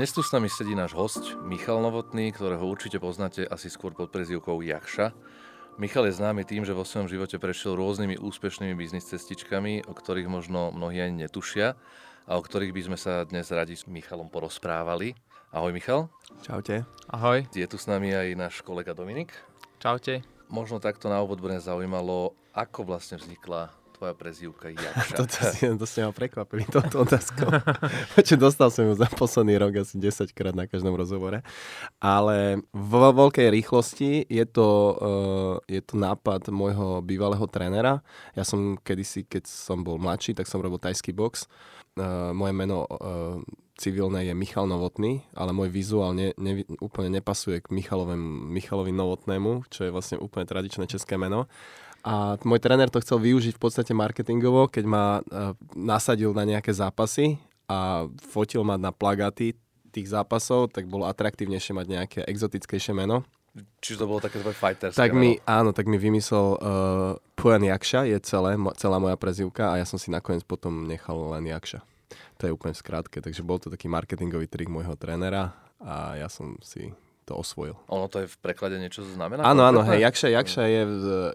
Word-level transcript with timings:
Dnes 0.00 0.16
tu 0.16 0.24
s 0.24 0.32
nami 0.32 0.48
sedí 0.48 0.72
náš 0.72 0.96
host 0.96 1.36
Michal 1.44 1.84
Novotný, 1.84 2.32
ktorého 2.32 2.64
určite 2.64 2.96
poznáte 2.96 3.44
asi 3.44 3.68
skôr 3.68 3.92
pod 3.92 4.08
prezývkou 4.08 4.64
Jakša. 4.64 5.12
Michal 5.76 6.08
je 6.08 6.16
známy 6.16 6.48
tým, 6.48 6.64
že 6.64 6.72
vo 6.72 6.88
svojom 6.88 7.04
živote 7.04 7.36
prešiel 7.36 7.76
rôznymi 7.76 8.16
úspešnými 8.16 8.72
biznis 8.80 9.04
cestičkami, 9.12 9.84
o 9.84 9.92
ktorých 9.92 10.24
možno 10.24 10.72
mnohí 10.72 11.04
ani 11.04 11.28
netušia 11.28 11.76
a 12.24 12.32
o 12.32 12.40
ktorých 12.40 12.72
by 12.72 12.82
sme 12.88 12.96
sa 12.96 13.28
dnes 13.28 13.52
radi 13.52 13.76
s 13.76 13.84
Michalom 13.84 14.32
porozprávali. 14.32 15.12
Ahoj 15.52 15.76
Michal. 15.76 16.08
Čaute. 16.40 16.88
Ahoj. 17.12 17.44
Je 17.52 17.68
tu 17.68 17.76
s 17.76 17.84
nami 17.84 18.16
aj 18.16 18.40
náš 18.40 18.64
kolega 18.64 18.96
Dominik. 18.96 19.36
Čaute. 19.84 20.24
Možno 20.48 20.80
takto 20.80 21.12
na 21.12 21.20
úvod 21.20 21.44
bude 21.44 21.60
zaujímalo, 21.60 22.32
ako 22.56 22.88
vlastne 22.88 23.20
vznikla 23.20 23.68
tvoja 24.00 24.16
prezývka 24.16 24.72
Jakša? 24.72 25.12
Toto 25.20 25.36
si, 25.52 25.68
to 25.68 25.84
ste 25.84 26.08
ma 26.08 26.12
prekvapili, 26.16 26.64
toto 26.64 27.04
otázkou. 27.04 27.52
Počuť, 28.16 28.38
dostal 28.40 28.72
som 28.72 28.88
ju 28.88 28.96
za 28.96 29.04
posledný 29.12 29.60
rok 29.60 29.84
asi 29.84 30.00
10 30.00 30.32
krát 30.32 30.56
na 30.56 30.64
každom 30.64 30.96
rozhovore. 30.96 31.44
Ale 32.00 32.64
vo 32.72 33.12
veľkej 33.12 33.52
rýchlosti 33.52 34.24
je 34.24 34.44
to, 34.48 34.68
uh, 34.96 35.54
je 35.68 35.84
to 35.84 36.00
nápad 36.00 36.48
môjho 36.48 37.04
bývalého 37.04 37.44
trénera. 37.44 38.00
Ja 38.32 38.48
som 38.48 38.80
kedysi, 38.80 39.28
keď 39.28 39.44
som 39.44 39.84
bol 39.84 40.00
mladší, 40.00 40.32
tak 40.32 40.48
som 40.48 40.64
robil 40.64 40.80
tajský 40.80 41.12
box. 41.12 41.44
Uh, 42.00 42.32
moje 42.32 42.56
meno 42.56 42.88
uh, 42.88 43.36
civilné 43.76 44.32
je 44.32 44.34
Michal 44.36 44.64
Novotný, 44.64 45.28
ale 45.36 45.52
môj 45.52 45.68
vizuál 45.68 46.16
ne, 46.16 46.32
ne, 46.40 46.64
úplne 46.80 47.20
nepasuje 47.20 47.60
k 47.60 47.68
Michalovi 47.72 48.92
Novotnému, 48.92 49.68
čo 49.68 49.84
je 49.84 49.92
vlastne 49.92 50.16
úplne 50.16 50.48
tradičné 50.48 50.88
české 50.88 51.20
meno. 51.20 51.52
A 52.00 52.40
môj 52.48 52.60
tréner 52.64 52.88
to 52.88 53.02
chcel 53.04 53.20
využiť 53.20 53.56
v 53.56 53.62
podstate 53.62 53.92
marketingovo, 53.92 54.72
keď 54.72 54.84
ma 54.88 55.04
uh, 55.20 55.52
nasadil 55.76 56.32
na 56.32 56.48
nejaké 56.48 56.72
zápasy 56.72 57.36
a 57.68 58.08
fotil 58.18 58.64
ma 58.64 58.80
na 58.80 58.88
plagáty 58.90 59.52
tých 59.90 60.08
zápasov, 60.08 60.72
tak 60.72 60.86
bolo 60.86 61.04
atraktívnejšie 61.04 61.76
mať 61.76 61.86
nejaké 61.86 62.20
exotickejšie 62.24 62.94
meno. 62.94 63.26
Čiže 63.82 64.06
to 64.06 64.06
bolo 64.06 64.22
také 64.22 64.38
tvoje 64.38 64.54
fighterské 64.54 64.94
tak 64.94 65.10
mi, 65.10 65.42
Áno, 65.42 65.74
tak 65.74 65.90
mi 65.90 65.98
vymyslel 65.98 66.46
uh, 66.54 67.18
Puan 67.34 67.66
Jakša, 67.66 68.06
je 68.06 68.18
celé, 68.22 68.54
celá 68.78 69.02
moja 69.02 69.18
prezivka 69.18 69.74
a 69.74 69.82
ja 69.82 69.86
som 69.86 69.98
si 69.98 70.14
nakoniec 70.14 70.46
potom 70.46 70.86
nechal 70.86 71.18
len 71.34 71.50
Jakša. 71.50 71.82
To 72.38 72.42
je 72.46 72.54
úplne 72.54 72.72
skrátke, 72.72 73.18
takže 73.18 73.42
bol 73.42 73.58
to 73.58 73.68
taký 73.68 73.90
marketingový 73.90 74.46
trik 74.46 74.70
môjho 74.70 74.94
trénera 74.94 75.52
a 75.82 76.14
ja 76.14 76.30
som 76.30 76.56
si 76.62 76.94
to 77.30 77.38
osvojil. 77.38 77.78
Ono 77.86 78.10
to 78.10 78.26
je 78.26 78.26
v 78.26 78.36
preklade 78.42 78.74
niečo 78.82 79.06
znamená? 79.06 79.46
Áno, 79.46 79.62
áno, 79.62 79.86
hej, 79.86 80.02
Jakša, 80.02 80.28
Jakša 80.34 80.64
je, 80.66 80.82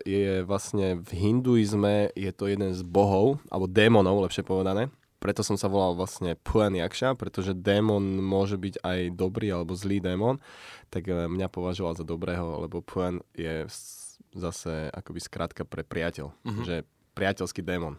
je 0.04 0.34
vlastne 0.44 1.00
v 1.00 1.10
hinduizme, 1.16 2.12
je 2.12 2.32
to 2.36 2.52
jeden 2.52 2.76
z 2.76 2.84
bohov, 2.84 3.40
alebo 3.48 3.72
démonov, 3.72 4.20
lepšie 4.28 4.44
povedané. 4.44 4.92
Preto 5.24 5.42
som 5.42 5.56
sa 5.56 5.72
volal 5.72 5.96
vlastne 5.96 6.36
Puan 6.36 6.76
Jakša, 6.76 7.16
pretože 7.16 7.56
démon 7.56 8.04
môže 8.20 8.60
byť 8.60 8.84
aj 8.84 9.00
dobrý 9.16 9.50
alebo 9.56 9.74
zlý 9.74 10.04
démon, 10.04 10.38
tak 10.92 11.08
e, 11.08 11.16
mňa 11.26 11.48
považoval 11.50 11.96
za 11.98 12.06
dobrého, 12.06 12.62
lebo 12.68 12.84
Puan 12.84 13.24
je 13.34 13.66
zase 14.36 14.92
akoby 14.92 15.24
skrátka 15.24 15.64
pre 15.64 15.82
priateľ, 15.82 16.30
uh-huh. 16.30 16.64
že 16.68 16.76
priateľský 17.16 17.64
démon. 17.64 17.96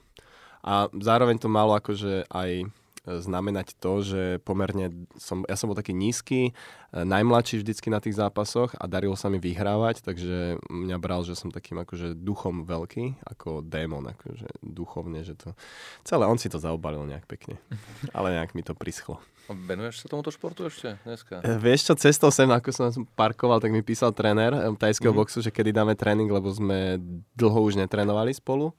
A 0.61 0.93
zároveň 0.93 1.41
to 1.41 1.49
malo 1.49 1.73
akože 1.75 2.29
aj 2.29 2.69
znamenať 3.07 3.79
to, 3.79 4.03
že 4.03 4.23
pomerne 4.43 5.07
som, 5.15 5.47
ja 5.47 5.55
som 5.55 5.71
bol 5.71 5.79
taký 5.79 5.95
nízky, 5.95 6.51
e, 6.51 6.53
najmladší 6.93 7.63
vždycky 7.63 7.89
na 7.89 8.03
tých 8.03 8.19
zápasoch 8.19 8.75
a 8.75 8.85
darilo 8.91 9.15
sa 9.15 9.31
mi 9.31 9.39
vyhrávať, 9.39 10.03
takže 10.03 10.59
mňa 10.67 10.99
bral, 10.99 11.23
že 11.23 11.39
som 11.39 11.55
takým 11.55 11.79
akože 11.79 12.19
duchom 12.19 12.67
veľký, 12.67 13.23
ako 13.23 13.63
démon, 13.63 14.11
akože 14.11 14.61
duchovne, 14.61 15.23
že 15.23 15.39
to... 15.39 15.55
Celé 16.03 16.27
on 16.27 16.37
si 16.37 16.51
to 16.51 16.59
zaobalil 16.59 17.07
nejak 17.07 17.31
pekne, 17.31 17.63
ale 18.17 18.35
nejak 18.35 18.59
mi 18.59 18.67
to 18.67 18.75
prischlo. 18.75 19.23
Venuješ 19.47 20.03
sa 20.03 20.11
tomuto 20.11 20.35
športu 20.35 20.67
ešte 20.67 20.99
dneska? 21.07 21.39
E, 21.47 21.55
vieš 21.63 21.87
čo, 21.87 21.95
cestou 21.95 22.35
sem, 22.35 22.51
ako 22.51 22.75
som 22.75 23.07
parkoval, 23.15 23.63
tak 23.63 23.71
mi 23.71 23.87
písal 23.87 24.11
tréner 24.11 24.51
e, 24.51 24.75
tajského 24.75 25.15
mm-hmm. 25.15 25.23
boxu, 25.23 25.39
že 25.39 25.55
kedy 25.55 25.71
dáme 25.71 25.95
tréning, 25.95 26.27
lebo 26.27 26.51
sme 26.51 26.99
dlho 27.39 27.63
už 27.63 27.79
netrénovali 27.79 28.35
spolu. 28.35 28.75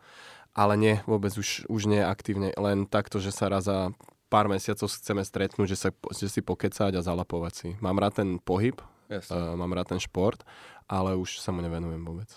Ale 0.58 0.74
nie, 0.74 0.96
vôbec 1.06 1.30
už, 1.38 1.70
už 1.70 1.86
nie 1.86 2.02
aktívne, 2.02 2.50
len 2.58 2.90
takto, 2.90 3.22
že 3.22 3.30
sa 3.30 3.46
raz 3.46 3.70
za 3.70 3.94
pár 4.28 4.52
mesiacov 4.52 4.88
chceme 4.92 5.24
stretnúť, 5.24 5.68
že, 5.74 5.78
sa, 5.78 5.90
že 6.12 6.28
si 6.28 6.44
pokecať 6.44 6.96
a 6.96 7.02
zalapovať 7.02 7.54
si. 7.54 7.70
Mám 7.80 8.00
rád 8.00 8.24
ten 8.24 8.30
pohyb, 8.44 8.76
yes. 9.08 9.32
uh, 9.32 9.56
mám 9.56 9.72
rád 9.72 9.96
ten 9.96 10.02
šport, 10.04 10.44
ale 10.88 11.16
už 11.16 11.40
sa 11.40 11.56
mu 11.56 11.64
nevenujem 11.64 12.04
vôbec. 12.04 12.30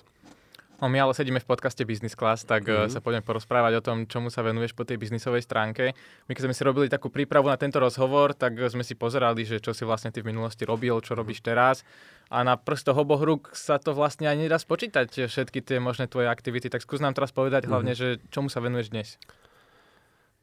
No 0.81 0.89
my 0.89 0.97
ale 0.97 1.13
sedíme 1.13 1.45
v 1.45 1.45
podcaste 1.45 1.85
Business 1.85 2.17
Class, 2.17 2.49
tak 2.49 2.65
mm-hmm. 2.65 2.89
sa 2.89 3.05
poďme 3.05 3.21
porozprávať 3.21 3.73
o 3.77 3.85
tom, 3.85 4.09
čomu 4.09 4.33
sa 4.33 4.41
venuješ 4.41 4.73
po 4.73 4.89
tej 4.89 4.97
biznisovej 4.97 5.45
stránke. 5.45 5.93
My 6.25 6.33
keď 6.33 6.49
sme 6.49 6.57
si 6.57 6.65
robili 6.65 6.89
takú 6.89 7.13
prípravu 7.13 7.53
na 7.53 7.61
tento 7.61 7.77
rozhovor, 7.77 8.33
tak 8.33 8.57
sme 8.73 8.81
si 8.81 8.97
pozerali, 8.97 9.45
že 9.45 9.61
čo 9.61 9.77
si 9.77 9.85
vlastne 9.85 10.09
ty 10.09 10.25
v 10.25 10.33
minulosti 10.33 10.65
robil, 10.65 10.97
čo 11.05 11.13
robíš 11.13 11.45
teraz. 11.45 11.85
A 12.33 12.41
na 12.41 12.57
prstoch 12.57 12.97
oboch 12.97 13.21
rúk 13.21 13.53
sa 13.53 13.77
to 13.77 13.93
vlastne 13.93 14.25
ani 14.25 14.49
nedá 14.49 14.57
spočítať, 14.57 15.29
všetky 15.29 15.61
tie 15.61 15.85
možné 15.85 16.09
tvoje 16.09 16.33
aktivity. 16.33 16.73
Tak 16.73 16.81
skús 16.81 17.05
nám 17.05 17.13
teraz 17.13 17.29
povedať 17.29 17.69
mm-hmm. 17.69 17.73
hlavne, 17.77 17.93
že 17.93 18.17
čomu 18.33 18.49
sa 18.49 18.65
venuješ 18.65 18.89
dnes. 18.89 19.21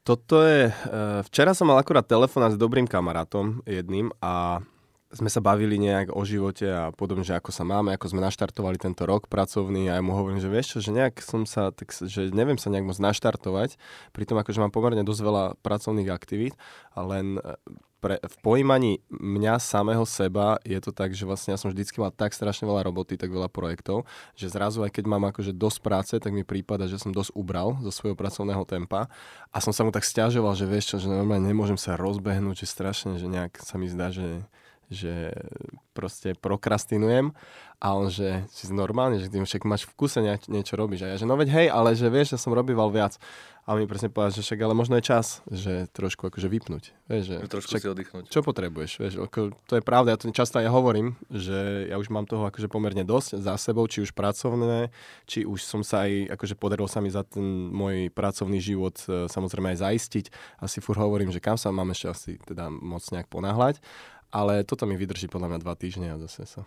Toto 0.07 0.39
je... 0.39 0.71
Uh, 0.87 1.19
včera 1.27 1.51
som 1.51 1.67
mal 1.67 1.75
akurát 1.83 2.07
telefón 2.07 2.47
s 2.47 2.55
dobrým 2.55 2.87
kamarátom 2.87 3.59
jedným 3.67 4.07
a 4.23 4.63
sme 5.11 5.27
sa 5.27 5.43
bavili 5.43 5.75
nejak 5.75 6.15
o 6.15 6.23
živote 6.23 6.67
a 6.67 6.95
podobne, 6.95 7.27
že 7.27 7.35
ako 7.35 7.51
sa 7.51 7.67
máme, 7.67 7.91
ako 7.91 8.15
sme 8.15 8.23
naštartovali 8.23 8.79
tento 8.79 9.03
rok 9.03 9.27
pracovný 9.27 9.91
a 9.91 9.99
ja 9.99 10.03
mu 10.03 10.15
hovorím, 10.15 10.39
že 10.39 10.51
vieš 10.51 10.75
čo, 10.75 10.77
že 10.79 10.95
nejak 10.95 11.19
som 11.23 11.43
sa, 11.43 11.75
tak, 11.75 11.91
že 11.91 12.31
neviem 12.31 12.59
sa 12.59 12.71
nejak 12.71 12.87
moc 12.87 12.99
naštartovať, 12.99 13.79
pritom 14.11 14.35
akože 14.39 14.59
mám 14.63 14.71
pomerne 14.71 15.03
dosť 15.07 15.21
veľa 15.23 15.43
pracovných 15.63 16.11
aktivít 16.11 16.55
len 16.95 17.39
pre, 17.97 18.21
v 18.21 18.35
pojímaní 18.45 19.01
mňa 19.09 19.57
samého 19.57 20.05
seba 20.05 20.61
je 20.61 20.77
to 20.77 20.93
tak, 20.93 21.17
že 21.17 21.25
vlastne 21.25 21.53
ja 21.53 21.59
som 21.59 21.73
vždycky 21.73 21.97
mal 21.97 22.13
tak 22.13 22.33
strašne 22.33 22.69
veľa 22.69 22.85
roboty, 22.85 23.17
tak 23.17 23.33
veľa 23.33 23.49
projektov, 23.49 24.05
že 24.37 24.53
zrazu 24.53 24.85
aj 24.85 24.93
keď 24.93 25.05
mám 25.09 25.25
akože 25.33 25.53
dosť 25.53 25.79
práce, 25.81 26.13
tak 26.21 26.29
mi 26.29 26.45
prípada, 26.45 26.85
že 26.85 27.01
som 27.01 27.09
dosť 27.09 27.33
ubral 27.33 27.77
zo 27.81 27.89
svojho 27.89 28.13
pracovného 28.13 28.61
tempa. 28.69 29.09
A 29.49 29.57
som 29.57 29.73
sa 29.73 29.81
mu 29.81 29.89
tak 29.89 30.05
stiažoval, 30.05 30.53
že 30.53 30.69
vieš 30.69 30.93
čo, 30.93 30.97
že 31.01 31.09
normálne 31.09 31.49
nemôžem 31.49 31.77
sa 31.77 31.97
rozbehnúť, 31.97 32.63
že 32.63 32.67
strašne, 32.69 33.17
že 33.17 33.25
nejak 33.25 33.57
sa 33.61 33.81
mi 33.81 33.89
zdá, 33.89 34.13
že 34.13 34.45
že 34.87 35.35
proste 35.91 36.37
prokrastinujem 36.37 37.35
a 37.77 37.87
on, 37.93 38.09
že 38.09 38.47
si 38.49 38.69
normálne, 38.73 39.21
že 39.21 39.29
ty 39.29 39.37
však 39.37 39.67
máš 39.67 39.85
v 39.85 39.93
kuse 39.93 40.17
niečo 40.49 40.73
robíš. 40.73 41.05
A 41.05 41.13
ja, 41.13 41.15
že 41.19 41.29
no 41.29 41.37
veď 41.37 41.49
hej, 41.53 41.67
ale 41.69 41.93
že 41.93 42.09
vieš, 42.09 42.33
že 42.33 42.41
som 42.41 42.55
robíval 42.55 42.89
viac. 42.89 43.21
A 43.67 43.75
mi 43.75 43.83
presne 43.83 44.07
povedal, 44.07 44.31
že 44.31 44.47
však 44.47 44.63
ale 44.63 44.71
možno 44.71 44.95
je 44.95 45.03
čas, 45.11 45.43
že 45.51 45.91
trošku 45.91 46.31
akože 46.31 46.47
vypnúť. 46.47 46.95
Vieš, 47.11 47.23
že, 47.27 47.35
trošku 47.51 47.75
však, 47.75 47.83
si 47.83 47.91
oddychnúť. 47.91 48.23
Čo 48.31 48.39
potrebuješ? 48.39 48.91
Vieš, 48.95 49.13
ako, 49.27 49.59
to 49.67 49.73
je 49.75 49.83
pravda, 49.83 50.15
ja 50.15 50.17
to 50.17 50.31
často 50.31 50.63
aj 50.63 50.71
hovorím, 50.71 51.19
že 51.27 51.91
ja 51.91 51.99
už 51.99 52.07
mám 52.07 52.23
toho 52.23 52.47
akože 52.47 52.71
pomerne 52.71 53.03
dosť 53.03 53.43
za 53.43 53.59
sebou, 53.59 53.83
či 53.91 54.07
už 54.07 54.15
pracovné, 54.15 54.87
či 55.27 55.43
už 55.43 55.67
som 55.67 55.83
sa 55.83 56.07
aj, 56.07 56.39
akože 56.39 56.55
podarilo 56.55 56.87
sa 56.87 57.03
mi 57.03 57.11
za 57.11 57.27
ten 57.27 57.43
môj 57.67 58.07
pracovný 58.15 58.63
život 58.63 59.03
e, 59.03 59.27
samozrejme 59.27 59.75
aj 59.75 59.83
zaistiť. 59.83 60.25
Asi 60.63 60.79
fur 60.79 60.95
hovorím, 60.95 61.35
že 61.35 61.43
kam 61.43 61.59
sa 61.59 61.67
mám 61.67 61.91
ešte 61.91 62.07
asi 62.07 62.31
teda 62.47 62.71
moc 62.71 63.03
nejak 63.11 63.27
ponáhľať 63.27 63.83
ale 64.31 64.67
toto 64.67 64.83
mi 64.83 64.99
vydrží 64.99 65.31
podľa 65.31 65.55
mňa 65.55 65.59
dva 65.63 65.75
týždne 65.79 66.07
a 66.13 66.21
zase 66.27 66.43
sa, 66.45 66.61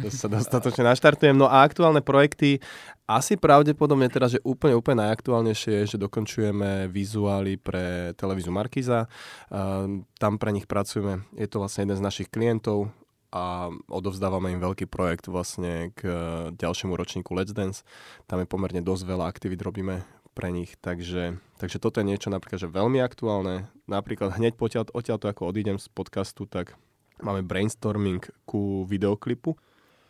zase 0.00 0.16
sa 0.16 0.28
dostatočne 0.28 0.88
naštartujem. 0.88 1.36
No 1.36 1.46
a 1.46 1.62
aktuálne 1.62 2.00
projekty, 2.00 2.64
asi 3.04 3.36
pravdepodobne 3.36 4.08
teraz, 4.08 4.32
že 4.32 4.40
úplne, 4.42 4.72
úplne 4.72 5.04
najaktuálnejšie 5.04 5.84
je, 5.84 5.96
že 5.96 6.02
dokončujeme 6.02 6.88
vizuály 6.88 7.60
pre 7.60 8.16
televízu 8.16 8.48
Markiza. 8.48 9.06
Uh, 9.52 10.02
tam 10.16 10.40
pre 10.40 10.50
nich 10.50 10.64
pracujeme, 10.64 11.28
je 11.36 11.44
to 11.44 11.60
vlastne 11.60 11.84
jeden 11.88 12.00
z 12.00 12.06
našich 12.06 12.28
klientov, 12.32 12.88
a 13.34 13.66
odovzdávame 13.90 14.54
im 14.54 14.62
veľký 14.62 14.86
projekt 14.86 15.26
vlastne 15.26 15.90
k 15.98 16.06
ďalšiemu 16.54 16.94
ročníku 16.94 17.34
Let's 17.34 17.50
Dance. 17.50 17.82
Tam 18.30 18.38
je 18.38 18.46
pomerne 18.46 18.78
dosť 18.78 19.02
veľa 19.10 19.26
aktivít 19.26 19.58
robíme 19.58 20.06
pre 20.38 20.54
nich, 20.54 20.78
takže, 20.78 21.42
takže 21.58 21.82
toto 21.82 21.98
je 21.98 22.06
niečo 22.06 22.30
napríklad, 22.30 22.62
že 22.62 22.70
veľmi 22.70 23.02
aktuálne. 23.02 23.66
Napríklad 23.90 24.38
hneď 24.38 24.54
potiaľ, 24.54 24.94
odtiaľto 24.94 25.26
ako 25.26 25.50
odídem 25.50 25.82
z 25.82 25.90
podcastu, 25.90 26.46
tak 26.46 26.78
Máme 27.22 27.46
brainstorming 27.46 28.24
ku 28.48 28.88
videoklipu. 28.88 29.54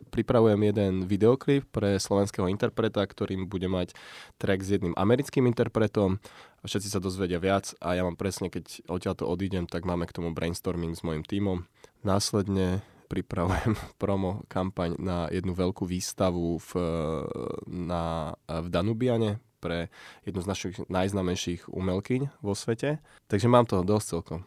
Pripravujem 0.09 0.61
jeden 0.69 0.93
videoklip 1.09 1.65
pre 1.71 1.97
slovenského 1.99 2.47
interpreta, 2.47 3.01
ktorým 3.03 3.49
bude 3.49 3.67
mať 3.67 3.95
track 4.37 4.61
s 4.61 4.69
jedným 4.77 4.95
americkým 4.95 5.49
interpretom 5.49 6.21
všetci 6.65 6.89
sa 6.89 6.99
dozvedia 6.99 7.37
viac 7.37 7.77
a 7.79 7.93
ja 7.93 8.01
mám 8.01 8.17
presne, 8.17 8.49
keď 8.49 8.89
odtiaľto 8.89 9.29
odídem, 9.29 9.69
tak 9.69 9.85
máme 9.85 10.09
k 10.09 10.15
tomu 10.17 10.33
brainstorming 10.33 10.97
s 10.97 11.05
mojim 11.05 11.21
tímom. 11.21 11.69
Následne 12.01 12.81
pripravujem 13.07 13.77
promo 14.01 14.43
kampaň 14.49 14.97
na 14.97 15.29
jednu 15.29 15.53
veľkú 15.53 15.85
výstavu 15.85 16.57
v, 16.57 16.71
na, 17.69 18.33
v 18.49 18.67
Danubiane 18.67 19.37
pre 19.61 19.89
jednu 20.25 20.41
z 20.41 20.49
našich 20.49 20.75
najznamejších 20.89 21.69
umelkyň 21.69 22.41
vo 22.41 22.53
svete. 22.53 23.01
Takže 23.29 23.47
mám 23.49 23.69
toho 23.69 23.85
dosť 23.85 24.05
celkom. 24.17 24.41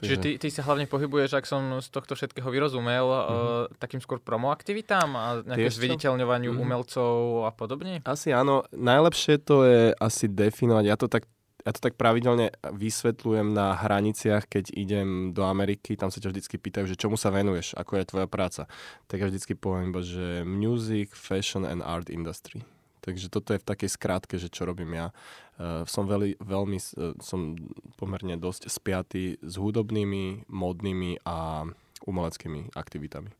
Čiže 0.00 0.16
ty, 0.20 0.30
ty 0.36 0.48
sa 0.52 0.66
hlavne 0.68 0.84
pohybuješ, 0.84 1.40
ak 1.40 1.48
som 1.48 1.80
z 1.80 1.88
tohto 1.88 2.12
všetkého 2.12 2.48
vyrozumel, 2.52 3.06
mm-hmm. 3.08 3.70
uh, 3.70 3.80
takým 3.80 4.00
skôr 4.04 4.20
promo 4.20 4.52
aktivitám 4.52 5.08
a 5.16 5.24
nejaké 5.40 5.72
zviditeľňovaniu 5.72 6.52
mm-hmm. 6.52 6.64
umelcov 6.64 7.48
a 7.48 7.50
podobne? 7.56 8.04
Asi 8.04 8.32
áno. 8.32 8.68
Najlepšie 8.76 9.40
to 9.40 9.64
je 9.64 9.82
asi 9.96 10.28
definovať. 10.28 10.84
Ja 10.84 10.96
to 11.00 11.08
tak 11.08 11.24
ja 11.66 11.74
to 11.74 11.82
tak 11.82 11.98
pravidelne 11.98 12.54
vysvetľujem 12.62 13.50
na 13.50 13.74
hraniciach, 13.74 14.46
keď 14.46 14.70
idem 14.70 15.34
do 15.34 15.42
Ameriky, 15.42 15.98
tam 15.98 16.14
sa 16.14 16.22
ťa 16.22 16.30
vždycky 16.30 16.62
pýtajú, 16.62 16.86
že 16.86 16.94
čomu 16.94 17.18
sa 17.18 17.34
venuješ, 17.34 17.74
ako 17.74 17.98
je 17.98 18.04
tvoja 18.06 18.30
práca. 18.30 18.70
Tak 19.10 19.18
ja 19.18 19.26
vždycky 19.26 19.58
poviem 19.58 19.90
iba, 19.90 19.98
že 19.98 20.46
music, 20.46 21.10
fashion 21.18 21.66
and 21.66 21.82
art 21.82 22.06
industry. 22.06 22.62
Takže 23.06 23.30
toto 23.30 23.54
je 23.54 23.62
v 23.62 23.68
takej 23.70 23.90
skrátke, 23.94 24.34
že 24.34 24.50
čo 24.50 24.66
robím 24.66 24.98
ja. 24.98 25.14
Uh, 25.56 25.86
som 25.86 26.10
veľmi, 26.10 26.42
veľmi 26.42 26.78
uh, 26.82 27.14
som 27.22 27.54
pomerne 27.94 28.34
dosť 28.34 28.66
spiatý 28.66 29.38
s 29.38 29.54
hudobnými, 29.54 30.50
modnými 30.50 31.22
a 31.22 31.70
umeleckými 32.02 32.74
aktivitami. 32.74 33.30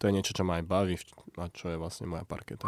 To 0.00 0.08
je 0.08 0.16
niečo, 0.16 0.32
čo 0.32 0.48
ma 0.48 0.56
aj 0.56 0.64
baví 0.64 0.96
a 1.36 1.52
čo 1.52 1.68
je 1.68 1.76
vlastne 1.76 2.08
moja 2.08 2.24
parketa. 2.24 2.66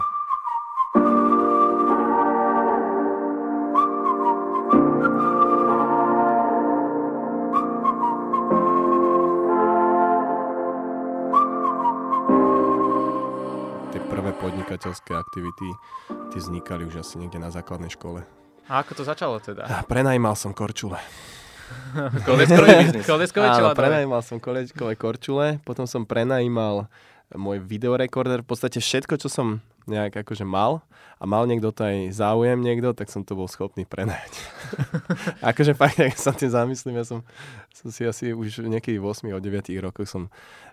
Podnikateľské 14.73 15.13
aktivity, 15.13 15.69
tie 16.33 16.39
vznikali 16.41 16.89
už 16.89 17.05
asi 17.05 17.21
niekde 17.21 17.37
na 17.37 17.53
základnej 17.53 17.93
škole. 17.93 18.25
A 18.73 18.81
ako 18.81 18.97
to 18.97 19.03
začalo 19.05 19.37
teda? 19.37 19.69
Prenajímal 19.85 20.33
som 20.33 20.57
korčule. 20.57 20.97
Koleckové 22.29 23.49
Áno, 23.49 23.77
prenajímal 23.77 24.25
som 24.25 24.41
kolečkové 24.41 24.97
korčule, 24.97 25.61
potom 25.65 25.85
som 25.85 26.09
prenajímal 26.09 26.89
môj 27.33 27.61
videorekorder, 27.65 28.45
v 28.45 28.49
podstate 28.49 28.81
všetko, 28.81 29.21
čo 29.21 29.29
som 29.29 29.65
nejak 29.87 30.25
akože 30.25 30.47
mal 30.47 30.85
a 31.19 31.25
mal 31.27 31.47
niekto 31.47 31.71
to 31.71 31.87
aj 31.87 32.15
záujem 32.15 32.59
niekto, 32.59 32.95
tak 32.95 33.11
som 33.11 33.23
to 33.23 33.39
bol 33.39 33.47
schopný 33.47 33.87
prenajať. 33.87 34.33
akože 35.51 35.73
fakt, 35.79 35.99
ak 36.03 36.19
sa 36.19 36.35
tým 36.35 36.51
zamyslím, 36.51 36.99
ja 36.99 37.07
som, 37.07 37.21
som 37.71 37.89
si 37.91 38.03
asi 38.07 38.25
už 38.35 38.67
niekedy 38.67 38.99
v 38.99 39.07
8 39.07 39.31
9 39.31 39.43
rokoch 39.83 40.09
som 40.11 40.31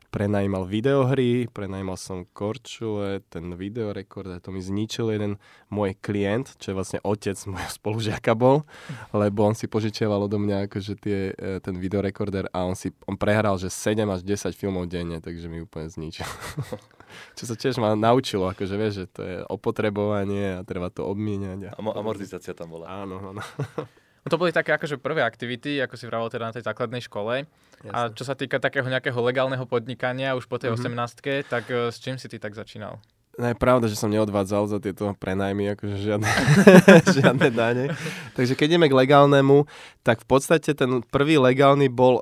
prenajímal 0.10 0.66
videohry, 0.66 1.46
prenajímal 1.54 1.94
som 1.94 2.26
korčule, 2.34 3.22
ten 3.30 3.54
videorekorder, 3.54 4.42
to 4.42 4.50
mi 4.50 4.58
zničil 4.58 5.14
jeden 5.14 5.38
môj 5.70 5.94
klient, 6.02 6.58
čo 6.58 6.74
je 6.74 6.78
vlastne 6.78 7.00
otec 7.06 7.38
môjho 7.46 7.70
spolužiaka 7.70 8.34
bol, 8.34 8.66
lebo 9.14 9.46
on 9.46 9.54
si 9.54 9.70
požičiaval 9.70 10.26
odo 10.26 10.42
mňa 10.42 10.66
akože 10.66 10.94
tie, 10.98 11.20
e, 11.38 11.62
ten 11.62 11.78
videorekorder 11.78 12.50
a 12.50 12.66
on 12.66 12.74
si 12.74 12.90
on 13.06 13.16
prehral, 13.22 13.62
že 13.62 13.70
7 13.70 14.02
až 14.10 14.26
10 14.26 14.58
filmov 14.58 14.90
denne, 14.90 15.22
takže 15.22 15.46
mi 15.46 15.62
úplne 15.62 15.88
zničil. 15.94 16.26
čo 17.34 17.44
sa 17.50 17.56
tiež 17.58 17.82
ma 17.82 17.94
naučilo, 17.94 18.50
akože 18.52 18.76
vieš, 18.76 18.94
že 18.94 19.06
to 19.10 19.22
je 19.26 19.38
opotrebovanie 19.48 20.60
a 20.60 20.66
treba 20.66 20.90
to 20.94 21.06
obmieniať. 21.06 21.72
A... 21.72 21.80
Amortizácia 21.80 22.54
tam 22.54 22.74
bola. 22.74 22.90
Áno, 22.90 23.20
áno. 23.34 23.42
No 24.20 24.28
to 24.28 24.36
boli 24.36 24.52
také 24.52 24.76
akože 24.76 25.00
prvé 25.00 25.24
aktivity, 25.24 25.80
ako 25.80 25.96
si 25.96 26.04
vravel 26.04 26.28
teda 26.28 26.52
na 26.52 26.56
tej 26.56 26.68
základnej 26.68 27.00
škole. 27.00 27.48
Jasne. 27.80 27.96
A 27.96 28.12
čo 28.12 28.28
sa 28.28 28.36
týka 28.36 28.60
takého 28.60 28.84
nejakého 28.84 29.16
legálneho 29.24 29.64
podnikania 29.64 30.36
už 30.36 30.44
po 30.52 30.60
tej 30.60 30.76
mm-hmm. 30.76 31.48
18 31.48 31.48
tak 31.48 31.64
uh, 31.72 31.88
s 31.88 32.04
čím 32.04 32.20
si 32.20 32.28
ty 32.28 32.36
tak 32.36 32.52
začínal? 32.52 33.00
No 33.40 33.48
je 33.48 33.56
pravda, 33.56 33.88
že 33.88 33.96
som 33.96 34.12
neodvádzal 34.12 34.68
za 34.68 34.84
tieto 34.84 35.16
prenajmy, 35.16 35.72
akože 35.72 35.96
žiadne, 35.96 36.28
žiadne 37.24 37.48
dane. 37.56 37.86
Takže 38.36 38.60
keď 38.60 38.76
ideme 38.76 38.92
k 38.92 39.00
legálnemu, 39.00 39.64
tak 40.04 40.20
v 40.20 40.28
podstate 40.28 40.76
ten 40.76 41.00
prvý 41.08 41.40
legálny 41.40 41.88
bol 41.88 42.20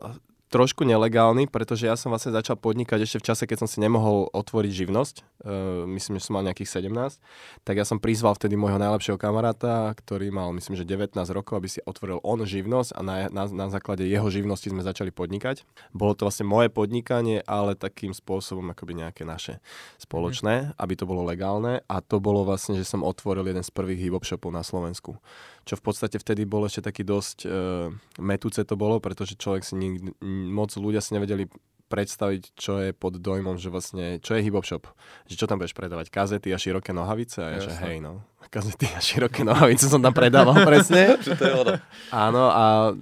trošku 0.48 0.88
nelegálny, 0.88 1.52
pretože 1.52 1.88
ja 1.88 2.00
som 2.00 2.12
vlastne 2.12 2.32
začal 2.32 2.56
podnikať 2.56 3.04
ešte 3.04 3.18
v 3.20 3.28
čase, 3.28 3.44
keď 3.44 3.64
som 3.66 3.70
si 3.70 3.84
nemohol 3.84 4.32
otvoriť 4.32 4.72
živnosť. 4.72 5.16
Uh, 5.44 5.84
myslím, 5.92 6.18
že 6.18 6.28
som 6.28 6.40
mal 6.40 6.48
nejakých 6.48 6.82
17. 6.88 7.20
Tak 7.68 7.76
ja 7.76 7.84
som 7.84 8.00
prizval 8.00 8.36
vtedy 8.40 8.56
môjho 8.56 8.80
najlepšieho 8.80 9.20
kamaráta, 9.20 9.92
ktorý 10.00 10.32
mal, 10.32 10.56
myslím, 10.56 10.80
že 10.80 10.88
19 10.88 11.14
rokov, 11.36 11.54
aby 11.60 11.68
si 11.68 11.80
otvoril 11.84 12.24
on 12.24 12.40
živnosť 12.48 12.96
a 12.96 13.00
na, 13.04 13.16
na, 13.28 13.44
na 13.52 13.68
základe 13.68 14.08
jeho 14.08 14.28
živnosti 14.32 14.72
sme 14.72 14.82
začali 14.82 15.12
podnikať. 15.12 15.68
Bolo 15.92 16.16
to 16.16 16.24
vlastne 16.24 16.48
moje 16.48 16.72
podnikanie, 16.72 17.44
ale 17.44 17.76
takým 17.76 18.16
spôsobom 18.16 18.72
akoby 18.72 19.04
nejaké 19.04 19.28
naše 19.28 19.60
spoločné, 20.00 20.72
mm. 20.72 20.80
aby 20.80 20.94
to 20.96 21.04
bolo 21.04 21.28
legálne. 21.28 21.84
A 21.92 22.00
to 22.00 22.24
bolo 22.24 22.48
vlastne, 22.48 22.80
že 22.80 22.88
som 22.88 23.04
otvoril 23.04 23.44
jeden 23.44 23.64
z 23.64 23.72
prvých 23.76 24.08
hip 24.08 24.24
shopov 24.24 24.56
na 24.56 24.64
Slovensku 24.64 25.20
čo 25.68 25.76
v 25.76 25.84
podstate 25.84 26.16
vtedy 26.16 26.48
bolo 26.48 26.72
ešte 26.72 26.88
taký 26.88 27.04
dosť 27.04 27.38
uh, 27.44 27.92
metúce 28.24 28.64
to 28.64 28.80
bolo, 28.80 29.04
pretože 29.04 29.36
človek 29.36 29.68
si 29.68 29.76
nikdy, 29.76 30.16
moc 30.24 30.72
ľudia 30.72 31.04
si 31.04 31.12
nevedeli 31.12 31.52
predstaviť, 31.88 32.42
čo 32.56 32.84
je 32.84 32.92
pod 32.92 33.16
dojmom, 33.20 33.56
že 33.56 33.72
vlastne, 33.72 34.20
čo 34.20 34.36
je 34.36 34.44
hip 34.44 34.56
shop. 34.64 34.92
Že 35.28 35.36
čo 35.40 35.46
tam 35.48 35.60
budeš 35.60 35.76
predávať? 35.76 36.12
Kazety 36.12 36.52
a 36.52 36.60
široké 36.60 36.92
nohavice? 36.92 37.40
A 37.40 37.48
ja, 37.56 37.60
že 37.64 37.72
hej, 37.84 38.04
no. 38.04 38.24
Kazety 38.54 38.88
a 38.92 39.00
široké 39.00 39.44
nohavice 39.44 39.88
som 39.88 40.04
tam 40.04 40.16
predával, 40.16 40.56
presne. 40.64 41.16
Čo 41.26 41.36
to 41.36 41.44
je 41.44 41.54
ono? 41.56 41.74
Áno, 42.16 42.48
a 42.48 42.96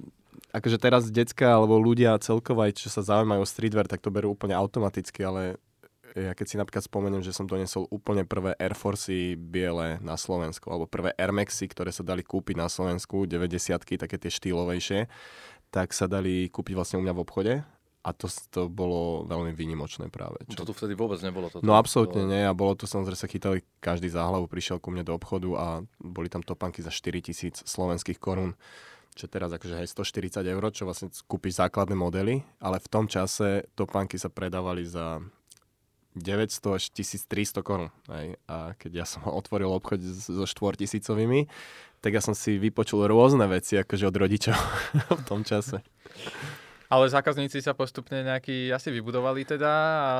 akože 0.50 0.78
teraz 0.80 1.06
decka 1.12 1.54
alebo 1.54 1.76
ľudia 1.76 2.16
celkovo 2.18 2.64
aj 2.64 2.80
čo 2.80 2.88
sa 2.88 3.04
zaujímajú 3.04 3.44
o 3.44 3.46
streetwear, 3.46 3.86
tak 3.86 4.00
to 4.00 4.08
berú 4.08 4.32
úplne 4.32 4.56
automaticky, 4.56 5.20
ale 5.22 5.60
ja 6.16 6.32
keď 6.32 6.46
si 6.48 6.56
napríklad 6.56 6.84
spomeniem, 6.88 7.20
že 7.20 7.36
som 7.36 7.44
donesol 7.44 7.84
úplne 7.92 8.24
prvé 8.24 8.56
Air 8.56 8.72
Forcey 8.72 9.36
biele 9.36 10.00
na 10.00 10.16
Slovensku, 10.16 10.72
alebo 10.72 10.88
prvé 10.88 11.12
Air 11.20 11.36
Maxy, 11.36 11.68
ktoré 11.68 11.92
sa 11.92 12.00
dali 12.00 12.24
kúpiť 12.24 12.56
na 12.56 12.72
Slovensku, 12.72 13.28
90 13.28 14.00
také 14.00 14.16
tie 14.16 14.32
štýlovejšie, 14.32 15.12
tak 15.68 15.92
sa 15.92 16.08
dali 16.08 16.48
kúpiť 16.48 16.72
vlastne 16.72 16.96
u 16.96 17.04
mňa 17.04 17.12
v 17.12 17.20
obchode 17.20 17.54
a 18.06 18.10
to, 18.14 18.30
to 18.54 18.70
bolo 18.70 19.26
veľmi 19.26 19.50
výnimočné 19.50 20.08
práve. 20.08 20.40
Čo? 20.46 20.62
To 20.62 20.70
tu 20.70 20.74
vtedy 20.78 20.94
vôbec 20.94 21.18
nebolo. 21.20 21.50
Toto. 21.50 21.66
No 21.66 21.74
absolútne 21.74 22.22
to... 22.22 22.30
nie 22.30 22.46
a 22.46 22.54
bolo 22.54 22.78
to 22.78 22.86
samozrejme 22.86 23.18
sa 23.18 23.28
chytali 23.28 23.66
každý 23.82 24.08
za 24.08 24.24
hlavu, 24.24 24.46
prišiel 24.46 24.78
ku 24.78 24.94
mne 24.94 25.02
do 25.02 25.12
obchodu 25.12 25.50
a 25.58 25.66
boli 25.98 26.30
tam 26.30 26.40
topanky 26.40 26.80
za 26.80 26.94
4000 26.94 27.66
slovenských 27.66 28.16
korún 28.16 28.56
čo 29.16 29.32
teraz 29.32 29.48
akože 29.48 29.80
hej, 29.80 29.88
140 29.96 30.44
eur, 30.44 30.64
čo 30.76 30.84
vlastne 30.84 31.08
kúpiš 31.24 31.56
základné 31.56 31.96
modely, 31.96 32.44
ale 32.60 32.76
v 32.76 32.88
tom 32.92 33.08
čase 33.08 33.64
topánky 33.72 34.20
sa 34.20 34.28
predávali 34.28 34.84
za 34.84 35.24
900 36.16 36.76
až 36.80 36.84
1300 36.96 37.60
korún. 37.60 37.92
A 38.48 38.72
keď 38.80 39.04
ja 39.04 39.06
som 39.06 39.28
otvoril 39.40 39.68
obchod 39.70 40.00
so 40.00 40.48
štvortisícovými, 40.48 41.46
tak 42.00 42.16
ja 42.16 42.22
som 42.24 42.32
si 42.32 42.56
vypočul 42.56 43.04
rôzne 43.04 43.44
veci 43.48 43.76
akože 43.76 44.08
od 44.08 44.16
rodičov 44.16 44.56
v 45.20 45.22
tom 45.28 45.44
čase. 45.44 45.84
Ale 46.86 47.10
zákazníci 47.10 47.58
sa 47.58 47.74
postupne 47.74 48.22
nejaký 48.22 48.70
asi 48.70 48.94
vybudovali 48.94 49.42
teda 49.42 49.72
a 50.06 50.12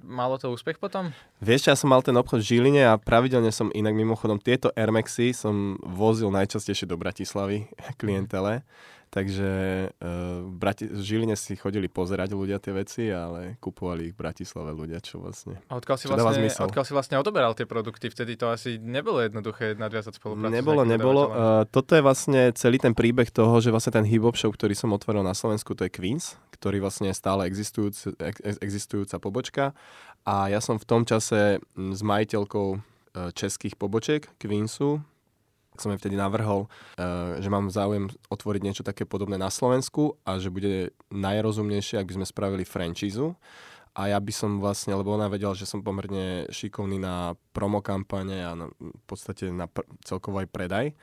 malo 0.00 0.40
to 0.40 0.48
úspech 0.48 0.80
potom? 0.80 1.12
Vieš, 1.44 1.68
ja 1.68 1.76
som 1.76 1.92
mal 1.92 2.00
ten 2.00 2.16
obchod 2.16 2.40
v 2.40 2.48
Žiline 2.56 2.88
a 2.88 2.96
pravidelne 2.96 3.52
som 3.52 3.68
inak 3.76 3.92
mimochodom 3.92 4.40
tieto 4.40 4.72
Air 4.72 4.96
Maxy 4.96 5.36
som 5.36 5.76
vozil 5.84 6.32
najčastejšie 6.32 6.88
do 6.88 6.96
Bratislavy 6.96 7.68
klientele. 8.00 8.64
Takže 9.10 9.50
uh, 9.90 10.46
v, 10.46 10.54
Brati- 10.54 10.86
Žiline 10.86 11.34
si 11.34 11.58
chodili 11.58 11.90
pozerať 11.90 12.30
ľudia 12.30 12.62
tie 12.62 12.70
veci, 12.70 13.10
ale 13.10 13.58
kupovali 13.58 14.06
ich 14.06 14.14
v 14.14 14.22
Bratislave 14.22 14.70
ľudia, 14.70 15.02
čo 15.02 15.18
vlastne... 15.18 15.58
A 15.66 15.82
odkiaľ 15.82 15.96
si, 15.98 16.06
vlastne, 16.06 16.46
odkiaľ 16.46 16.84
si 16.86 16.94
vlastne 16.94 17.18
odoberal 17.18 17.58
tie 17.58 17.66
produkty? 17.66 18.06
Vtedy 18.06 18.38
to 18.38 18.54
asi 18.54 18.78
nebolo 18.78 19.18
jednoduché 19.18 19.74
nadviazať 19.74 20.14
spoluprácu. 20.14 20.54
Nebolo, 20.54 20.86
nebolo. 20.86 21.22
Uh, 21.26 21.66
toto 21.66 21.98
je 21.98 22.06
vlastne 22.06 22.54
celý 22.54 22.78
ten 22.78 22.94
príbeh 22.94 23.34
toho, 23.34 23.58
že 23.58 23.74
vlastne 23.74 23.98
ten 23.98 24.06
hip 24.06 24.22
show, 24.38 24.54
ktorý 24.54 24.78
som 24.78 24.94
otvoril 24.94 25.26
na 25.26 25.34
Slovensku, 25.34 25.74
to 25.74 25.82
je 25.82 25.90
Queens, 25.90 26.38
ktorý 26.54 26.78
vlastne 26.78 27.10
je 27.10 27.18
stále 27.18 27.50
existujúc, 27.50 28.14
existujúca 28.62 29.18
pobočka. 29.18 29.64
A 30.22 30.54
ja 30.54 30.62
som 30.62 30.78
v 30.78 30.86
tom 30.86 31.02
čase 31.02 31.58
s 31.74 32.00
majiteľkou 32.06 32.78
českých 33.34 33.74
pobočiek 33.74 34.30
Queensu, 34.38 35.02
som 35.78 35.92
jej 35.92 36.00
vtedy 36.00 36.18
navrhol, 36.18 36.66
eh, 36.98 37.38
že 37.38 37.48
mám 37.52 37.70
záujem 37.70 38.10
otvoriť 38.32 38.62
niečo 38.62 38.82
také 38.82 39.06
podobné 39.06 39.38
na 39.38 39.52
Slovensku 39.52 40.18
a 40.26 40.40
že 40.42 40.50
bude 40.50 40.94
najrozumnejšie, 41.14 42.00
ak 42.00 42.08
by 42.08 42.16
sme 42.20 42.26
spravili 42.26 42.64
franchízu. 42.66 43.38
A 43.90 44.06
ja 44.06 44.22
by 44.22 44.30
som 44.30 44.62
vlastne, 44.62 44.94
lebo 44.94 45.10
ona 45.10 45.26
vedela, 45.26 45.50
že 45.50 45.66
som 45.66 45.82
pomerne 45.82 46.46
šikovný 46.46 47.02
na 47.02 47.34
promokampane 47.50 48.38
a 48.38 48.54
na, 48.54 48.66
v 48.78 49.04
podstate 49.04 49.50
na 49.50 49.66
pr- 49.66 49.86
celkovo 50.06 50.38
aj 50.38 50.46
predaj, 50.46 50.94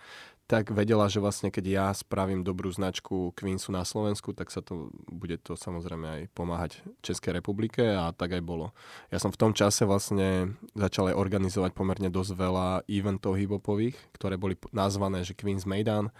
tak 0.47 0.71
vedela, 0.71 1.11
že 1.11 1.19
vlastne 1.19 1.51
keď 1.51 1.65
ja 1.67 1.87
spravím 1.91 2.39
dobrú 2.39 2.71
značku 2.71 3.35
Queensu 3.35 3.75
na 3.75 3.83
Slovensku, 3.83 4.31
tak 4.31 4.47
sa 4.47 4.63
to 4.63 4.95
bude 5.11 5.35
to 5.43 5.59
samozrejme 5.59 6.07
aj 6.07 6.21
pomáhať 6.31 6.71
Českej 7.03 7.43
republike 7.43 7.83
a 7.83 8.15
tak 8.15 8.39
aj 8.39 8.43
bolo. 8.47 8.71
Ja 9.11 9.19
som 9.19 9.35
v 9.35 9.39
tom 9.43 9.51
čase 9.51 9.83
vlastne 9.83 10.55
začal 10.71 11.11
aj 11.11 11.19
organizovať 11.19 11.75
pomerne 11.75 12.07
dosť 12.07 12.31
veľa 12.39 12.67
eventov 12.87 13.35
hibopových, 13.35 13.99
ktoré 14.15 14.39
boli 14.39 14.55
nazvané, 14.71 15.27
že 15.27 15.35
Queens 15.35 15.67
Maidan. 15.67 16.07
E, 16.07 16.11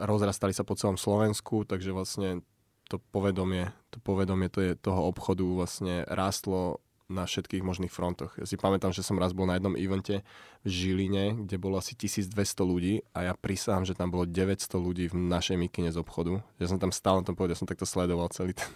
rozrastali 0.00 0.56
sa 0.56 0.64
po 0.64 0.72
celom 0.72 0.96
Slovensku, 0.96 1.68
takže 1.68 1.92
vlastne 1.92 2.40
to 2.88 2.96
povedomie, 3.12 3.76
to 3.92 4.00
povedomie 4.00 4.48
to 4.48 4.64
je, 4.64 4.72
toho 4.72 5.04
obchodu 5.04 5.44
vlastne 5.44 6.08
rástlo 6.08 6.80
na 7.06 7.22
všetkých 7.22 7.62
možných 7.62 7.94
frontoch. 7.94 8.34
Ja 8.34 8.46
si 8.46 8.58
pamätám, 8.58 8.90
že 8.90 9.06
som 9.06 9.14
raz 9.18 9.30
bol 9.30 9.46
na 9.46 9.54
jednom 9.54 9.78
evente 9.78 10.26
v 10.66 10.68
Žiline, 10.68 11.46
kde 11.46 11.56
bolo 11.56 11.78
asi 11.78 11.94
1200 11.94 12.34
ľudí 12.66 12.94
a 13.14 13.30
ja 13.30 13.32
prisahám, 13.38 13.86
že 13.86 13.94
tam 13.94 14.10
bolo 14.10 14.26
900 14.26 14.66
ľudí 14.74 15.06
v 15.10 15.14
našej 15.14 15.54
mikine 15.54 15.94
z 15.94 16.02
obchodu. 16.02 16.42
Ja 16.58 16.66
som 16.66 16.82
tam 16.82 16.90
stál 16.90 17.22
na 17.22 17.26
tom 17.26 17.38
povedal, 17.38 17.54
som 17.54 17.70
takto 17.70 17.86
sledoval 17.86 18.26
celý 18.34 18.58
ten, 18.58 18.66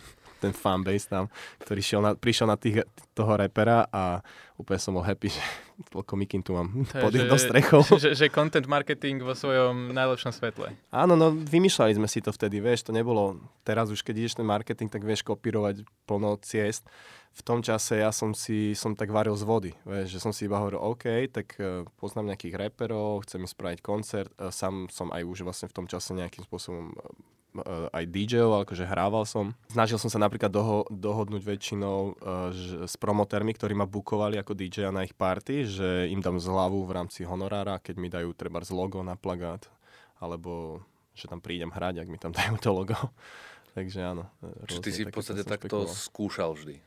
ten 0.40 0.56
fanbase 0.56 1.06
tam, 1.06 1.28
ktorý 1.61 1.80
šiel 1.85 2.00
na, 2.00 2.11
prišiel 2.16 2.49
na 2.49 2.56
tých, 2.56 2.82
toho 3.12 3.37
repera 3.37 3.85
a 3.92 4.25
úplne 4.56 4.80
som 4.80 4.97
bol 4.97 5.04
happy, 5.04 5.28
že 5.37 5.42
toľko 5.92 6.12
mikin 6.16 6.40
tu 6.40 6.56
mám 6.56 6.88
pod 6.88 7.12
jednou 7.12 7.37
strechou. 7.37 7.85
Že, 8.00 8.16
že 8.16 8.26
content 8.32 8.64
marketing 8.64 9.20
vo 9.20 9.37
svojom 9.37 9.92
najlepšom 9.92 10.32
svetle. 10.32 10.73
Áno, 10.88 11.14
no 11.16 11.32
vymýšľali 11.37 12.00
sme 12.00 12.09
si 12.09 12.25
to 12.25 12.32
vtedy, 12.32 12.61
vieš, 12.64 12.88
to 12.88 12.97
nebolo, 12.97 13.37
teraz 13.64 13.92
už 13.92 14.00
keď 14.00 14.25
ideš 14.25 14.35
ten 14.40 14.49
marketing, 14.49 14.88
tak 14.88 15.04
vieš 15.04 15.20
kopírovať 15.20 15.85
plno 16.09 16.40
ciest 16.40 16.88
v 17.30 17.42
tom 17.47 17.62
čase 17.62 18.02
ja 18.02 18.11
som 18.11 18.35
si 18.35 18.75
som 18.75 18.99
tak 18.99 19.14
varil 19.14 19.38
z 19.38 19.47
vody, 19.47 19.73
vieš, 19.87 20.18
že 20.18 20.23
som 20.23 20.35
si 20.35 20.50
iba 20.50 20.59
hovoril, 20.59 20.82
OK, 20.82 21.30
tak 21.30 21.54
uh, 21.62 21.87
poznám 22.02 22.35
nejakých 22.35 22.59
reperov, 22.59 23.23
chcem 23.26 23.47
im 23.47 23.50
spraviť 23.50 23.78
koncert, 23.80 24.30
uh, 24.37 24.50
sám 24.50 24.90
som 24.90 25.14
aj 25.14 25.23
už 25.23 25.47
vlastne 25.47 25.70
v 25.70 25.76
tom 25.76 25.87
čase 25.87 26.11
nejakým 26.11 26.42
spôsobom 26.42 26.90
uh, 27.54 27.90
aj 27.90 28.04
DJ-oval, 28.07 28.62
akože 28.62 28.85
hrával 28.87 29.25
som. 29.26 29.52
Snažil 29.71 29.99
som 29.99 30.11
sa 30.12 30.19
napríklad 30.23 30.50
doho- 30.50 30.87
dohodnúť 30.90 31.42
väčšinou 31.42 31.99
uh, 32.14 32.50
ž- 32.54 32.87
s 32.87 32.95
promotérmi, 32.97 33.54
ktorí 33.54 33.75
ma 33.75 33.87
bukovali 33.87 34.38
ako 34.38 34.54
DJ 34.54 34.90
na 34.95 35.02
ich 35.02 35.14
party, 35.14 35.66
že 35.66 35.88
im 36.11 36.23
dám 36.23 36.38
zľavu 36.38 36.87
v 36.87 36.95
rámci 36.95 37.26
honorára, 37.26 37.83
keď 37.83 37.95
mi 37.99 38.09
dajú 38.11 38.30
treba 38.35 38.62
z 38.62 38.71
logo 38.75 39.02
na 39.02 39.19
plagát, 39.19 39.66
alebo 40.23 40.83
že 41.14 41.26
tam 41.26 41.42
prídem 41.42 41.73
hrať, 41.73 42.07
ak 42.07 42.09
mi 42.09 42.19
tam 42.21 42.33
dajú 42.38 42.54
to 42.61 42.71
logo. 42.71 42.99
Takže 43.75 44.00
áno. 44.02 44.26
Čiže 44.66 44.83
ty 44.83 44.90
si 44.90 45.02
v 45.07 45.14
podstate 45.14 45.47
takto 45.47 45.87
skúšal 45.87 46.59
vždy? 46.59 46.83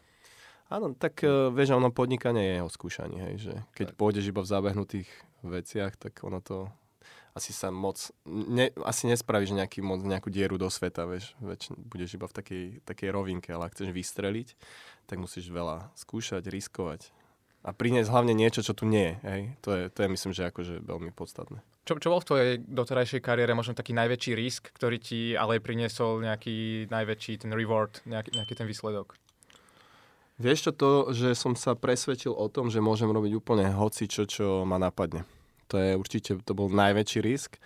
Áno, 0.71 0.95
tak 0.95 1.21
uh, 1.21 1.51
vieš, 1.53 1.75
ono 1.75 1.93
podnikanie 1.93 2.43
je 2.43 2.53
jeho 2.59 2.69
skúšanie, 2.71 3.19
hej, 3.29 3.35
že 3.39 3.53
keď 3.77 3.93
tak. 3.93 3.97
pôjdeš 3.99 4.25
iba 4.31 4.41
v 4.41 4.51
zábehnutých 4.51 5.09
veciach, 5.43 5.99
tak 5.99 6.23
ono 6.23 6.39
to 6.39 6.71
asi 7.33 7.49
sa 7.49 7.73
moc, 7.73 7.97
ne, 8.29 8.69
asi 8.85 9.09
nespravíš 9.09 9.57
nejaký, 9.57 9.81
moc, 9.81 10.05
nejakú 10.05 10.29
dieru 10.29 10.61
do 10.61 10.69
sveta, 10.69 11.09
vieš, 11.09 11.33
väč, 11.41 11.73
budeš 11.73 12.17
iba 12.17 12.29
v 12.29 12.35
takej, 12.37 12.63
takej 12.85 13.09
rovinke, 13.09 13.49
ale 13.49 13.67
ak 13.67 13.73
chceš 13.73 13.89
vystreliť, 13.89 14.53
tak 15.09 15.17
musíš 15.17 15.49
veľa 15.49 15.89
skúšať, 15.97 16.45
riskovať 16.45 17.09
a 17.63 17.71
priniesť 17.71 18.11
hlavne 18.11 18.35
niečo, 18.35 18.59
čo 18.59 18.75
tu 18.75 18.83
nie 18.83 19.15
je, 19.15 19.15
hej, 19.23 19.41
to 19.63 19.69
je, 19.71 19.83
to 19.89 19.99
je 20.03 20.09
myslím, 20.11 20.31
že 20.35 20.51
akože 20.51 20.73
veľmi 20.83 21.15
podstatné. 21.15 21.63
Čo, 21.83 21.99
čo 21.99 22.11
bol 22.11 22.23
v 22.23 22.29
tvojej 22.29 22.51
doterajšej 22.63 23.19
kariére 23.19 23.51
možno 23.55 23.75
taký 23.75 23.91
najväčší 23.91 24.31
risk, 24.39 24.71
ktorý 24.71 24.99
ti 24.99 25.35
ale 25.35 25.59
priniesol 25.59 26.23
nejaký 26.23 26.87
najväčší 26.87 27.43
ten 27.43 27.51
reward, 27.51 27.99
nejaký, 28.07 28.39
nejaký 28.39 28.53
ten 28.55 28.67
výsledok? 28.67 29.19
Vieš 30.39 30.59
čo 30.69 30.71
to, 30.71 30.91
že 31.11 31.35
som 31.35 31.53
sa 31.59 31.75
presvedčil 31.75 32.31
o 32.31 32.47
tom, 32.47 32.71
že 32.71 32.83
môžem 32.83 33.11
robiť 33.11 33.31
úplne 33.35 33.67
hoci 33.75 34.07
čo, 34.07 34.23
čo 34.27 34.63
ma 34.63 34.79
napadne. 34.79 35.27
To 35.73 35.81
je 35.81 35.97
určite, 35.97 36.37
to 36.45 36.53
bol 36.53 36.69
najväčší 36.69 37.19
risk. 37.25 37.57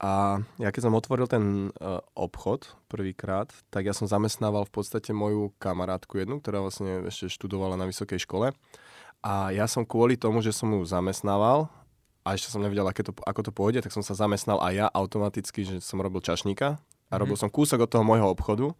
A 0.00 0.40
ja 0.60 0.68
keď 0.72 0.88
som 0.88 0.96
otvoril 0.96 1.24
ten 1.28 1.72
uh, 1.76 2.00
obchod 2.16 2.72
prvýkrát, 2.88 3.48
tak 3.72 3.88
ja 3.88 3.96
som 3.96 4.08
zamestnával 4.08 4.68
v 4.68 4.72
podstate 4.72 5.12
moju 5.12 5.52
kamarátku 5.60 6.20
jednu, 6.20 6.40
ktorá 6.40 6.60
vlastne 6.60 7.08
ešte 7.08 7.32
študovala 7.32 7.76
na 7.76 7.84
vysokej 7.84 8.24
škole. 8.24 8.52
A 9.20 9.52
ja 9.52 9.68
som 9.68 9.84
kvôli 9.84 10.16
tomu, 10.16 10.40
že 10.40 10.56
som 10.56 10.72
ju 10.72 10.80
zamestnával 10.84 11.68
a 12.24 12.32
ešte 12.32 12.52
som 12.52 12.64
nevedel, 12.64 12.88
aké 12.88 13.04
to, 13.04 13.12
ako 13.24 13.40
to 13.44 13.52
pôjde, 13.52 13.84
tak 13.84 13.92
som 13.92 14.00
sa 14.00 14.16
zamestnal 14.16 14.60
aj 14.60 14.72
ja 14.72 14.86
automaticky, 14.88 15.64
že 15.64 15.76
som 15.84 16.00
robil 16.00 16.24
čašníka 16.24 16.80
a 17.10 17.18
robil 17.18 17.34
mm-hmm. 17.34 17.50
som 17.50 17.52
kúsok 17.52 17.84
od 17.84 17.90
toho 17.90 18.06
môjho 18.06 18.30
obchodu 18.30 18.70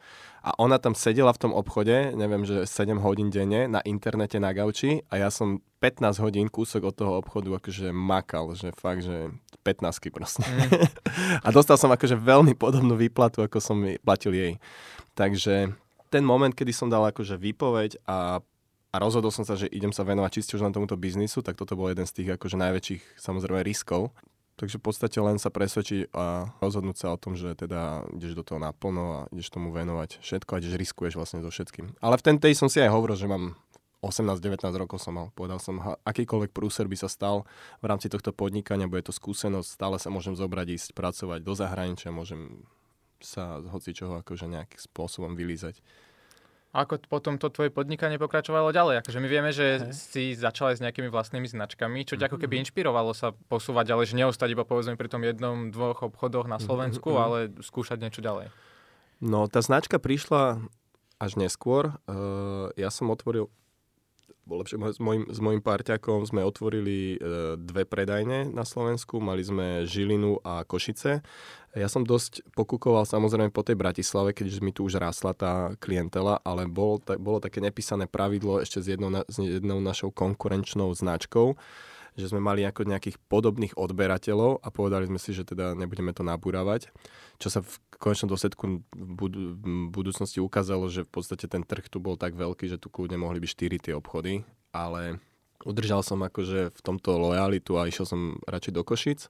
a 0.40 0.54
ona 0.56 0.78
tam 0.78 0.94
sedela 0.94 1.34
v 1.34 1.42
tom 1.42 1.52
obchode, 1.52 2.14
neviem, 2.16 2.46
že 2.46 2.64
7 2.64 2.96
hodín 3.02 3.28
denne 3.28 3.66
na 3.66 3.82
internete 3.84 4.38
na 4.38 4.54
gauči 4.54 5.02
a 5.10 5.20
ja 5.20 5.28
som 5.28 5.60
15 5.82 6.22
hodín 6.22 6.46
kúsok 6.48 6.88
od 6.88 6.94
toho 6.94 7.12
obchodu 7.18 7.58
akože 7.58 7.90
makal, 7.90 8.54
že 8.54 8.72
fakt, 8.72 9.04
že 9.04 9.34
15 9.66 10.14
proste. 10.14 10.46
Mm. 10.46 10.88
a 11.44 11.48
dostal 11.52 11.76
som 11.76 11.92
akože 11.92 12.16
veľmi 12.16 12.56
podobnú 12.56 12.96
výplatu, 12.96 13.44
ako 13.44 13.58
som 13.60 13.82
platil 14.00 14.32
jej. 14.32 14.52
Takže 15.18 15.74
ten 16.08 16.24
moment, 16.24 16.54
kedy 16.54 16.72
som 16.72 16.88
dal 16.88 17.04
akože 17.10 17.36
výpoveď 17.36 18.00
a 18.06 18.40
a 18.90 18.96
rozhodol 18.98 19.30
som 19.30 19.46
sa, 19.46 19.54
že 19.54 19.70
idem 19.70 19.94
sa 19.94 20.02
venovať 20.02 20.30
čiste 20.34 20.58
už 20.58 20.66
len 20.66 20.74
tomuto 20.74 20.98
biznisu, 20.98 21.46
tak 21.46 21.54
toto 21.54 21.78
bol 21.78 21.94
jeden 21.94 22.10
z 22.10 22.14
tých 22.22 22.28
akože 22.34 22.58
najväčších 22.58 23.02
samozrejme 23.22 23.62
riskov. 23.62 24.10
Takže 24.60 24.76
v 24.76 24.84
podstate 24.84 25.16
len 25.24 25.40
sa 25.40 25.48
presvedčiť 25.48 26.12
a 26.12 26.52
rozhodnúť 26.60 26.96
sa 27.00 27.16
o 27.16 27.16
tom, 27.16 27.32
že 27.32 27.56
teda 27.56 28.04
ideš 28.12 28.36
do 28.36 28.44
toho 28.44 28.60
naplno 28.60 29.04
a 29.08 29.20
ideš 29.32 29.48
tomu 29.48 29.72
venovať 29.72 30.20
všetko 30.20 30.50
a 30.52 30.60
ideš 30.60 30.76
riskuješ 30.76 31.16
vlastne 31.16 31.40
so 31.40 31.48
všetkým. 31.48 31.96
Ale 32.04 32.20
v 32.20 32.24
ten 32.28 32.36
tej 32.36 32.52
som 32.52 32.68
si 32.68 32.76
aj 32.76 32.92
hovoril, 32.92 33.16
že 33.16 33.24
mám 33.24 33.56
18-19 34.04 34.60
rokov 34.76 35.00
som 35.00 35.16
mal. 35.16 35.32
Povedal 35.32 35.64
som, 35.64 35.80
akýkoľvek 36.04 36.52
prúser 36.52 36.84
by 36.84 36.96
sa 37.00 37.08
stal 37.08 37.48
v 37.80 37.88
rámci 37.88 38.12
tohto 38.12 38.36
podnikania, 38.36 38.84
bude 38.84 39.08
to 39.08 39.16
skúsenosť, 39.16 39.68
stále 39.80 39.96
sa 39.96 40.12
môžem 40.12 40.36
zobrať, 40.36 40.76
ísť 40.76 40.88
pracovať 40.92 41.40
do 41.40 41.52
zahraničia, 41.56 42.12
môžem 42.12 42.64
sa 43.20 43.64
z 43.64 43.66
hoci 43.72 43.96
čoho 43.96 44.20
akože 44.20 44.44
nejakým 44.44 44.80
spôsobom 44.80 45.36
vylízať. 45.36 45.80
Ako 46.70 47.02
potom 47.10 47.34
to 47.34 47.50
tvoje 47.50 47.74
podnikanie 47.74 48.14
pokračovalo 48.14 48.70
ďalej? 48.70 49.02
Akože 49.02 49.18
my 49.18 49.26
vieme, 49.26 49.50
že 49.50 49.82
hey. 49.82 49.90
si 49.90 50.24
začal 50.38 50.70
aj 50.70 50.78
s 50.78 50.84
nejakými 50.86 51.10
vlastnými 51.10 51.50
značkami, 51.50 52.06
čo 52.06 52.14
ťa 52.14 52.30
ako 52.30 52.38
keby 52.38 52.58
mhm. 52.58 52.62
inšpirovalo 52.66 53.10
sa 53.10 53.34
posúvať 53.50 53.90
ďalej, 53.90 54.04
že 54.14 54.18
neostať 54.22 54.48
iba 54.54 54.62
povedzme 54.62 54.94
pri 54.94 55.10
tom 55.10 55.26
jednom, 55.26 55.74
dvoch 55.74 56.06
obchodoch 56.06 56.46
na 56.46 56.62
mhm, 56.62 56.64
Slovensku, 56.70 57.10
mm-hmm. 57.10 57.26
ale 57.26 57.38
skúšať 57.58 57.98
niečo 57.98 58.22
ďalej. 58.22 58.54
No, 59.20 59.50
tá 59.50 59.60
značka 59.60 59.98
prišla 60.00 60.62
až 61.20 61.32
neskôr. 61.36 62.00
Uh, 62.08 62.72
ja 62.78 62.88
som 62.88 63.12
otvoril 63.12 63.52
lepšie, 64.48 64.76
s 64.80 65.00
mojim, 65.00 65.24
s 65.28 65.38
parťakom 65.40 66.24
sme 66.24 66.46
otvorili 66.46 67.16
e, 67.16 67.56
dve 67.60 67.84
predajne 67.84 68.48
na 68.48 68.64
Slovensku, 68.64 69.20
mali 69.20 69.44
sme 69.44 69.84
Žilinu 69.84 70.40
a 70.40 70.64
Košice. 70.64 71.20
Ja 71.76 71.86
som 71.86 72.02
dosť 72.02 72.42
pokúkoval 72.58 73.06
samozrejme 73.06 73.54
po 73.54 73.62
tej 73.62 73.78
Bratislave, 73.78 74.34
keďže 74.34 74.58
mi 74.58 74.74
tu 74.74 74.90
už 74.90 74.98
rásla 74.98 75.36
tá 75.38 75.78
klientela, 75.78 76.42
ale 76.42 76.66
bol, 76.66 76.98
ta, 76.98 77.14
bolo 77.14 77.38
také 77.38 77.62
nepísané 77.62 78.10
pravidlo 78.10 78.58
ešte 78.58 78.82
s 78.82 78.86
jednou, 78.90 79.22
s 79.30 79.36
jednou 79.38 79.78
našou 79.78 80.10
konkurenčnou 80.10 80.90
značkou, 80.90 81.54
že 82.18 82.30
sme 82.30 82.42
mali 82.42 82.66
ako 82.66 82.86
nejakých 82.86 83.16
podobných 83.30 83.74
odberateľov 83.78 84.62
a 84.62 84.68
povedali 84.72 85.06
sme 85.06 85.18
si, 85.20 85.34
že 85.34 85.46
teda 85.46 85.78
nebudeme 85.78 86.10
to 86.10 86.26
nabúravať. 86.26 86.90
Čo 87.40 87.48
sa 87.48 87.60
v 87.62 87.72
konečnom 87.96 88.30
dôsledku 88.32 88.84
v 88.92 89.12
budúcnosti 89.92 90.42
ukázalo, 90.42 90.90
že 90.90 91.06
v 91.06 91.10
podstate 91.10 91.46
ten 91.46 91.62
trh 91.62 91.86
tu 91.88 92.02
bol 92.02 92.18
tak 92.18 92.34
veľký, 92.36 92.68
že 92.68 92.80
tu 92.80 92.92
kľudne 92.92 93.20
mohli 93.20 93.40
byť 93.40 93.50
4 93.54 93.84
tie 93.90 93.94
obchody, 93.96 94.44
ale 94.74 95.22
udržal 95.64 96.00
som 96.00 96.20
akože 96.24 96.72
v 96.72 96.80
tomto 96.80 97.20
lojalitu 97.20 97.76
a 97.76 97.88
išiel 97.88 98.08
som 98.08 98.40
radšej 98.48 98.72
do 98.72 98.82
Košic 98.84 99.20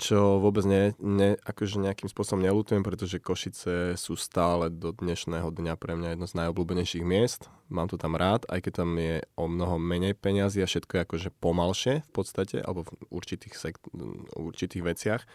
čo 0.00 0.40
vôbec 0.40 0.64
ne, 0.64 0.96
ne, 0.96 1.36
akože 1.44 1.76
nejakým 1.76 2.08
spôsobom 2.08 2.40
nelutujem, 2.40 2.80
pretože 2.80 3.20
Košice 3.20 4.00
sú 4.00 4.16
stále 4.16 4.72
do 4.72 4.96
dnešného 4.96 5.52
dňa 5.52 5.76
pre 5.76 5.92
mňa 5.92 6.16
jedno 6.16 6.24
z 6.24 6.36
najobľúbenejších 6.40 7.04
miest. 7.04 7.52
Mám 7.68 7.92
to 7.92 8.00
tam 8.00 8.16
rád, 8.16 8.48
aj 8.48 8.64
keď 8.64 8.72
tam 8.80 8.96
je 8.96 9.20
o 9.36 9.44
mnoho 9.44 9.76
menej 9.76 10.16
peňazí 10.16 10.64
a 10.64 10.66
všetko 10.66 10.92
je 10.96 11.04
akože 11.04 11.28
pomalšie 11.36 11.94
v 12.00 12.10
podstate, 12.16 12.64
alebo 12.64 12.88
v 12.88 12.90
určitých, 13.12 13.54
sekt, 13.54 13.84
určitých 14.32 14.82
veciach. 14.82 15.22
E, 15.22 15.28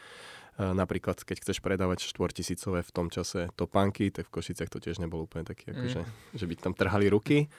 napríklad, 0.73 1.21
keď 1.21 1.45
chceš 1.45 1.61
predávať 1.61 2.09
štvortisícové 2.09 2.81
v 2.81 2.91
tom 2.91 3.13
čase 3.13 3.53
topánky, 3.53 4.09
tak 4.09 4.33
v 4.33 4.41
Košicech 4.41 4.73
to 4.73 4.81
tiež 4.81 4.97
nebolo 4.97 5.29
úplne 5.29 5.45
taký, 5.45 5.77
akože, 5.77 6.01
mm. 6.01 6.41
že 6.41 6.45
by 6.49 6.53
tam 6.57 6.73
trhali 6.73 7.05
ruky. 7.13 7.53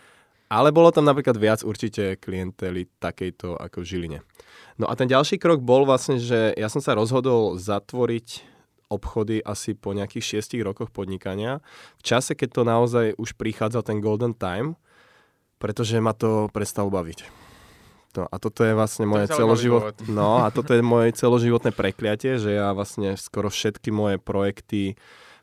Ale 0.47 0.71
bolo 0.71 0.95
tam 0.95 1.03
napríklad 1.03 1.35
viac 1.35 1.61
určite 1.67 2.15
klientely 2.23 2.87
takejto 3.03 3.59
ako 3.59 3.83
v 3.83 3.89
Žiline. 3.89 4.19
No 4.79 4.87
a 4.87 4.95
ten 4.95 5.11
ďalší 5.11 5.43
krok 5.43 5.65
bol 5.65 5.83
vlastne, 5.83 6.23
že 6.23 6.55
ja 6.55 6.71
som 6.71 6.79
sa 6.79 6.95
rozhodol 6.95 7.59
zatvoriť 7.59 8.57
obchody 8.87 9.43
asi 9.43 9.75
po 9.75 9.91
nejakých 9.91 10.39
šiestich 10.39 10.63
rokoch 10.63 10.95
podnikania. 10.95 11.59
V 11.99 12.03
čase, 12.07 12.39
keď 12.39 12.49
to 12.55 12.63
naozaj 12.63 13.07
už 13.19 13.35
prichádzal 13.35 13.83
ten 13.83 13.99
golden 13.99 14.31
time, 14.31 14.79
pretože 15.59 15.99
ma 15.99 16.15
to 16.15 16.47
prestalo 16.55 16.93
baviť. 16.95 17.27
No, 18.17 18.25
a 18.31 18.37
toto 18.41 18.65
je 18.65 18.73
vlastne 18.73 19.05
moje 19.05 19.29
celoživot... 19.29 20.07
No, 20.09 20.47
a 20.47 20.49
toto 20.49 20.73
je 20.73 20.81
moje 20.81 21.13
celoživotné 21.19 21.75
prekliatie, 21.75 22.41
že 22.41 22.57
ja 22.57 22.73
vlastne 22.73 23.19
skoro 23.19 23.53
všetky 23.53 23.93
moje 23.93 24.17
projekty 24.17 24.97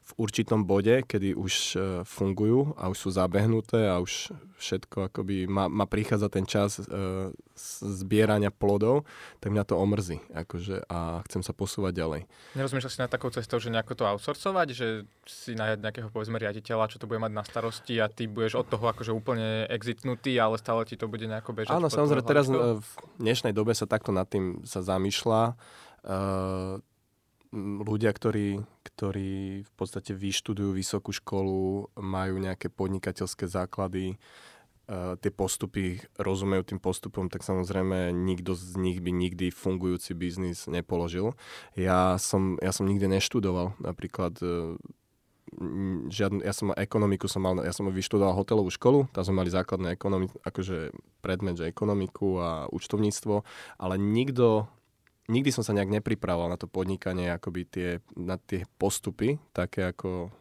v 0.04 0.12
určitom 0.20 0.68
bode, 0.68 1.08
kedy 1.08 1.32
už 1.32 1.54
uh, 1.76 1.82
fungujú 2.04 2.76
a 2.76 2.92
už 2.92 2.98
sú 3.08 3.10
zabehnuté 3.16 3.88
a 3.88 4.04
už 4.04 4.36
všetko 4.60 5.08
akoby 5.12 5.48
má, 5.48 5.72
má 5.72 5.88
prichádza 5.88 6.28
ten 6.28 6.44
čas 6.44 6.84
uh, 6.84 7.32
zbierania 7.80 8.52
plodov, 8.52 9.08
tak 9.40 9.56
mňa 9.56 9.64
to 9.64 9.80
omrzí 9.80 10.20
akože, 10.36 10.84
a 10.92 11.24
chcem 11.28 11.40
sa 11.40 11.56
posúvať 11.56 11.94
ďalej. 11.96 12.22
Nerozmýšľaš 12.60 12.94
si 12.96 13.00
na 13.00 13.08
takou 13.08 13.32
cestou, 13.32 13.64
že 13.64 13.72
nejako 13.72 13.96
to 13.96 14.04
outsourcovať, 14.04 14.68
že 14.76 14.88
si 15.24 15.56
najať 15.56 15.80
nejakého 15.80 16.10
povedzme 16.12 16.36
riaditeľa, 16.36 16.92
čo 16.92 17.00
to 17.00 17.08
bude 17.08 17.24
mať 17.24 17.32
na 17.32 17.44
starosti 17.48 18.00
a 18.04 18.12
ty 18.12 18.28
budeš 18.28 18.60
od 18.60 18.68
toho 18.68 18.84
akože 18.92 19.16
úplne 19.16 19.68
exitnutý, 19.72 20.36
ale 20.36 20.60
stále 20.60 20.84
ti 20.84 21.00
to 21.00 21.08
bude 21.08 21.24
nejako 21.24 21.56
bežať? 21.56 21.76
Áno, 21.80 21.88
samozrejme, 21.88 22.28
teraz 22.28 22.52
v 22.52 22.92
dnešnej 23.24 23.56
dobe 23.56 23.72
sa 23.72 23.88
takto 23.88 24.12
nad 24.12 24.28
tým 24.28 24.68
sa 24.68 24.84
zamýšľa. 24.84 25.56
Uh, 26.04 26.84
ľudia, 27.86 28.10
ktorí, 28.10 28.66
ktorí 28.82 29.62
v 29.62 29.72
podstate 29.78 30.18
vyštudujú 30.18 30.74
vysokú 30.74 31.14
školu, 31.14 31.94
majú 32.02 32.36
nejaké 32.42 32.74
podnikateľské 32.74 33.46
základy, 33.46 34.18
uh, 34.90 35.14
tie 35.22 35.30
postupy, 35.30 36.02
rozumejú 36.18 36.74
tým 36.74 36.82
postupom, 36.82 37.30
tak 37.30 37.46
samozrejme 37.46 38.10
nikto 38.10 38.58
z 38.58 38.74
nich 38.82 39.00
by 39.00 39.14
nikdy 39.14 39.54
fungujúci 39.54 40.18
biznis 40.18 40.66
nepoložil. 40.66 41.38
Ja 41.78 42.18
som, 42.18 42.58
ja 42.58 42.74
som 42.74 42.90
nikdy 42.90 43.06
neštudoval, 43.06 43.78
napríklad 43.78 44.34
uh, 44.42 44.74
žiadne, 46.10 46.42
ja 46.42 46.54
som 46.58 46.74
ekonomiku 46.74 47.30
som 47.30 47.46
mal, 47.46 47.62
ja 47.62 47.70
som 47.70 47.86
vyštudoval 47.86 48.34
hotelovú 48.34 48.74
školu, 48.74 49.06
tam 49.14 49.22
sme 49.22 49.46
mali 49.46 49.54
základné 49.54 49.94
ekonomi, 49.94 50.26
akože 50.42 50.90
predmet, 51.22 51.62
že 51.62 51.70
ekonomiku 51.70 52.42
a 52.42 52.50
účtovníctvo, 52.74 53.46
ale 53.78 53.96
nikto 54.02 54.66
nikdy 55.27 55.50
som 55.51 55.63
sa 55.63 55.72
nejak 55.72 56.01
nepripravoval 56.01 56.51
na 56.51 56.60
to 56.60 56.68
podnikanie, 56.68 57.32
akoby 57.32 57.62
tie, 57.68 57.89
na 58.18 58.36
tie 58.36 58.68
postupy, 58.80 59.39
také 59.56 59.88
ako 59.88 60.32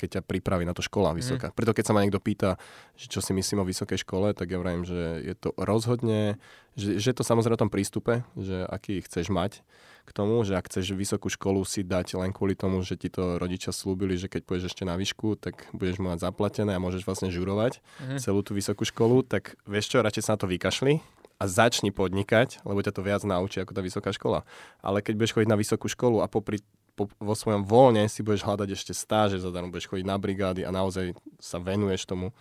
keď 0.00 0.08
ťa 0.16 0.22
pripraví 0.24 0.64
na 0.64 0.72
to 0.72 0.80
škola 0.80 1.12
vysoká. 1.12 1.52
Mm. 1.52 1.56
Preto 1.60 1.76
keď 1.76 1.84
sa 1.84 1.92
ma 1.92 2.00
niekto 2.00 2.24
pýta, 2.24 2.56
že 2.96 3.12
čo 3.12 3.20
si 3.20 3.36
myslím 3.36 3.60
o 3.60 3.68
vysokej 3.68 4.00
škole, 4.00 4.32
tak 4.32 4.48
ja 4.48 4.56
vravím, 4.56 4.88
že 4.88 5.20
je 5.20 5.34
to 5.36 5.52
rozhodne, 5.60 6.40
že, 6.72 6.96
že 6.96 7.12
je 7.12 7.16
to 7.20 7.28
samozrejme 7.28 7.60
o 7.60 7.62
tom 7.68 7.68
prístupe, 7.68 8.24
že 8.32 8.64
aký 8.64 9.04
chceš 9.04 9.28
mať 9.28 9.60
k 10.08 10.10
tomu, 10.16 10.40
že 10.40 10.56
ak 10.56 10.72
chceš 10.72 10.96
vysokú 10.96 11.28
školu 11.28 11.60
si 11.68 11.84
dať 11.84 12.16
len 12.16 12.32
kvôli 12.32 12.56
tomu, 12.56 12.80
že 12.80 12.96
ti 12.96 13.12
to 13.12 13.36
rodičia 13.36 13.76
slúbili, 13.76 14.16
že 14.16 14.32
keď 14.32 14.48
pôjdeš 14.48 14.72
ešte 14.72 14.88
na 14.88 14.96
výšku, 14.96 15.36
tak 15.36 15.68
budeš 15.76 16.00
mať 16.00 16.24
zaplatené 16.24 16.72
a 16.72 16.80
môžeš 16.80 17.04
vlastne 17.04 17.28
žurovať 17.28 17.84
mm. 18.00 18.18
celú 18.24 18.40
tú 18.40 18.56
vysokú 18.56 18.88
školu, 18.88 19.20
tak 19.20 19.60
vieš 19.68 19.92
čo, 19.92 20.00
radšej 20.00 20.24
sa 20.24 20.34
na 20.34 20.40
to 20.40 20.48
vykašli 20.48 21.19
a 21.40 21.44
začni 21.48 21.88
podnikať, 21.88 22.60
lebo 22.68 22.84
ťa 22.84 22.92
to 22.92 23.00
viac 23.00 23.24
naučí 23.24 23.64
ako 23.64 23.72
tá 23.72 23.80
vysoká 23.80 24.12
škola. 24.12 24.44
Ale 24.84 25.00
keď 25.00 25.16
budeš 25.16 25.32
chodiť 25.32 25.48
na 25.48 25.56
vysokú 25.56 25.88
školu 25.88 26.20
a 26.20 26.28
popri, 26.28 26.60
po, 26.92 27.08
vo 27.16 27.32
svojom 27.32 27.64
voľne 27.64 28.04
si 28.12 28.20
budeš 28.20 28.44
hľadať 28.44 28.68
ešte 28.76 28.92
stáže 28.92 29.40
zadarmo, 29.40 29.72
budeš 29.72 29.88
chodiť 29.88 30.04
na 30.04 30.20
brigády 30.20 30.68
a 30.68 30.70
naozaj 30.70 31.16
sa 31.40 31.56
venuješ 31.56 32.04
tomu, 32.04 32.36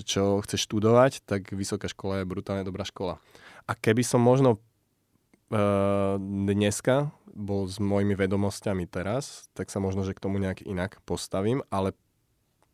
čo 0.00 0.40
chceš 0.40 0.64
študovať, 0.64 1.28
tak 1.28 1.52
vysoká 1.52 1.92
škola 1.92 2.24
je 2.24 2.30
brutálne 2.32 2.64
dobrá 2.64 2.88
škola. 2.88 3.20
A 3.68 3.76
keby 3.76 4.00
som 4.00 4.24
možno 4.24 4.56
uh, 4.56 6.16
dneska 6.48 7.12
bol 7.36 7.68
s 7.68 7.76
mojimi 7.76 8.16
vedomosťami 8.16 8.88
teraz, 8.88 9.52
tak 9.52 9.68
sa 9.68 9.76
možno, 9.76 10.08
že 10.08 10.16
k 10.16 10.24
tomu 10.24 10.40
nejak 10.40 10.64
inak 10.64 11.04
postavím, 11.04 11.60
ale 11.68 11.92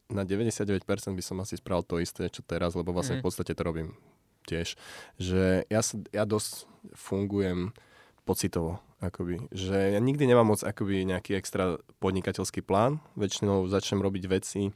na 0.06 0.22
99% 0.22 0.86
by 1.18 1.24
som 1.24 1.42
asi 1.42 1.58
spravil 1.58 1.82
to 1.82 1.98
isté, 1.98 2.30
čo 2.30 2.46
teraz, 2.46 2.78
lebo 2.78 2.94
vlastne 2.94 3.18
mm. 3.18 3.20
v 3.22 3.26
podstate 3.26 3.58
to 3.58 3.62
robím 3.66 3.98
tiež, 4.46 4.74
že 5.18 5.66
ja, 5.66 5.80
sa, 5.82 5.98
ja 6.10 6.24
dosť 6.26 6.66
fungujem 6.94 7.74
pocitovo, 8.22 8.78
akoby. 9.02 9.50
Že 9.50 9.98
ja 9.98 10.00
nikdy 10.00 10.30
nemám 10.30 10.54
moc 10.54 10.60
akoby 10.62 11.02
nejaký 11.06 11.34
extra 11.34 11.78
podnikateľský 11.98 12.62
plán, 12.62 13.02
väčšinou 13.18 13.66
začnem 13.66 14.02
robiť 14.02 14.24
veci, 14.30 14.70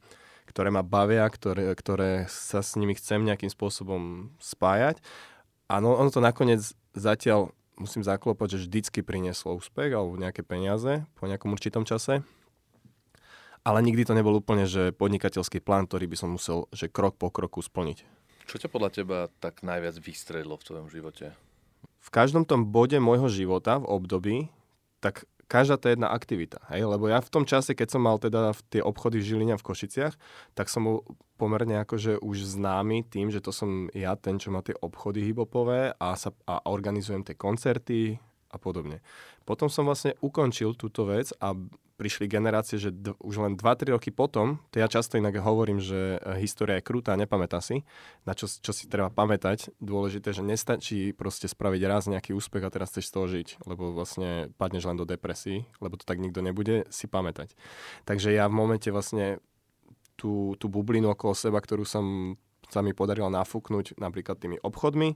ktoré 0.47 0.71
ma 0.71 0.87
bavia, 0.87 1.27
ktoré, 1.27 1.75
ktoré 1.75 2.31
sa 2.31 2.63
s 2.63 2.79
nimi 2.79 2.95
chcem 2.95 3.23
nejakým 3.23 3.51
spôsobom 3.51 4.35
spájať. 4.39 5.03
A 5.67 5.83
no, 5.83 5.99
ono 5.99 6.11
to 6.11 6.23
nakoniec 6.23 6.63
zatiaľ, 6.95 7.51
musím 7.77 8.07
zaklopať, 8.07 8.57
že 8.57 8.63
vždycky 8.67 9.03
prinieslo 9.03 9.59
úspech 9.59 9.91
alebo 9.93 10.17
nejaké 10.17 10.47
peniaze 10.47 11.05
po 11.19 11.27
nejakom 11.27 11.53
určitom 11.53 11.83
čase. 11.83 12.23
Ale 13.67 13.83
nikdy 13.83 14.07
to 14.07 14.15
nebol 14.15 14.31
úplne, 14.31 14.63
že 14.63 14.95
podnikateľský 14.95 15.59
plán, 15.59 15.91
ktorý 15.91 16.07
by 16.07 16.17
som 16.17 16.31
musel, 16.39 16.71
že 16.71 16.87
krok 16.87 17.19
po 17.19 17.35
kroku 17.35 17.59
splniť. 17.59 18.16
Čo 18.47 18.63
ťa 18.63 18.69
podľa 18.71 18.91
teba 18.95 19.19
tak 19.43 19.67
najviac 19.67 19.99
vystredlo 19.99 20.55
v 20.55 20.67
tvojom 20.67 20.87
živote? 20.87 21.35
V 21.99 22.09
každom 22.15 22.47
tom 22.47 22.63
bode 22.71 22.95
môjho 23.03 23.27
života 23.27 23.83
v 23.83 23.91
období, 23.91 24.37
tak 25.03 25.27
každá 25.51 25.79
tá 25.79 25.91
jedna 25.91 26.11
aktivita. 26.11 26.63
Hej? 26.71 26.87
Lebo 26.87 27.11
ja 27.11 27.19
v 27.19 27.31
tom 27.31 27.43
čase, 27.43 27.75
keď 27.75 27.99
som 27.99 28.03
mal 28.07 28.19
teda 28.23 28.55
tie 28.71 28.83
obchody 28.83 29.19
v 29.19 29.27
Žiline 29.27 29.55
v 29.59 29.67
Košiciach, 29.67 30.15
tak 30.55 30.71
som 30.71 30.87
bol 30.87 30.97
pomerne 31.39 31.83
akože 31.83 32.23
už 32.23 32.57
známy 32.59 33.07
tým, 33.07 33.31
že 33.35 33.43
to 33.43 33.51
som 33.51 33.91
ja, 33.95 34.15
ten, 34.19 34.39
čo 34.39 34.55
má 34.55 34.63
tie 34.63 34.79
obchody 34.79 35.23
hipopové 35.23 35.95
a, 35.99 36.15
sa, 36.15 36.31
a 36.47 36.63
organizujem 36.71 37.27
tie 37.27 37.39
koncerty 37.39 38.19
a 38.51 38.57
podobne. 38.59 39.03
Potom 39.47 39.71
som 39.71 39.87
vlastne 39.87 40.15
ukončil 40.23 40.75
túto 40.75 41.07
vec 41.07 41.31
a 41.43 41.55
prišli 41.97 42.29
generácie, 42.29 42.77
že 42.77 42.93
d- 42.93 43.17
už 43.19 43.41
len 43.41 43.53
2-3 43.57 43.97
roky 43.97 44.13
potom, 44.13 44.61
to 44.69 44.79
ja 44.79 44.87
často 44.87 45.17
inak 45.17 45.41
hovorím, 45.41 45.81
že 45.81 46.21
e, 46.21 46.45
história 46.45 46.79
je 46.79 46.85
krutá, 46.85 47.17
nepamätá 47.17 47.65
si, 47.65 47.83
na 48.29 48.37
čo, 48.37 48.47
čo 48.47 48.71
si 48.71 48.87
treba 48.87 49.09
pamätať. 49.09 49.73
Dôležité, 49.81 50.37
že 50.37 50.45
nestačí 50.45 51.17
proste 51.17 51.49
spraviť 51.49 51.83
raz 51.89 52.05
nejaký 52.07 52.37
úspech 52.37 52.63
a 52.63 52.71
teraz 52.71 52.93
chceš 52.93 53.09
z 53.09 53.13
toho 53.17 53.27
žiť, 53.27 53.49
lebo 53.65 53.97
vlastne 53.97 54.53
padneš 54.61 54.85
len 54.87 55.01
do 55.01 55.09
depresí, 55.09 55.65
lebo 55.81 55.97
to 55.97 56.05
tak 56.05 56.21
nikto 56.21 56.45
nebude 56.45 56.85
si 56.93 57.09
pamätať. 57.09 57.57
Takže 58.05 58.31
ja 58.31 58.47
v 58.47 58.55
momente 58.55 58.93
vlastne 58.93 59.41
tú, 60.21 60.57
tú 60.61 60.69
bublinu 60.69 61.13
okolo 61.13 61.33
seba, 61.33 61.61
ktorú 61.61 61.89
som 61.89 62.37
sa 62.67 62.83
mi 62.83 62.91
podarilo 62.91 63.31
nafúknuť 63.31 63.95
napríklad 63.99 64.43
tými 64.43 64.59
obchodmi, 64.59 65.15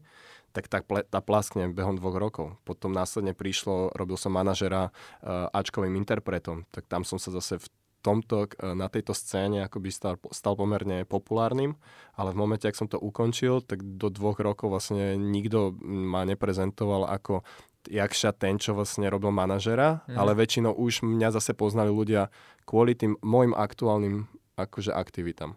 tak 0.51 0.67
tá, 0.67 0.83
tá 0.85 1.21
plaskne 1.23 1.71
behom 1.71 1.97
dvoch 1.97 2.19
rokov. 2.19 2.59
Potom 2.67 2.91
následne 2.91 3.33
prišlo, 3.33 3.95
robil 3.95 4.19
som 4.19 4.35
manažera 4.35 4.91
uh, 4.91 5.51
Ačkovým 5.55 5.95
interpretom, 5.95 6.67
tak 6.75 6.91
tam 6.91 7.07
som 7.07 7.17
sa 7.23 7.31
zase 7.31 7.63
v 7.63 7.67
tomto, 8.03 8.51
uh, 8.51 8.75
na 8.75 8.91
tejto 8.91 9.15
scéne 9.15 9.63
akoby 9.65 9.95
stal, 9.95 10.19
stal 10.35 10.59
pomerne 10.59 11.07
populárnym, 11.07 11.79
ale 12.19 12.35
v 12.35 12.41
momente, 12.41 12.67
ak 12.67 12.79
som 12.79 12.91
to 12.91 12.99
ukončil, 12.99 13.63
tak 13.63 13.83
do 13.83 14.11
dvoch 14.11 14.43
rokov 14.43 14.75
vlastne 14.75 15.15
nikto 15.15 15.75
ma 15.83 16.27
neprezentoval 16.27 17.07
ako 17.09 17.47
Jakša 17.89 18.37
ten, 18.37 18.61
čo 18.61 18.77
vlastne 18.77 19.09
robil 19.09 19.33
manažera, 19.33 20.05
mm. 20.05 20.13
ale 20.13 20.37
väčšinou 20.37 20.77
už 20.77 21.01
mňa 21.01 21.33
zase 21.33 21.57
poznali 21.57 21.89
ľudia 21.89 22.29
kvôli 22.69 22.93
tým 22.93 23.17
môjim 23.25 23.57
aktuálnym 23.57 24.29
akože 24.61 24.93
aktivitám 24.93 25.57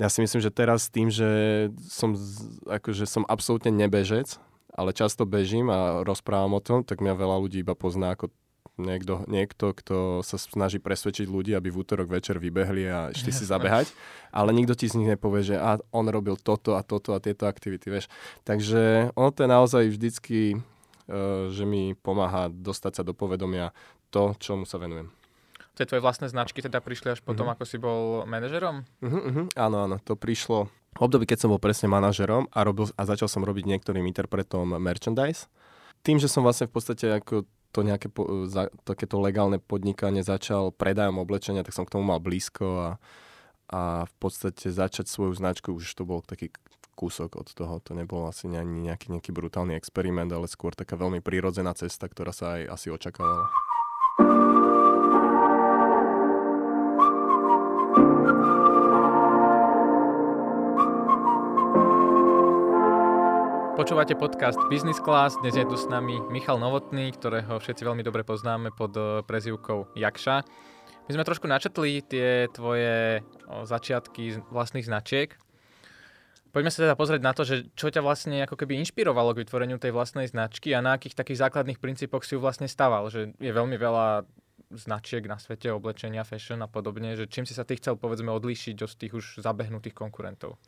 ja 0.00 0.08
si 0.08 0.24
myslím, 0.24 0.40
že 0.40 0.48
teraz 0.48 0.88
tým, 0.88 1.12
že 1.12 1.28
som, 1.84 2.16
akože 2.64 3.04
som 3.04 3.28
absolútne 3.28 3.68
nebežec, 3.68 4.40
ale 4.72 4.96
často 4.96 5.28
bežím 5.28 5.68
a 5.68 6.00
rozprávam 6.00 6.56
o 6.56 6.64
tom, 6.64 6.80
tak 6.80 7.04
mňa 7.04 7.20
veľa 7.20 7.36
ľudí 7.36 7.60
iba 7.60 7.76
pozná 7.76 8.16
ako 8.16 8.32
niekto, 8.80 9.28
niekto, 9.28 9.76
kto 9.76 10.24
sa 10.24 10.40
snaží 10.40 10.80
presvedčiť 10.80 11.28
ľudí, 11.28 11.52
aby 11.52 11.68
v 11.68 11.84
útorok 11.84 12.08
večer 12.08 12.40
vybehli 12.40 12.88
a 12.88 13.12
išli 13.12 13.28
si 13.28 13.44
zabehať, 13.52 13.92
ale 14.32 14.56
nikto 14.56 14.72
ti 14.72 14.88
z 14.88 14.96
nich 14.96 15.12
nepovie, 15.12 15.44
že 15.44 15.60
a 15.60 15.76
on 15.92 16.08
robil 16.08 16.40
toto 16.40 16.80
a 16.80 16.80
toto 16.80 17.12
a 17.12 17.20
tieto 17.20 17.44
aktivity, 17.44 17.92
vieš. 17.92 18.08
Takže 18.48 19.12
ono 19.12 19.28
to 19.36 19.44
je 19.44 19.50
naozaj 19.52 19.82
vždycky, 19.84 20.38
uh, 20.56 21.52
že 21.52 21.68
mi 21.68 21.92
pomáha 21.92 22.48
dostať 22.48 22.92
sa 22.96 23.02
do 23.04 23.12
povedomia 23.12 23.76
to, 24.08 24.32
čomu 24.40 24.64
sa 24.64 24.80
venujem 24.80 25.19
tie 25.80 25.88
tvoje 25.88 26.04
vlastné 26.04 26.28
značky 26.28 26.60
teda 26.60 26.84
prišli 26.84 27.16
až 27.16 27.24
potom, 27.24 27.48
uh-huh. 27.48 27.56
ako 27.56 27.64
si 27.64 27.80
bol 27.80 28.28
manažerom? 28.28 28.84
Uh-huh, 29.00 29.20
uh-huh. 29.32 29.46
Áno, 29.56 29.88
áno, 29.88 29.96
to 30.04 30.12
prišlo 30.12 30.68
v 30.68 31.00
období, 31.00 31.24
keď 31.24 31.48
som 31.48 31.50
bol 31.56 31.62
presne 31.62 31.88
manažerom 31.88 32.52
a, 32.52 32.60
robil, 32.60 32.92
a 32.92 33.02
začal 33.08 33.32
som 33.32 33.40
robiť 33.40 33.64
niektorým 33.64 34.04
interpretom 34.04 34.76
merchandise. 34.76 35.48
Tým, 36.04 36.20
že 36.20 36.28
som 36.28 36.44
vlastne 36.44 36.68
v 36.68 36.76
podstate 36.76 37.08
ako 37.08 37.48
to 37.70 37.80
nejaké 37.86 38.10
po, 38.10 38.44
za, 38.50 38.68
takéto 38.82 39.22
legálne 39.22 39.62
podnikanie 39.62 40.26
začal 40.26 40.74
predajom 40.74 41.22
oblečenia, 41.22 41.64
tak 41.64 41.72
som 41.72 41.86
k 41.86 41.94
tomu 41.96 42.10
mal 42.10 42.18
blízko 42.18 42.66
a, 42.66 42.90
a 43.70 43.80
v 44.04 44.14
podstate 44.18 44.68
začať 44.68 45.06
svoju 45.06 45.38
značku, 45.38 45.72
už 45.72 45.86
to 45.94 46.02
bol 46.02 46.20
taký 46.20 46.50
kúsok 46.98 47.38
od 47.38 47.48
toho. 47.54 47.78
To 47.86 47.96
nebol 47.96 48.28
asi 48.28 48.50
ani 48.50 48.90
nejaký, 48.90 49.14
nejaký 49.14 49.30
brutálny 49.32 49.78
experiment, 49.78 50.28
ale 50.34 50.50
skôr 50.50 50.74
taká 50.74 50.98
veľmi 50.98 51.22
prírodzená 51.24 51.72
cesta, 51.72 52.10
ktorá 52.10 52.34
sa 52.34 52.58
aj 52.58 52.76
asi 52.76 52.88
očakávala. 52.92 53.69
Počúvate 63.90 64.14
podcast 64.14 64.54
Business 64.70 65.02
Class, 65.02 65.34
dnes 65.42 65.58
je 65.58 65.66
tu 65.66 65.74
s 65.74 65.90
nami 65.90 66.22
Michal 66.30 66.62
Novotný, 66.62 67.10
ktorého 67.10 67.58
všetci 67.58 67.82
veľmi 67.82 68.06
dobre 68.06 68.22
poznáme 68.22 68.70
pod 68.70 68.94
eh, 68.94 69.18
prezývkou 69.26 69.98
Jakša. 69.98 70.46
My 70.94 71.10
sme 71.10 71.26
trošku 71.26 71.50
načetli 71.50 71.98
tie 71.98 72.46
tvoje 72.54 73.18
začiatky 73.50 74.46
vlastných 74.46 74.86
značiek. 74.86 75.34
Poďme 76.54 76.70
sa 76.70 76.86
teda 76.86 76.94
pozrieť 76.94 77.18
na 77.18 77.34
to, 77.34 77.42
že 77.42 77.66
čo 77.74 77.90
ťa 77.90 77.98
vlastne 77.98 78.46
ako 78.46 78.62
keby 78.62 78.78
inšpirovalo 78.78 79.34
k 79.34 79.42
vytvoreniu 79.42 79.82
tej 79.82 79.90
vlastnej 79.90 80.30
značky 80.30 80.70
a 80.70 80.78
na 80.78 80.94
akých 80.94 81.18
takých 81.18 81.50
základných 81.50 81.82
princípoch 81.82 82.22
si 82.22 82.38
ju 82.38 82.40
vlastne 82.46 82.70
staval. 82.70 83.10
Že 83.10 83.34
je 83.42 83.50
veľmi 83.50 83.74
veľa 83.74 84.22
značiek 84.70 85.26
na 85.26 85.42
svete, 85.42 85.66
oblečenia, 85.74 86.22
fashion 86.22 86.62
a 86.62 86.70
podobne, 86.70 87.18
že 87.18 87.26
čím 87.26 87.42
si 87.42 87.58
sa 87.58 87.66
ty 87.66 87.74
chcel 87.74 87.98
povedzme 87.98 88.30
odlíšiť 88.30 88.86
od 88.86 88.92
tých 88.94 89.12
už 89.18 89.24
zabehnutých 89.42 89.98
konkurentov? 89.98 90.62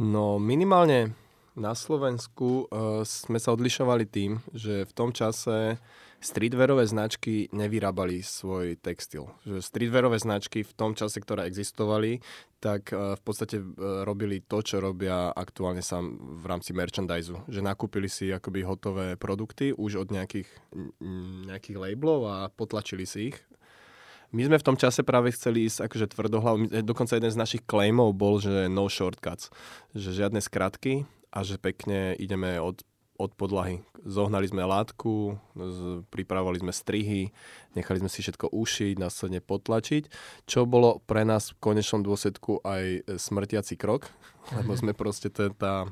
No 0.00 0.40
minimálne 0.40 1.12
na 1.54 1.72
Slovensku 1.74 2.66
uh, 2.66 3.02
sme 3.06 3.38
sa 3.38 3.54
odlišovali 3.54 4.04
tým, 4.06 4.42
že 4.54 4.86
v 4.86 4.92
tom 4.92 5.10
čase 5.14 5.78
streetwearové 6.24 6.88
značky 6.88 7.52
nevyrábali 7.52 8.24
svoj 8.24 8.80
textil. 8.80 9.28
Že 9.44 9.60
streetwearové 9.60 10.16
značky 10.16 10.64
v 10.64 10.72
tom 10.72 10.96
čase, 10.96 11.20
ktoré 11.20 11.44
existovali, 11.44 12.24
tak 12.64 12.96
v 12.96 13.20
podstate 13.20 13.60
robili 14.08 14.40
to, 14.40 14.64
čo 14.64 14.80
robia 14.80 15.28
aktuálne 15.36 15.84
sám 15.84 16.16
v 16.40 16.44
rámci 16.48 16.72
merchandise. 16.72 17.28
Že 17.44 17.60
nakúpili 17.60 18.08
si 18.08 18.32
akoby 18.32 18.64
hotové 18.64 19.06
produkty 19.20 19.76
už 19.76 20.00
od 20.00 20.08
nejakých, 20.08 20.48
nejakých 21.52 21.76
labelov 21.76 22.24
a 22.24 22.48
potlačili 22.48 23.04
si 23.04 23.28
ich 23.28 23.36
my 24.34 24.42
sme 24.50 24.58
v 24.58 24.66
tom 24.66 24.74
čase 24.74 25.06
práve 25.06 25.30
chceli 25.30 25.70
ísť 25.70 25.86
akože 25.86 26.10
tvrdohlav. 26.10 26.66
Dokonca 26.82 27.14
jeden 27.14 27.30
z 27.30 27.38
našich 27.38 27.62
claimov 27.70 28.18
bol, 28.18 28.42
že 28.42 28.66
no 28.66 28.90
shortcuts. 28.90 29.46
Že 29.94 30.26
žiadne 30.26 30.42
skratky 30.42 31.06
a 31.34 31.42
že 31.42 31.58
pekne 31.58 32.14
ideme 32.14 32.62
od, 32.62 32.86
od 33.18 33.34
podlahy. 33.34 33.82
Zohnali 34.06 34.46
sme 34.46 34.62
látku, 34.62 35.34
pripravovali 36.14 36.62
sme 36.62 36.70
strihy, 36.70 37.34
nechali 37.74 37.98
sme 37.98 38.06
si 38.06 38.22
všetko 38.22 38.54
ušiť, 38.54 38.94
následne 39.02 39.42
potlačiť, 39.42 40.06
čo 40.46 40.62
bolo 40.62 41.02
pre 41.02 41.26
nás 41.26 41.50
v 41.50 41.58
konečnom 41.58 42.06
dôsledku 42.06 42.62
aj 42.62 43.18
smrtiaci 43.18 43.74
krok, 43.74 44.06
lebo 44.56 44.78
sme 44.78 44.94
proste 44.94 45.26
tá 45.34 45.90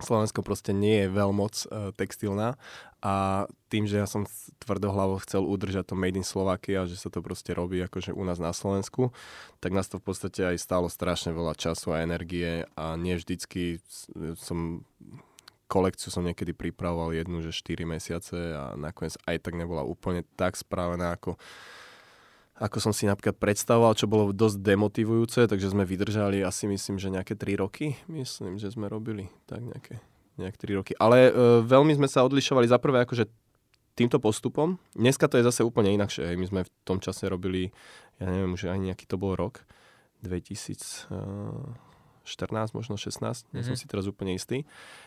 Slovensko 0.00 0.40
proste 0.40 0.72
nie 0.72 1.04
je 1.04 1.12
veľmoc 1.12 1.54
uh, 1.68 1.92
textilná 1.92 2.56
a 3.00 3.46
tým, 3.72 3.88
že 3.88 3.96
ja 3.96 4.04
som 4.04 4.28
tvrdohlavo 4.60 5.20
chcel 5.24 5.44
udržať 5.44 5.92
to 5.92 5.94
Made 5.96 6.20
in 6.20 6.26
Slovakia, 6.26 6.84
že 6.84 7.00
sa 7.00 7.08
to 7.08 7.24
proste 7.24 7.52
robí 7.56 7.80
akože 7.80 8.12
u 8.12 8.22
nás 8.24 8.36
na 8.36 8.52
Slovensku, 8.52 9.12
tak 9.60 9.72
nás 9.72 9.88
to 9.88 9.96
v 9.96 10.04
podstate 10.04 10.40
aj 10.44 10.56
stálo 10.60 10.92
strašne 10.92 11.32
veľa 11.32 11.56
času 11.56 11.96
a 11.96 12.04
energie 12.04 12.68
a 12.76 12.94
nie 13.00 13.16
vždycky 13.16 13.80
som 14.36 14.84
kolekciu 15.70 16.10
som 16.10 16.26
niekedy 16.26 16.50
pripravoval 16.50 17.14
jednu, 17.14 17.46
že 17.46 17.54
4 17.54 17.86
mesiace 17.86 18.34
a 18.34 18.74
nakoniec 18.74 19.14
aj 19.22 19.38
tak 19.38 19.54
nebola 19.54 19.86
úplne 19.86 20.26
tak 20.34 20.58
správená, 20.58 21.14
ako 21.14 21.38
ako 22.60 22.76
som 22.76 22.92
si 22.92 23.08
napríklad 23.08 23.40
predstavoval, 23.40 23.96
čo 23.96 24.04
bolo 24.04 24.36
dosť 24.36 24.60
demotivujúce, 24.60 25.48
takže 25.48 25.72
sme 25.72 25.88
vydržali 25.88 26.44
asi 26.44 26.68
myslím, 26.68 27.00
že 27.00 27.08
nejaké 27.08 27.32
3 27.32 27.56
roky, 27.56 27.96
myslím, 28.04 28.60
že 28.60 28.68
sme 28.68 28.84
robili 28.84 29.32
tak 29.48 29.64
nejaké, 29.64 29.96
nejaké 30.38 30.58
3 30.60 30.78
roky. 30.78 30.92
Ale 30.98 31.30
e, 31.30 31.32
veľmi 31.64 31.96
sme 31.96 32.06
sa 32.06 32.22
odlišovali 32.26 32.66
za 32.70 32.78
prvé 32.78 33.02
akože 33.02 33.26
týmto 33.98 34.22
postupom. 34.22 34.78
Dneska 34.94 35.28
to 35.28 35.36
je 35.36 35.44
zase 35.44 35.60
úplne 35.66 35.92
inakšie. 35.92 36.36
My 36.38 36.46
sme 36.46 36.60
v 36.64 36.70
tom 36.86 37.02
čase 37.02 37.26
robili, 37.26 37.74
ja 38.22 38.30
neviem, 38.30 38.54
už 38.54 38.70
ani 38.70 38.94
nejaký 38.94 39.04
to 39.04 39.18
bol 39.20 39.34
rok, 39.36 39.66
2014, 40.22 41.74
možno 42.76 42.94
16, 42.96 43.20
mm-hmm. 43.20 43.52
nie 43.56 43.62
som 43.64 43.74
mhm. 43.76 43.80
si 43.80 43.86
teraz 43.90 44.04
úplne 44.06 44.32
istý. 44.36 44.64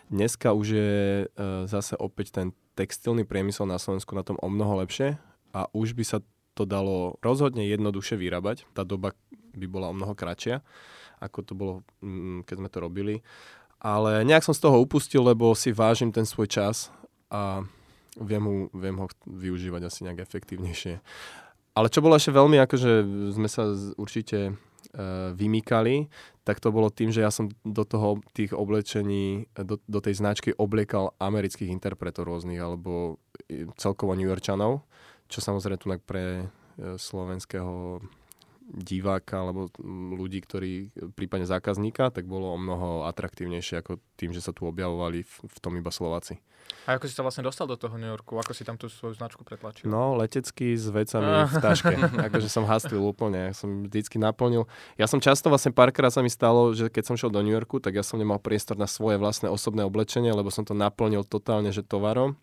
Dneska 0.10 0.54
už 0.54 0.68
je 0.74 0.94
e, 1.26 1.26
zase 1.70 1.98
opäť 1.98 2.34
ten 2.36 2.54
textilný 2.74 3.24
priemysel 3.26 3.70
na 3.70 3.78
Slovensku 3.78 4.14
na 4.18 4.26
tom 4.26 4.38
o 4.42 4.50
mnoho 4.50 4.82
lepšie 4.82 5.18
a 5.54 5.70
už 5.74 5.94
by 5.94 6.04
sa 6.06 6.18
to 6.54 6.70
dalo 6.70 7.18
rozhodne 7.26 7.66
jednoduše 7.66 8.14
vyrábať. 8.18 8.70
Tá 8.78 8.86
doba 8.86 9.18
by 9.54 9.66
bola 9.70 9.90
o 9.90 9.98
mnoho 9.98 10.14
kratšia, 10.14 10.62
ako 11.22 11.40
to 11.46 11.54
bolo, 11.58 11.74
mm, 12.02 12.46
keď 12.46 12.56
sme 12.62 12.70
to 12.70 12.78
robili. 12.82 13.16
Ale 13.84 14.24
nejak 14.24 14.48
som 14.48 14.56
z 14.56 14.64
toho 14.64 14.80
upustil, 14.80 15.22
lebo 15.28 15.52
si 15.54 15.76
vážim 15.76 16.10
ten 16.10 16.24
svoj 16.24 16.48
čas 16.48 16.88
a 17.28 17.68
viem 18.16 18.44
ho, 18.44 18.72
viem 18.72 18.96
ho 18.96 19.12
využívať 19.28 19.82
asi 19.84 20.08
nejak 20.08 20.24
efektívnejšie. 20.24 21.04
Ale 21.74 21.92
čo 21.92 22.00
bolo 22.00 22.16
ešte 22.16 22.32
veľmi, 22.32 22.62
akože 22.64 22.92
sme 23.34 23.50
sa 23.52 23.68
určite 24.00 24.54
uh, 24.54 25.36
vymýkali, 25.36 26.08
tak 26.48 26.62
to 26.64 26.72
bolo 26.72 26.88
tým, 26.94 27.12
že 27.12 27.26
ja 27.26 27.34
som 27.34 27.52
do 27.66 27.84
toho 27.84 28.24
tých 28.32 28.56
oblečení, 28.56 29.52
do, 29.58 29.82
do 29.84 30.00
tej 30.00 30.16
značky 30.16 30.56
obliekal 30.56 31.18
amerických 31.20 31.74
interpretov 31.74 32.30
rôznych, 32.30 32.62
alebo 32.62 33.20
celkovo 33.76 34.16
New 34.16 34.30
Yorkčanov 34.30 34.86
čo 35.34 35.40
samozrejme 35.42 35.82
tu 35.82 35.90
pre 36.06 36.26
e, 36.38 36.46
slovenského 36.94 37.98
diváka 38.74 39.46
alebo 39.46 39.70
ľudí, 40.18 40.42
ktorí 40.42 40.90
prípadne 41.14 41.46
zákazníka, 41.46 42.10
tak 42.10 42.26
bolo 42.26 42.52
o 42.52 42.58
mnoho 42.58 43.06
atraktívnejšie 43.06 43.86
ako 43.86 44.02
tým, 44.18 44.34
že 44.34 44.42
sa 44.42 44.50
tu 44.50 44.66
objavovali 44.66 45.22
v, 45.22 45.34
v 45.46 45.58
tom 45.62 45.78
iba 45.78 45.94
Slováci. 45.94 46.42
A 46.84 47.00
ako 47.00 47.08
si 47.08 47.16
sa 47.16 47.24
vlastne 47.24 47.48
dostal 47.48 47.64
do 47.64 47.80
toho 47.80 47.96
New 47.96 48.08
Yorku? 48.08 48.36
Ako 48.36 48.52
si 48.52 48.68
tam 48.68 48.76
tú 48.76 48.92
svoju 48.92 49.16
značku 49.16 49.44
pretlačil? 49.48 49.88
No, 49.88 50.20
letecky 50.20 50.76
s 50.76 50.92
vecami 50.92 51.48
v 51.48 51.56
taške. 51.60 51.96
akože 52.28 52.50
som 52.52 52.68
hastlil 52.68 53.00
úplne. 53.00 53.52
Ja 53.52 53.56
som 53.56 53.88
vždycky 53.88 54.20
naplnil. 54.20 54.68
Ja 55.00 55.08
som 55.08 55.24
často 55.24 55.48
vlastne 55.48 55.72
párkrát 55.72 56.12
sa 56.12 56.20
mi 56.20 56.32
stalo, 56.32 56.76
že 56.76 56.92
keď 56.92 57.04
som 57.08 57.16
šiel 57.16 57.32
do 57.32 57.40
New 57.40 57.56
Yorku, 57.56 57.80
tak 57.80 57.96
ja 57.96 58.04
som 58.04 58.20
nemal 58.20 58.40
priestor 58.40 58.76
na 58.76 58.88
svoje 58.88 59.16
vlastné 59.16 59.48
osobné 59.48 59.88
oblečenie, 59.88 60.32
lebo 60.36 60.52
som 60.52 60.68
to 60.68 60.76
naplnil 60.76 61.24
totálne, 61.24 61.72
že 61.72 61.86
tovarom 61.86 62.36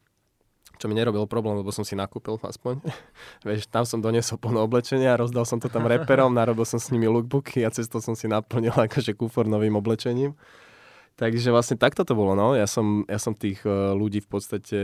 čo 0.80 0.88
mi 0.88 0.96
nerobilo 0.96 1.28
problém, 1.28 1.60
lebo 1.60 1.68
som 1.68 1.84
si 1.84 1.92
nakúpil 1.92 2.40
aspoň. 2.40 2.80
Vieš, 3.46 3.68
tam 3.68 3.84
som 3.84 4.00
doniesol 4.00 4.40
plno 4.40 4.64
oblečenia, 4.64 5.20
rozdal 5.20 5.44
som 5.44 5.60
to 5.60 5.68
tam 5.68 5.84
reperom, 5.84 6.32
narobil 6.32 6.64
som 6.64 6.80
s 6.80 6.88
nimi 6.88 7.04
lookbooky 7.04 7.68
a 7.68 7.70
cesto 7.70 8.00
som 8.00 8.16
si 8.16 8.24
naplnil 8.24 8.72
akože 8.88 9.12
kufor 9.12 9.44
novým 9.44 9.76
oblečením. 9.76 10.32
Takže 11.20 11.52
vlastne 11.52 11.76
takto 11.76 12.00
to 12.08 12.16
bolo, 12.16 12.32
no. 12.32 12.56
Ja 12.56 12.64
som, 12.64 13.04
ja 13.04 13.20
som 13.20 13.36
tých 13.36 13.60
uh, 13.68 13.92
ľudí 13.92 14.24
v 14.24 14.30
podstate 14.32 14.78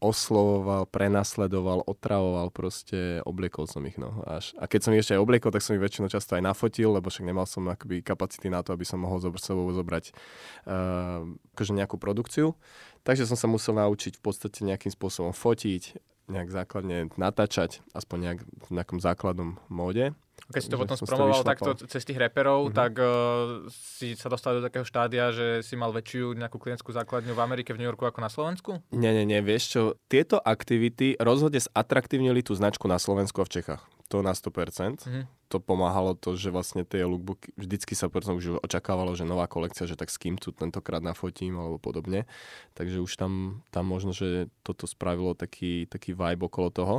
oslovoval, 0.00 0.88
prenasledoval, 0.88 1.84
otravoval, 1.84 2.48
proste 2.48 3.20
obliekol 3.28 3.68
som 3.68 3.84
ich, 3.84 4.00
no. 4.00 4.24
Až. 4.24 4.56
A 4.56 4.64
keď 4.64 4.80
som 4.80 4.92
ich 4.96 5.04
ešte 5.04 5.20
aj 5.20 5.20
obliekol, 5.20 5.52
tak 5.52 5.60
som 5.60 5.76
ich 5.76 5.84
väčšinou 5.84 6.08
často 6.08 6.40
aj 6.40 6.48
nafotil, 6.48 6.96
lebo 6.96 7.12
však 7.12 7.28
nemal 7.28 7.44
som 7.44 7.68
akoby 7.68 8.00
kapacity 8.00 8.48
na 8.48 8.64
to, 8.64 8.72
aby 8.72 8.88
som 8.88 8.96
mohol 8.96 9.20
zobr- 9.20 9.44
sebou 9.44 9.68
zobrať 9.68 10.16
uh, 10.64 11.28
akože 11.52 11.76
nejakú 11.76 12.00
produkciu. 12.00 12.56
Takže 13.04 13.28
som 13.28 13.36
sa 13.36 13.44
musel 13.44 13.76
naučiť 13.76 14.16
v 14.16 14.22
podstate 14.24 14.64
nejakým 14.64 14.96
spôsobom 14.96 15.36
fotiť, 15.36 16.00
nejak 16.32 16.48
základne 16.48 17.12
natáčať, 17.20 17.84
aspoň 17.92 18.16
nejak 18.24 18.40
v 18.40 18.68
nejakom 18.72 19.04
základnom 19.04 19.60
móde. 19.68 20.16
Keď 20.48 20.62
si 20.64 20.70
to 20.72 20.80
potom 20.80 20.96
spromoval 20.96 21.44
takto 21.44 21.76
cez 21.76 22.08
tých 22.08 22.16
reperov, 22.16 22.72
mm-hmm. 22.72 22.78
tak 22.78 22.92
uh, 22.96 23.68
si 23.68 24.16
sa 24.16 24.32
dostal 24.32 24.56
do 24.56 24.64
takého 24.64 24.80
štádia, 24.80 25.28
že 25.28 25.60
si 25.60 25.76
mal 25.76 25.92
väčšiu 25.92 26.32
nejakú 26.32 26.56
klientskú 26.56 26.88
základňu 26.96 27.36
v 27.36 27.44
Amerike, 27.44 27.76
v 27.76 27.84
New 27.84 27.88
Yorku 27.88 28.08
ako 28.08 28.24
na 28.24 28.32
Slovensku? 28.32 28.70
Nie, 28.88 29.12
nie, 29.12 29.28
nie, 29.28 29.44
vieš 29.44 29.76
čo, 29.76 29.82
tieto 30.08 30.40
aktivity 30.40 31.20
rozhodne 31.20 31.60
zatraktívnili 31.60 32.40
tú 32.40 32.56
značku 32.56 32.88
na 32.88 32.96
Slovensku 32.96 33.44
a 33.44 33.46
v 33.46 33.60
Čechách. 33.60 33.97
To 34.08 34.24
na 34.24 34.32
100%. 34.32 35.04
Mm-hmm 35.04 35.38
to 35.48 35.58
pomáhalo 35.58 36.12
to, 36.12 36.36
že 36.36 36.52
vlastne 36.52 36.84
tie 36.84 37.08
lookbooky, 37.08 37.56
vždycky 37.56 37.96
sa 37.96 38.12
potom 38.12 38.36
už 38.36 38.60
očakávalo, 38.60 39.16
že 39.16 39.24
nová 39.24 39.48
kolekcia, 39.48 39.88
že 39.88 39.96
tak 39.96 40.12
s 40.12 40.20
kým 40.20 40.36
tu 40.36 40.52
tentokrát 40.52 41.00
nafotím 41.00 41.56
alebo 41.56 41.80
podobne. 41.80 42.28
Takže 42.76 43.00
už 43.00 43.16
tam, 43.16 43.64
tam 43.72 43.88
možno, 43.88 44.12
že 44.12 44.52
toto 44.60 44.84
spravilo 44.84 45.32
taký, 45.32 45.88
taký 45.88 46.12
vibe 46.12 46.44
okolo 46.44 46.68
toho. 46.68 46.96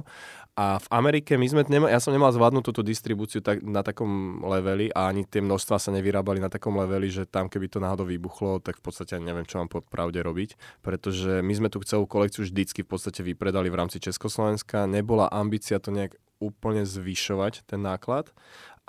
A 0.58 0.82
v 0.82 0.88
Amerike 0.90 1.38
my 1.38 1.46
sme, 1.46 1.62
nema, 1.70 1.94
ja 1.94 2.02
som 2.02 2.10
nemal 2.10 2.34
zvládnuť 2.34 2.66
túto 2.66 2.82
distribúciu 2.82 3.46
tak, 3.46 3.62
na 3.62 3.86
takom 3.86 4.42
leveli 4.42 4.90
a 4.98 5.14
ani 5.14 5.30
tie 5.30 5.46
množstva 5.46 5.78
sa 5.78 5.94
nevyrábali 5.94 6.42
na 6.42 6.50
takom 6.50 6.74
leveli, 6.74 7.14
že 7.14 7.30
tam 7.30 7.48
keby 7.54 7.70
to 7.70 7.78
náhodou 7.78 8.10
vybuchlo, 8.10 8.66
tak 8.66 8.82
v 8.82 8.84
podstate 8.90 9.22
neviem, 9.22 9.46
čo 9.46 9.62
mám 9.62 9.70
pod 9.70 9.86
pravde 9.86 10.26
robiť. 10.26 10.82
Pretože 10.82 11.46
my 11.46 11.54
sme 11.54 11.70
tu 11.70 11.78
celú 11.86 12.10
kolekciu 12.10 12.50
vždycky 12.50 12.82
v 12.82 12.90
podstate 12.98 13.22
vypredali 13.22 13.70
v 13.70 13.78
rámci 13.78 14.02
Československa. 14.02 14.90
Nebola 14.90 15.30
ambícia 15.30 15.78
to 15.78 15.94
nejak 15.94 16.18
úplne 16.40 16.88
zvyšovať 16.88 17.68
ten 17.68 17.84
náklad. 17.84 18.32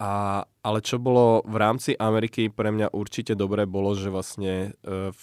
A, 0.00 0.44
ale 0.64 0.80
čo 0.80 0.96
bolo 0.96 1.44
v 1.44 1.60
rámci 1.60 1.92
Ameriky 1.92 2.48
pre 2.48 2.72
mňa 2.72 2.96
určite 2.96 3.36
dobré 3.36 3.68
bolo, 3.68 3.92
že 3.92 4.08
vlastne 4.08 4.72
e, 4.80 5.12
v, 5.12 5.22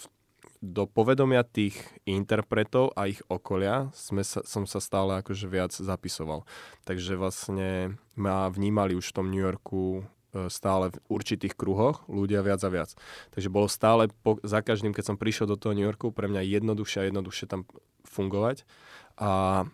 do 0.62 0.86
povedomia 0.86 1.42
tých 1.42 1.82
interpretov 2.06 2.94
a 2.94 3.10
ich 3.10 3.18
okolia 3.26 3.90
sme 3.98 4.22
sa, 4.22 4.46
som 4.46 4.70
sa 4.70 4.78
stále 4.78 5.18
akože 5.18 5.50
viac 5.50 5.74
zapisoval. 5.74 6.46
Takže 6.86 7.18
vlastne 7.18 7.98
ma 8.14 8.46
vnímali 8.54 8.94
už 8.94 9.10
v 9.10 9.16
tom 9.18 9.34
New 9.34 9.42
Yorku 9.42 10.06
e, 10.06 10.46
stále 10.54 10.94
v 10.94 11.02
určitých 11.10 11.58
kruhoch 11.58 12.06
ľudia 12.06 12.46
viac 12.46 12.62
a 12.62 12.70
viac. 12.70 12.94
Takže 13.34 13.50
bolo 13.50 13.66
stále 13.66 14.14
po, 14.22 14.38
za 14.46 14.62
každým, 14.62 14.94
keď 14.94 15.10
som 15.10 15.18
prišiel 15.18 15.50
do 15.50 15.58
toho 15.58 15.74
New 15.74 15.90
Yorku, 15.90 16.14
pre 16.14 16.30
mňa 16.30 16.46
jednoduchšie 16.46 17.02
a 17.02 17.08
jednoduchšie 17.10 17.50
tam 17.50 17.66
fungovať. 18.06 18.62
A 19.18 19.66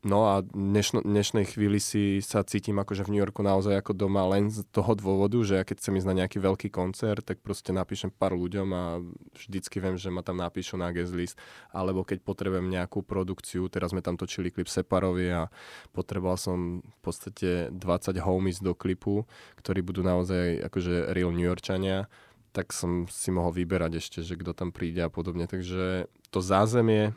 No 0.00 0.32
a 0.32 0.40
dnešno, 0.40 1.04
dnešnej 1.04 1.44
chvíli 1.44 1.76
si 1.76 2.24
sa 2.24 2.40
cítim 2.40 2.80
akože 2.80 3.04
v 3.04 3.12
New 3.12 3.20
Yorku 3.20 3.44
naozaj 3.44 3.84
ako 3.84 3.92
doma 3.92 4.24
len 4.32 4.48
z 4.48 4.64
toho 4.72 4.96
dôvodu, 4.96 5.36
že 5.44 5.60
ja 5.60 5.64
keď 5.68 5.76
chcem 5.76 6.00
ísť 6.00 6.08
na 6.08 6.18
nejaký 6.24 6.40
veľký 6.40 6.72
koncert, 6.72 7.20
tak 7.20 7.44
proste 7.44 7.76
napíšem 7.76 8.08
pár 8.08 8.32
ľuďom 8.32 8.68
a 8.72 9.04
vždycky 9.36 9.76
viem, 9.76 10.00
že 10.00 10.08
ma 10.08 10.24
tam 10.24 10.40
napíšu 10.40 10.80
na 10.80 10.88
guest 10.88 11.12
list, 11.12 11.36
alebo 11.68 12.00
keď 12.00 12.24
potrebujem 12.24 12.72
nejakú 12.72 13.04
produkciu, 13.04 13.68
teraz 13.68 13.92
sme 13.92 14.00
tam 14.00 14.16
točili 14.16 14.48
klip 14.48 14.72
Separovi 14.72 15.36
a 15.36 15.52
potreboval 15.92 16.40
som 16.40 16.80
v 16.80 16.98
podstate 17.04 17.68
20 17.68 18.24
homies 18.24 18.64
do 18.64 18.72
klipu, 18.72 19.28
ktorí 19.60 19.84
budú 19.84 20.00
naozaj 20.00 20.64
akože 20.64 21.12
real 21.12 21.28
New 21.28 21.44
Yorkčania, 21.44 22.08
tak 22.56 22.72
som 22.72 23.04
si 23.04 23.28
mohol 23.28 23.52
vyberať 23.52 24.00
ešte, 24.00 24.18
že 24.24 24.40
kto 24.40 24.56
tam 24.56 24.72
príde 24.72 25.04
a 25.04 25.12
podobne. 25.12 25.44
Takže 25.44 26.08
to 26.32 26.40
zázemie 26.40 27.12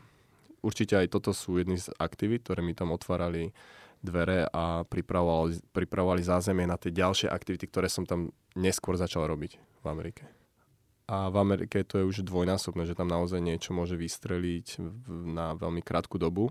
určite 0.64 0.96
aj 0.96 1.12
toto 1.12 1.36
sú 1.36 1.60
jedny 1.60 1.76
z 1.76 1.92
aktivít, 2.00 2.48
ktoré 2.48 2.64
mi 2.64 2.72
tam 2.72 2.96
otvárali 2.96 3.52
dvere 4.00 4.48
a 4.52 4.84
pripravovali, 4.84 5.60
pripravovali 5.72 6.20
zázemie 6.24 6.64
na 6.64 6.80
tie 6.80 6.92
ďalšie 6.92 7.28
aktivity, 7.28 7.68
ktoré 7.68 7.88
som 7.92 8.08
tam 8.08 8.32
neskôr 8.56 8.96
začal 8.96 9.28
robiť 9.28 9.56
v 9.56 9.86
Amerike. 9.88 10.24
A 11.04 11.28
v 11.28 11.36
Amerike 11.36 11.84
to 11.84 12.00
je 12.00 12.08
už 12.08 12.24
dvojnásobné, 12.24 12.88
že 12.88 12.96
tam 12.96 13.12
naozaj 13.12 13.40
niečo 13.40 13.76
môže 13.76 13.96
vystreliť 13.96 14.80
na 15.08 15.52
veľmi 15.52 15.84
krátku 15.84 16.16
dobu 16.16 16.48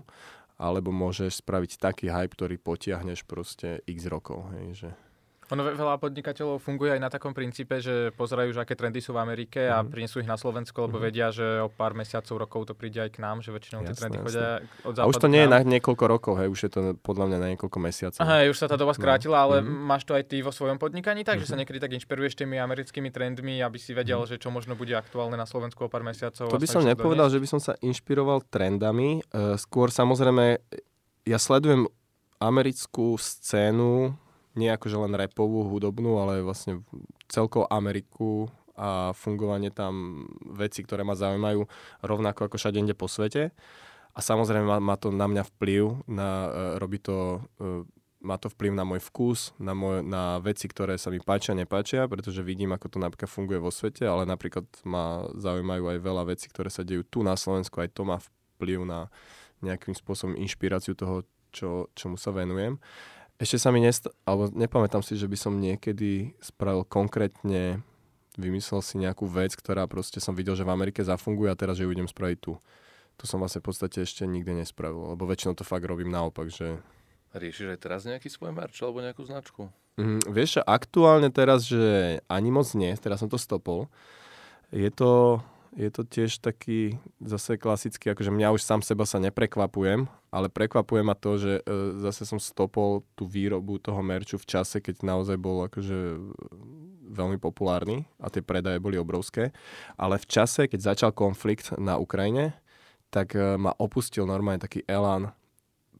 alebo 0.54 0.94
môžeš 0.94 1.42
spraviť 1.42 1.82
taký 1.82 2.06
hype, 2.06 2.34
ktorý 2.38 2.62
potiahneš 2.62 3.26
proste 3.26 3.82
x 3.90 4.06
rokov. 4.06 4.46
Hej, 4.54 4.66
že... 4.86 4.90
Ono 5.54 5.62
veľa 5.64 5.96
podnikateľov 5.96 6.58
funguje 6.58 6.90
aj 6.90 7.00
na 7.00 7.06
takom 7.06 7.30
princípe, 7.30 7.78
že 7.78 8.10
pozerajú, 8.10 8.50
že 8.50 8.60
aké 8.60 8.74
trendy 8.74 8.98
sú 8.98 9.14
v 9.14 9.22
Amerike 9.22 9.70
a 9.70 9.80
Mhm. 9.80 9.88
prinesú 9.88 10.18
ich 10.18 10.26
na 10.26 10.34
Slovensko, 10.34 10.90
lebo 10.90 10.98
Mhm. 10.98 11.04
vedia, 11.04 11.30
že 11.30 11.62
o 11.62 11.70
pár 11.70 11.94
mesiacov, 11.94 12.34
rokov 12.36 12.66
to 12.66 12.74
príde 12.74 12.98
aj 12.98 13.14
k 13.14 13.22
nám, 13.22 13.38
že 13.38 13.48
väčšinou 13.48 13.86
tie 13.86 13.94
trendy 13.94 14.18
chodia 14.18 14.58
od 14.82 14.98
A 14.98 15.06
už 15.06 15.14
západu 15.14 15.22
to 15.22 15.28
nie 15.30 15.42
je 15.42 15.48
na 15.48 15.58
niekoľko 15.62 16.04
rokov, 16.04 16.32
hej, 16.36 16.48
už 16.50 16.60
je 16.60 16.70
to 16.70 16.80
podľa 16.98 17.24
mňa 17.30 17.38
na 17.38 17.48
niekoľko 17.54 17.78
mesiacov. 17.78 18.18
Aha, 18.18 18.44
už 18.44 18.58
sa 18.58 18.66
tá 18.66 18.74
doba 18.74 18.90
No. 18.90 18.98
skrátila, 18.98 19.38
ale 19.40 19.62
Mhm. 19.62 19.70
máš 19.86 20.02
to 20.02 20.12
aj 20.12 20.26
ty 20.26 20.42
vo 20.42 20.50
svojom 20.50 20.76
podnikaní, 20.76 21.22
takže 21.22 21.46
sa 21.46 21.54
Mhm. 21.54 21.60
niekedy 21.62 21.78
tak 21.78 21.92
inšpiruješ 21.94 22.34
tými 22.34 22.58
americkými 22.58 23.08
trendmi, 23.08 23.62
aby 23.62 23.78
si 23.78 23.94
vedel, 23.94 24.18
že 24.26 24.42
čo 24.42 24.50
možno 24.50 24.74
bude 24.74 24.90
aktuálne 24.92 25.38
na 25.38 25.46
Slovensku 25.46 25.86
o 25.86 25.88
pár 25.88 26.02
mesiacov. 26.02 26.50
To 26.50 26.58
by 26.58 26.66
som 26.66 26.82
nepovedal, 26.82 27.30
doniesť. 27.30 27.34
že 27.38 27.42
by 27.42 27.48
som 27.48 27.60
sa 27.62 27.72
inšpiroval 27.78 28.42
trendami. 28.50 29.22
E, 29.30 29.54
Skôr 29.54 29.88
samozrejme, 29.88 30.58
ja 31.22 31.38
sledujem 31.38 31.86
americkú 32.38 33.14
scénu, 33.14 34.18
nie 34.54 34.70
akože 34.70 34.96
len 34.98 35.14
repovú, 35.18 35.66
hudobnú, 35.66 36.18
ale 36.18 36.42
vlastne 36.42 36.82
celkovo 37.26 37.66
Ameriku 37.70 38.50
a 38.74 39.14
fungovanie 39.14 39.70
tam 39.70 40.26
veci, 40.42 40.82
ktoré 40.82 41.06
ma 41.06 41.14
zaujímajú 41.14 41.66
rovnako 42.02 42.50
ako 42.50 42.56
všade 42.58 42.82
inde 42.82 42.94
po 42.94 43.06
svete. 43.06 43.54
A 44.14 44.22
samozrejme 44.22 44.66
má, 44.66 44.78
má 44.78 44.94
to 44.94 45.10
na 45.10 45.26
mňa 45.26 45.42
vplyv, 45.54 46.06
na, 46.06 46.28
e, 46.46 46.78
robí 46.78 47.02
to, 47.02 47.42
e, 47.58 47.82
má 48.22 48.38
to 48.38 48.46
vplyv 48.46 48.72
na 48.74 48.86
môj 48.86 49.02
vkus, 49.10 49.50
na, 49.58 49.74
môj, 49.74 50.06
na 50.06 50.38
veci, 50.38 50.70
ktoré 50.70 50.94
sa 50.98 51.10
mi 51.10 51.18
páčia, 51.18 51.54
nepáčia, 51.58 52.06
pretože 52.06 52.46
vidím, 52.46 52.70
ako 52.74 52.94
to 52.94 52.98
napríklad 53.02 53.26
funguje 53.26 53.58
vo 53.58 53.74
svete, 53.74 54.06
ale 54.06 54.22
napríklad 54.22 54.70
ma 54.86 55.26
zaujímajú 55.34 55.84
aj 55.90 55.98
veľa 55.98 56.22
vecí, 56.30 56.46
ktoré 56.46 56.70
sa 56.70 56.86
dejú 56.86 57.02
tu 57.02 57.26
na 57.26 57.34
Slovensku, 57.34 57.82
aj 57.82 57.90
to 57.90 58.06
má 58.06 58.22
vplyv 58.58 58.86
na 58.86 59.10
nejakým 59.66 59.98
spôsobom 59.98 60.38
inšpiráciu 60.38 60.94
toho, 60.94 61.26
čo, 61.54 61.90
čomu 61.94 62.14
sa 62.14 62.30
venujem. 62.34 62.78
Ešte 63.34 63.58
sa 63.58 63.74
mi 63.74 63.82
nest- 63.82 64.10
alebo 64.22 64.50
nepamätám 64.54 65.02
si, 65.02 65.18
že 65.18 65.26
by 65.26 65.36
som 65.38 65.58
niekedy 65.58 66.38
spravil 66.38 66.86
konkrétne, 66.86 67.82
vymyslel 68.38 68.82
si 68.82 68.98
nejakú 69.02 69.26
vec, 69.26 69.54
ktorá 69.58 69.90
proste 69.90 70.22
som 70.22 70.38
videl, 70.38 70.54
že 70.54 70.66
v 70.66 70.74
Amerike 70.74 71.02
zafunguje 71.02 71.50
a 71.50 71.58
teraz 71.58 71.78
že 71.78 71.86
ju 71.86 71.90
idem 71.90 72.06
spraviť 72.06 72.38
tu. 72.38 72.54
To 73.18 73.24
som 73.26 73.38
vlastne 73.38 73.62
v 73.62 73.70
podstate 73.70 74.02
ešte 74.02 74.26
nikdy 74.26 74.62
nespravil, 74.62 75.14
lebo 75.14 75.26
väčšinou 75.26 75.54
to 75.54 75.62
fakt 75.62 75.86
robím 75.86 76.10
naopak, 76.10 76.50
že 76.50 76.82
Riešiš 77.34 77.74
aj 77.74 77.80
teraz 77.82 78.06
nejaký 78.06 78.30
svoj 78.30 78.54
merch 78.54 78.78
alebo 78.78 79.02
nejakú 79.02 79.26
značku? 79.26 79.66
Mm, 79.98 80.22
vieš, 80.30 80.62
aktuálne 80.62 81.34
teraz, 81.34 81.66
že 81.66 82.22
ani 82.30 82.50
moc 82.54 82.70
nie, 82.78 82.94
teraz 82.94 83.18
som 83.18 83.26
to 83.26 83.34
stopol. 83.34 83.90
Je 84.70 84.86
to, 84.94 85.42
je 85.74 85.90
to 85.90 86.06
tiež 86.06 86.38
taký 86.38 87.02
zase 87.18 87.58
klasický, 87.58 88.14
akože 88.14 88.30
mňa 88.30 88.54
už 88.54 88.62
sám 88.62 88.80
seba 88.80 89.02
sa 89.02 89.18
neprekvapujem, 89.18 90.06
ale 90.30 90.46
prekvapuje 90.46 91.02
ma 91.02 91.18
to, 91.18 91.38
že 91.38 91.52
e, 91.58 91.62
zase 91.98 92.22
som 92.26 92.38
stopol 92.38 93.02
tú 93.18 93.26
výrobu 93.26 93.82
toho 93.82 93.98
merču 93.98 94.38
v 94.38 94.46
čase, 94.46 94.78
keď 94.78 95.02
naozaj 95.02 95.34
bol 95.34 95.66
akože 95.66 96.18
veľmi 97.10 97.38
populárny 97.42 98.06
a 98.22 98.30
tie 98.30 98.42
predaje 98.42 98.78
boli 98.78 98.98
obrovské. 98.98 99.50
Ale 99.98 100.18
v 100.18 100.26
čase, 100.30 100.70
keď 100.70 100.94
začal 100.94 101.10
konflikt 101.10 101.74
na 101.74 101.98
Ukrajine, 101.98 102.54
tak 103.10 103.34
e, 103.34 103.58
ma 103.58 103.74
opustil 103.74 104.26
normálne 104.30 104.62
taký 104.62 104.86
elán 104.86 105.34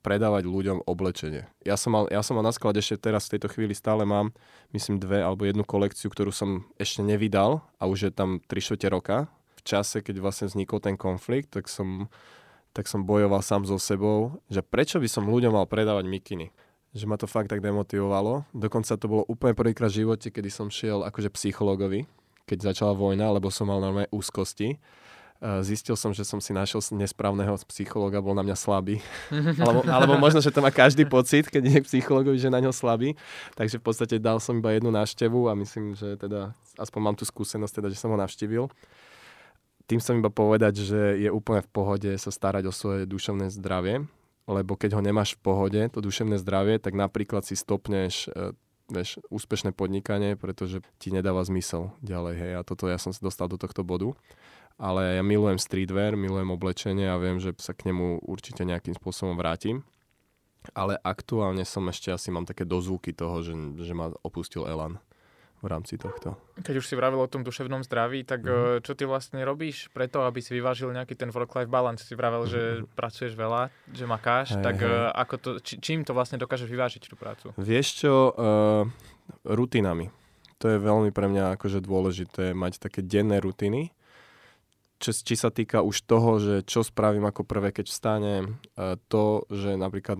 predávať 0.04 0.44
ľuďom 0.44 0.84
oblečenie. 0.84 1.48
Ja 1.64 1.80
som 1.80 1.96
mal, 1.96 2.04
ja 2.12 2.20
som 2.20 2.37
mal 2.37 2.44
na 2.44 2.52
sklade 2.52 2.78
ešte 2.78 3.08
teraz 3.08 3.26
v 3.26 3.40
tejto 3.40 3.48
chvíli 3.48 3.72
stále 3.72 4.04
mám, 4.04 4.37
myslím, 4.76 5.00
dve 5.00 5.24
alebo 5.24 5.48
jednu 5.48 5.64
kolekciu, 5.64 6.12
ktorú 6.12 6.28
som 6.28 6.68
ešte 6.76 7.00
nevydal 7.00 7.64
a 7.80 7.88
už 7.88 7.98
je 8.06 8.12
tam 8.12 8.38
3 8.44 8.52
čtvrte 8.60 8.92
roka. 8.92 9.16
Čase, 9.64 10.05
keď 10.05 10.20
vlastne 10.20 10.46
vznikol 10.53 10.79
ten 10.79 10.94
konflikt, 10.94 11.57
tak 11.57 11.72
som, 11.72 12.12
tak 12.77 12.85
som 12.85 13.03
bojoval 13.03 13.40
sám 13.40 13.64
so 13.64 13.81
sebou, 13.81 14.37
že 14.53 14.61
prečo 14.61 15.00
by 15.00 15.09
som 15.09 15.24
ľuďom 15.24 15.57
mal 15.57 15.64
predávať 15.64 16.05
mikiny. 16.05 16.53
Že 16.94 17.05
ma 17.11 17.16
to 17.18 17.27
fakt 17.27 17.50
tak 17.50 17.64
demotivovalo. 17.64 18.46
Dokonca 18.55 18.94
to 18.94 19.07
bolo 19.11 19.22
úplne 19.27 19.57
prvýkrát 19.57 19.90
v 19.90 20.07
živote, 20.07 20.31
kedy 20.31 20.46
som 20.53 20.70
šiel 20.70 21.03
akože 21.03 21.33
psychologovi, 21.35 22.07
keď 22.46 22.70
začala 22.70 22.94
vojna, 22.94 23.35
lebo 23.35 23.50
som 23.50 23.66
mal 23.66 23.83
normálne 23.83 24.07
úzkosti. 24.14 24.79
Uh, 25.44 25.61
Zistil 25.66 25.98
som, 25.98 26.14
že 26.14 26.22
som 26.22 26.38
si 26.38 26.55
našiel 26.55 26.79
nesprávneho 26.94 27.59
psychologa, 27.66 28.22
bol 28.22 28.33
na 28.38 28.46
mňa 28.46 28.57
slabý. 28.57 29.03
alebo, 29.64 29.83
alebo 29.85 30.14
možno, 30.16 30.38
že 30.38 30.55
to 30.55 30.62
má 30.62 30.70
každý 30.70 31.03
pocit, 31.05 31.50
keď 31.50 31.62
je 31.68 31.79
psychologovi, 31.90 32.38
že 32.38 32.48
na 32.48 32.62
ňo 32.62 32.70
slabý. 32.70 33.18
Takže 33.59 33.83
v 33.83 33.85
podstate 33.85 34.22
dal 34.22 34.38
som 34.38 34.62
iba 34.62 34.70
jednu 34.70 34.94
návštevu 34.94 35.50
a 35.50 35.59
myslím, 35.59 35.98
že 35.98 36.14
teda 36.14 36.55
aspoň 36.79 37.00
mám 37.03 37.16
tú 37.18 37.27
skúsenosť, 37.27 37.83
teda, 37.83 37.88
že 37.90 37.98
som 37.98 38.14
ho 38.14 38.18
navštívil. 38.18 38.70
Tým 39.85 40.01
chcem 40.01 40.25
iba 40.25 40.33
povedať, 40.33 40.81
že 40.81 41.20
je 41.20 41.29
úplne 41.29 41.61
v 41.61 41.70
pohode 41.70 42.11
sa 42.16 42.31
starať 42.33 42.64
o 42.68 42.73
svoje 42.73 43.05
duševné 43.05 43.53
zdravie, 43.53 44.09
lebo 44.49 44.77
keď 44.77 44.97
ho 44.97 45.03
nemáš 45.05 45.37
v 45.37 45.44
pohode, 45.44 45.81
to 45.92 46.01
duševné 46.01 46.40
zdravie, 46.40 46.81
tak 46.81 46.97
napríklad 46.97 47.44
si 47.44 47.53
stopneš 47.53 48.33
e, 48.33 48.57
vieš, 48.88 49.20
úspešné 49.29 49.73
podnikanie, 49.73 50.37
pretože 50.37 50.85
ti 51.01 51.09
nedáva 51.12 51.44
zmysel 51.44 51.92
ďalej. 52.05 52.35
Hej. 52.37 52.53
A 52.57 52.61
toto 52.64 52.88
ja 52.88 53.01
som 53.01 53.12
sa 53.12 53.20
dostal 53.20 53.49
do 53.49 53.57
tohto 53.57 53.85
bodu. 53.85 54.12
Ale 54.75 55.20
ja 55.20 55.23
milujem 55.23 55.61
streetwear, 55.61 56.18
milujem 56.18 56.51
oblečenie 56.51 57.07
a 57.07 57.20
viem, 57.20 57.38
že 57.38 57.55
sa 57.62 57.70
k 57.70 57.87
nemu 57.92 58.27
určite 58.27 58.66
nejakým 58.66 58.99
spôsobom 58.99 59.38
vrátim. 59.38 59.87
Ale 60.73 60.99
aktuálne 60.99 61.62
som 61.62 61.87
ešte 61.87 62.11
asi 62.11 62.33
mám 62.35 62.49
také 62.49 62.66
dozvuky 62.66 63.14
toho, 63.14 63.44
že, 63.44 63.55
že 63.85 63.92
ma 63.94 64.11
opustil 64.25 64.66
Elan 64.66 64.99
v 65.64 65.72
rámci 65.72 65.96
tohto. 65.96 66.37
Keď 66.61 66.77
už 66.77 66.85
si 66.85 66.92
vravil 66.92 67.16
o 67.16 67.27
tom 67.27 67.40
duševnom 67.40 67.81
zdraví, 67.81 68.20
tak 68.22 68.44
mm. 68.44 68.85
čo 68.85 68.92
ty 68.92 69.09
vlastne 69.09 69.40
robíš 69.40 69.88
preto, 69.90 70.20
aby 70.22 70.44
si 70.44 70.53
vyvážil 70.53 70.92
nejaký 70.92 71.16
ten 71.16 71.33
work-life 71.33 71.72
balance? 71.72 72.05
Si 72.05 72.12
vravel, 72.12 72.44
že 72.44 72.61
Mhm. 72.85 72.92
pracuješ 72.92 73.33
veľa, 73.33 73.72
že 73.88 74.05
makáš, 74.05 74.55
Hej, 74.55 74.62
tak 74.62 74.77
hej. 74.79 74.87
eh, 74.87 75.09
ako 75.16 75.35
to, 75.40 75.50
či, 75.64 75.81
čím 75.81 76.05
to 76.05 76.12
vlastne 76.12 76.37
dokážeš 76.37 76.68
vyvážiť 76.68 77.03
tú 77.09 77.16
prácu? 77.16 77.57
Vieš 77.57 78.05
čo, 78.05 78.12
uh, 78.31 78.85
rutinami. 79.48 80.12
To 80.61 80.68
je 80.68 80.77
veľmi 80.77 81.11
pre 81.11 81.29
mňa 81.29 81.57
akože 81.57 81.81
dôležité 81.81 82.53
mať 82.53 82.77
také 82.81 83.00
denné 83.00 83.40
rutiny. 83.40 83.92
Či, 85.00 85.11
či 85.12 85.35
sa 85.37 85.50
týka 85.50 85.85
už 85.85 86.07
toho, 86.07 86.40
že 86.40 86.55
čo 86.64 86.81
spravím 86.81 87.27
ako 87.29 87.44
prvé, 87.44 87.74
keď 87.74 87.90
vstanem, 87.90 88.57
to, 89.11 89.44
že 89.53 89.77
napríklad 89.77 90.16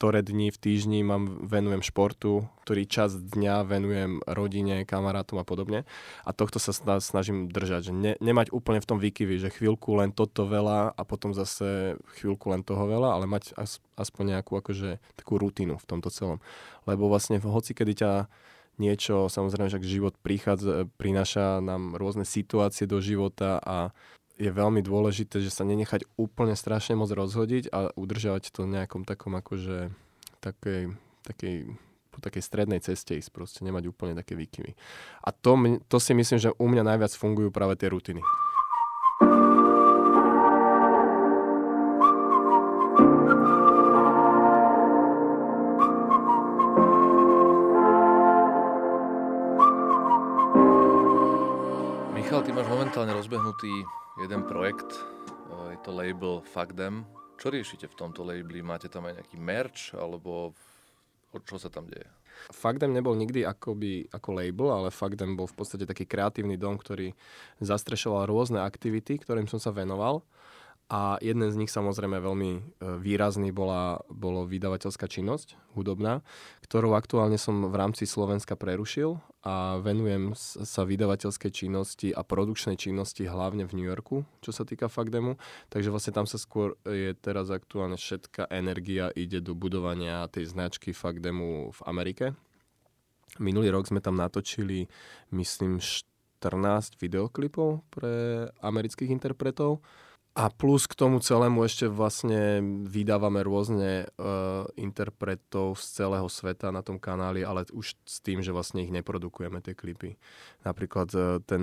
ktoré 0.00 0.24
dni 0.24 0.48
v 0.48 0.56
týždni 0.56 1.04
mám, 1.04 1.44
venujem 1.44 1.84
športu, 1.84 2.48
ktorý 2.64 2.88
čas 2.88 3.20
dňa 3.20 3.68
venujem 3.68 4.24
rodine, 4.24 4.88
kamarátom 4.88 5.36
a 5.36 5.44
podobne. 5.44 5.84
A 6.24 6.32
tohto 6.32 6.56
sa 6.56 6.72
sna- 6.72 7.04
snažím 7.04 7.52
držať, 7.52 7.80
že 7.84 7.92
ne, 7.92 8.12
nemať 8.16 8.48
úplne 8.48 8.80
v 8.80 8.88
tom 8.88 8.96
výkyvy, 8.96 9.36
že 9.36 9.52
chvíľku 9.52 10.00
len 10.00 10.16
toto 10.16 10.48
veľa 10.48 10.96
a 10.96 11.02
potom 11.04 11.36
zase 11.36 12.00
chvíľku 12.16 12.48
len 12.48 12.64
toho 12.64 12.88
veľa, 12.88 13.20
ale 13.20 13.28
mať 13.28 13.52
as, 13.60 13.84
aspoň 14.00 14.40
nejakú 14.40 14.56
akože 14.56 15.04
takú 15.20 15.36
rutinu 15.36 15.76
v 15.76 15.84
tomto 15.84 16.08
celom. 16.08 16.40
Lebo 16.88 17.12
vlastne 17.12 17.36
v 17.36 17.52
hoci, 17.52 17.76
kedy 17.76 17.92
ťa 18.00 18.12
niečo, 18.80 19.28
samozrejme, 19.28 19.68
že 19.68 19.84
život 19.84 20.16
prichádza, 20.24 20.88
prináša 20.96 21.60
nám 21.60 22.00
rôzne 22.00 22.24
situácie 22.24 22.88
do 22.88 23.04
života 23.04 23.60
a 23.60 23.92
je 24.40 24.48
veľmi 24.48 24.80
dôležité, 24.80 25.44
že 25.44 25.52
sa 25.52 25.68
nenechať 25.68 26.08
úplne 26.16 26.56
strašne 26.56 26.96
moc 26.96 27.12
rozhodiť 27.12 27.68
a 27.68 27.92
udržať 27.92 28.48
to 28.48 28.64
nejakom 28.64 29.04
takom 29.04 29.36
akože 29.36 29.92
takej, 30.40 30.96
takej 31.28 31.76
po 32.10 32.18
takej 32.18 32.42
strednej 32.42 32.80
ceste 32.82 33.14
ísť, 33.14 33.30
proste 33.30 33.60
nemať 33.62 33.86
úplne 33.86 34.18
také 34.18 34.34
výkyvy. 34.34 34.74
A 35.22 35.30
to, 35.30 35.54
to 35.86 35.96
si 36.02 36.16
myslím, 36.16 36.42
že 36.42 36.50
u 36.58 36.66
mňa 36.66 36.82
najviac 36.82 37.14
fungujú 37.14 37.54
práve 37.54 37.78
tie 37.78 37.86
rutiny. 37.86 38.24
Momentálne 53.00 53.16
rozbehnutý 53.16 53.88
jeden 54.20 54.44
projekt, 54.44 54.92
eh, 54.92 55.72
je 55.72 55.78
to 55.80 55.88
label 55.88 56.44
Fuck 56.44 56.76
Them. 56.76 57.08
Čo 57.40 57.48
riešite 57.48 57.88
v 57.88 57.96
tomto 57.96 58.20
labeli? 58.20 58.60
Máte 58.60 58.92
tam 58.92 59.08
aj 59.08 59.16
nejaký 59.16 59.40
merch, 59.40 59.96
alebo 59.96 60.52
čo 61.32 61.56
sa 61.56 61.72
tam 61.72 61.88
deje? 61.88 62.04
Fakdem 62.52 62.92
nebol 62.92 63.16
nikdy 63.16 63.40
akoby, 63.40 64.12
ako 64.12 64.36
label, 64.36 64.68
ale 64.68 64.92
Fakdem 64.92 65.32
bol 65.32 65.48
v 65.48 65.56
podstate 65.56 65.88
taký 65.88 66.04
kreatívny 66.04 66.60
dom, 66.60 66.76
ktorý 66.76 67.16
zastrešoval 67.64 68.28
rôzne 68.28 68.60
aktivity, 68.60 69.16
ktorým 69.16 69.48
som 69.48 69.56
sa 69.56 69.72
venoval. 69.72 70.20
A 70.92 71.16
jeden 71.24 71.48
z 71.48 71.56
nich 71.56 71.72
samozrejme 71.72 72.20
veľmi 72.20 72.50
e, 72.52 72.60
výrazný 73.00 73.48
bola, 73.48 74.04
bolo 74.12 74.44
vydavateľská 74.44 75.08
činnosť, 75.08 75.56
hudobná, 75.72 76.20
ktorú 76.68 76.92
aktuálne 76.92 77.40
som 77.40 77.64
v 77.64 77.80
rámci 77.80 78.04
Slovenska 78.04 78.60
prerušil 78.60 79.16
a 79.40 79.80
venujem 79.80 80.36
sa 80.36 80.84
vydavateľskej 80.84 81.48
činnosti 81.48 82.12
a 82.12 82.20
produkčnej 82.20 82.76
činnosti 82.76 83.24
hlavne 83.24 83.64
v 83.64 83.72
New 83.72 83.88
Yorku, 83.88 84.28
čo 84.44 84.52
sa 84.52 84.68
týka 84.68 84.92
Fakdemu. 84.92 85.40
Takže 85.72 85.88
vlastne 85.88 86.12
tam 86.12 86.28
sa 86.28 86.36
skôr 86.36 86.76
je 86.84 87.16
teraz 87.16 87.48
aktuálne 87.48 87.96
všetká 87.96 88.52
energia 88.52 89.08
ide 89.16 89.40
do 89.40 89.56
budovania 89.56 90.28
tej 90.28 90.52
značky 90.52 90.92
Fakdemu 90.92 91.72
v 91.72 91.80
Amerike. 91.88 92.36
Minulý 93.40 93.72
rok 93.72 93.88
sme 93.88 94.04
tam 94.04 94.20
natočili, 94.20 94.84
myslím, 95.32 95.80
14 95.80 97.00
videoklipov 97.00 97.80
pre 97.88 98.44
amerických 98.60 99.08
interpretov 99.08 99.80
A 100.30 100.46
plus 100.46 100.86
k 100.86 100.94
tomu 100.94 101.18
celému 101.18 101.66
ešte 101.66 101.90
vlastne 101.90 102.62
vydávame 102.86 103.42
rôzne 103.42 104.06
uh, 104.14 104.62
interpretov 104.78 105.74
z 105.82 106.00
celého 106.00 106.30
sveta 106.30 106.70
na 106.70 106.86
tom 106.86 107.02
kanáli, 107.02 107.42
ale 107.42 107.66
už 107.74 107.98
s 108.06 108.22
tým, 108.22 108.38
že 108.38 108.54
vlastne 108.54 108.78
ich 108.86 108.94
neprodukujeme, 108.94 109.58
tie 109.58 109.74
klipy. 109.74 110.14
Napríklad 110.62 111.10
uh, 111.18 111.42
ten, 111.42 111.62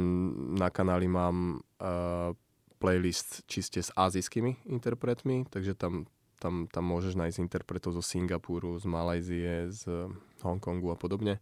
na 0.60 0.68
kanáli 0.68 1.08
mám 1.08 1.64
uh, 1.80 2.36
playlist 2.84 3.48
čiste 3.48 3.80
s 3.80 3.90
azijskými 3.96 4.68
interpretmi, 4.68 5.48
takže 5.48 5.72
tam, 5.72 6.04
tam, 6.38 6.68
tam 6.68 6.84
môžeš 6.86 7.16
nájsť 7.16 7.40
interpretov 7.40 7.96
zo 7.96 8.04
Singapuru, 8.04 8.76
z 8.78 8.86
Malajzie, 8.86 9.72
z 9.72 10.12
Hongkongu 10.44 10.92
a 10.92 11.00
podobne. 11.00 11.40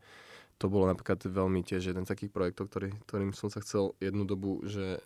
To 0.61 0.71
bolo 0.71 0.87
napríklad 0.87 1.19
veľmi 1.25 1.65
tiež 1.65 1.91
jeden 1.91 2.05
z 2.05 2.11
takých 2.15 2.31
projektov, 2.31 2.71
ktorý, 2.71 2.95
ktorým 3.09 3.33
som 3.35 3.51
sa 3.51 3.59
chcel 3.59 3.97
jednu 3.99 4.23
dobu, 4.23 4.63
že 4.63 5.03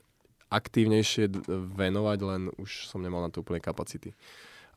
aktívnejšie 0.50 1.30
venovať, 1.78 2.20
len 2.26 2.42
už 2.58 2.90
som 2.90 3.02
nemal 3.02 3.22
na 3.22 3.30
to 3.30 3.46
úplne 3.46 3.62
kapacity. 3.62 4.18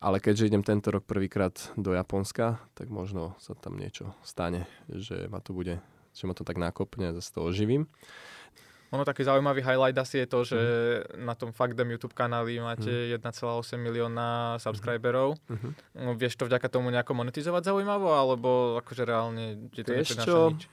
Ale 0.02 0.18
keďže 0.18 0.50
idem 0.50 0.66
tento 0.66 0.90
rok 0.90 1.06
prvýkrát 1.06 1.54
do 1.78 1.94
Japonska, 1.94 2.58
tak 2.74 2.90
možno 2.90 3.38
sa 3.38 3.54
tam 3.54 3.78
niečo 3.78 4.12
stane, 4.26 4.66
že 4.90 5.30
ma 5.30 5.38
to 5.38 5.54
bude, 5.54 5.78
že 6.10 6.24
ma 6.26 6.34
to 6.34 6.42
tak 6.42 6.58
nakopne 6.58 7.10
a 7.10 7.16
zase 7.16 7.30
to 7.30 7.40
oživím. 7.46 7.86
Ono 8.92 9.08
taký 9.08 9.24
zaujímavý 9.24 9.64
highlight 9.64 9.96
asi 9.96 10.20
je 10.20 10.26
to, 10.28 10.44
že 10.44 10.58
mm. 10.60 11.24
na 11.24 11.32
tom 11.32 11.48
Fakdem 11.56 11.88
YouTube 11.96 12.12
kanáli 12.12 12.60
máte 12.60 12.92
mm. 12.92 13.24
1,8 13.24 13.80
milióna 13.80 14.60
subscriberov. 14.60 15.40
Mm-hmm. 15.48 15.72
No, 15.96 16.12
vieš 16.12 16.36
to 16.36 16.44
vďaka 16.44 16.68
tomu 16.68 16.92
nejako 16.92 17.16
monetizovať 17.16 17.72
zaujímavo, 17.72 18.12
alebo 18.12 18.76
akože 18.84 19.08
reálne 19.08 19.64
je 19.72 19.82
to 19.86 19.92
čo, 20.04 20.38
nič? 20.52 20.68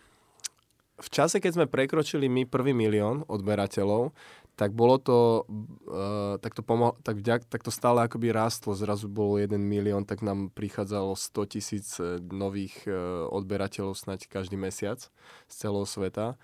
v 0.99 1.09
čase, 1.09 1.39
keď 1.39 1.51
sme 1.55 1.65
prekročili 1.71 2.27
my 2.27 2.43
prvý 2.43 2.75
milión 2.75 3.23
odberateľov, 3.31 4.11
tak 4.59 4.75
bolo 4.75 4.99
to, 4.99 5.47
uh, 5.87 6.35
tak, 6.43 6.51
to 6.51 6.59
pomo- 6.59 6.99
tak, 6.99 7.23
vďak, 7.23 7.47
tak 7.47 7.63
to 7.63 7.71
stále 7.71 8.03
akoby 8.03 8.35
rástlo, 8.35 8.75
zrazu 8.75 9.07
bolo 9.07 9.39
1 9.39 9.55
milión, 9.55 10.03
tak 10.03 10.19
nám 10.19 10.51
prichádzalo 10.51 11.15
100 11.15 11.53
tisíc 11.55 11.95
e, 11.95 12.19
nových 12.19 12.83
uh, 12.83 13.23
odberateľov 13.31 13.95
snať 13.95 14.27
každý 14.27 14.59
mesiac 14.59 14.99
z 15.47 15.53
celého 15.55 15.87
sveta. 15.87 16.35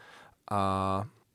A, 0.48 0.62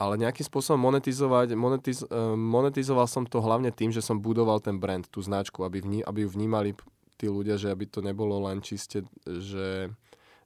ale 0.00 0.14
nejakým 0.16 0.48
spôsobom 0.48 0.80
monetizovať, 0.80 1.52
monetiz, 1.52 2.00
uh, 2.08 2.32
monetizoval 2.32 3.04
som 3.04 3.28
to 3.28 3.44
hlavne 3.44 3.68
tým, 3.76 3.92
že 3.92 4.00
som 4.00 4.16
budoval 4.16 4.64
ten 4.64 4.80
brand, 4.80 5.04
tú 5.04 5.20
značku, 5.20 5.60
aby, 5.68 5.84
vní, 5.84 6.00
aby 6.00 6.24
ju 6.24 6.32
vnímali 6.32 6.72
tí 7.20 7.28
ľudia, 7.28 7.60
že 7.60 7.68
aby 7.68 7.84
to 7.84 8.00
nebolo 8.00 8.48
len 8.48 8.64
čiste, 8.64 9.04
že 9.28 9.92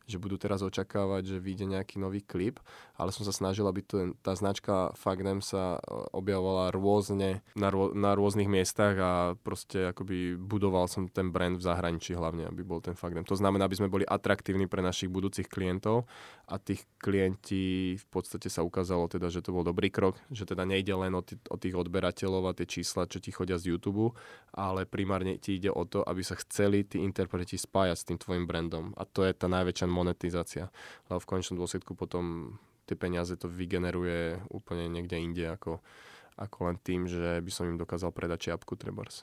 že 0.04 0.20
budú 0.20 0.36
teraz 0.36 0.60
očakávať, 0.60 1.36
že 1.36 1.42
vyjde 1.42 1.76
nejaký 1.76 1.96
nový 1.96 2.20
klip, 2.20 2.60
ale 2.94 3.10
som 3.10 3.24
sa 3.24 3.32
snažil, 3.32 3.64
aby 3.64 3.80
to, 3.80 4.12
tá 4.20 4.36
značka 4.36 4.92
Fagnem 4.94 5.40
sa 5.40 5.80
e, 5.80 5.98
objavovala 6.12 6.70
rôzne 6.76 7.40
na, 7.56 7.68
rô, 7.72 7.96
na 7.96 8.12
rôznych 8.12 8.46
miestach 8.46 8.94
a 9.00 9.12
proste 9.40 9.90
akoby 9.90 10.36
budoval 10.36 10.86
som 10.86 11.08
ten 11.08 11.32
brand 11.32 11.56
v 11.56 11.64
zahraničí 11.64 12.12
hlavne, 12.12 12.46
aby 12.48 12.60
bol 12.60 12.84
ten 12.84 12.92
Fagnem. 12.92 13.24
To 13.24 13.36
znamená, 13.36 13.64
aby 13.64 13.80
sme 13.80 13.92
boli 13.92 14.04
atraktívni 14.04 14.68
pre 14.68 14.84
našich 14.84 15.08
budúcich 15.08 15.48
klientov 15.48 16.04
a 16.44 16.60
tých 16.60 16.84
klienti 17.00 17.96
v 17.96 18.06
podstate 18.12 18.52
sa 18.52 18.60
ukázalo 18.60 19.08
teda, 19.08 19.32
že 19.32 19.40
to 19.40 19.56
bol 19.56 19.64
dobrý 19.64 19.88
krok, 19.88 20.20
že 20.28 20.44
teda 20.44 20.68
nejde 20.68 20.92
len 20.92 21.16
o, 21.16 21.24
t- 21.24 21.40
o 21.48 21.56
tých 21.56 21.72
odberateľov 21.72 22.52
a 22.52 22.56
tie 22.56 22.68
čísla, 22.68 23.08
čo 23.08 23.18
ti 23.18 23.32
chodia 23.32 23.56
z 23.56 23.72
YouTube, 23.72 24.12
ale 24.52 24.84
primárne 24.84 25.40
ti 25.40 25.56
ide 25.56 25.72
o 25.72 25.88
to, 25.88 26.04
aby 26.04 26.20
sa 26.20 26.36
chceli 26.36 26.84
tí 26.84 27.00
interpreti 27.00 27.56
spájať 27.56 27.96
s 27.96 28.06
tým 28.06 28.18
tvojim 28.20 28.44
brandom. 28.44 28.92
A 29.00 29.08
to 29.08 29.24
je 29.24 29.32
tá 29.32 29.48
najväčšia 29.48 29.88
monetizácia. 29.94 30.74
Lebo 31.06 31.22
v 31.22 31.30
končnom 31.30 31.62
dôsledku 31.62 31.94
potom 31.94 32.56
tie 32.84 32.98
peniaze 32.98 33.38
to 33.38 33.46
vygeneruje 33.46 34.42
úplne 34.50 34.90
niekde 34.90 35.16
inde 35.16 35.44
ako, 35.46 35.78
ako 36.36 36.58
len 36.66 36.76
tým, 36.82 37.06
že 37.06 37.38
by 37.40 37.50
som 37.54 37.70
im 37.70 37.78
dokázal 37.78 38.10
predať 38.10 38.50
čiapku 38.50 38.74
trebárs. 38.74 39.22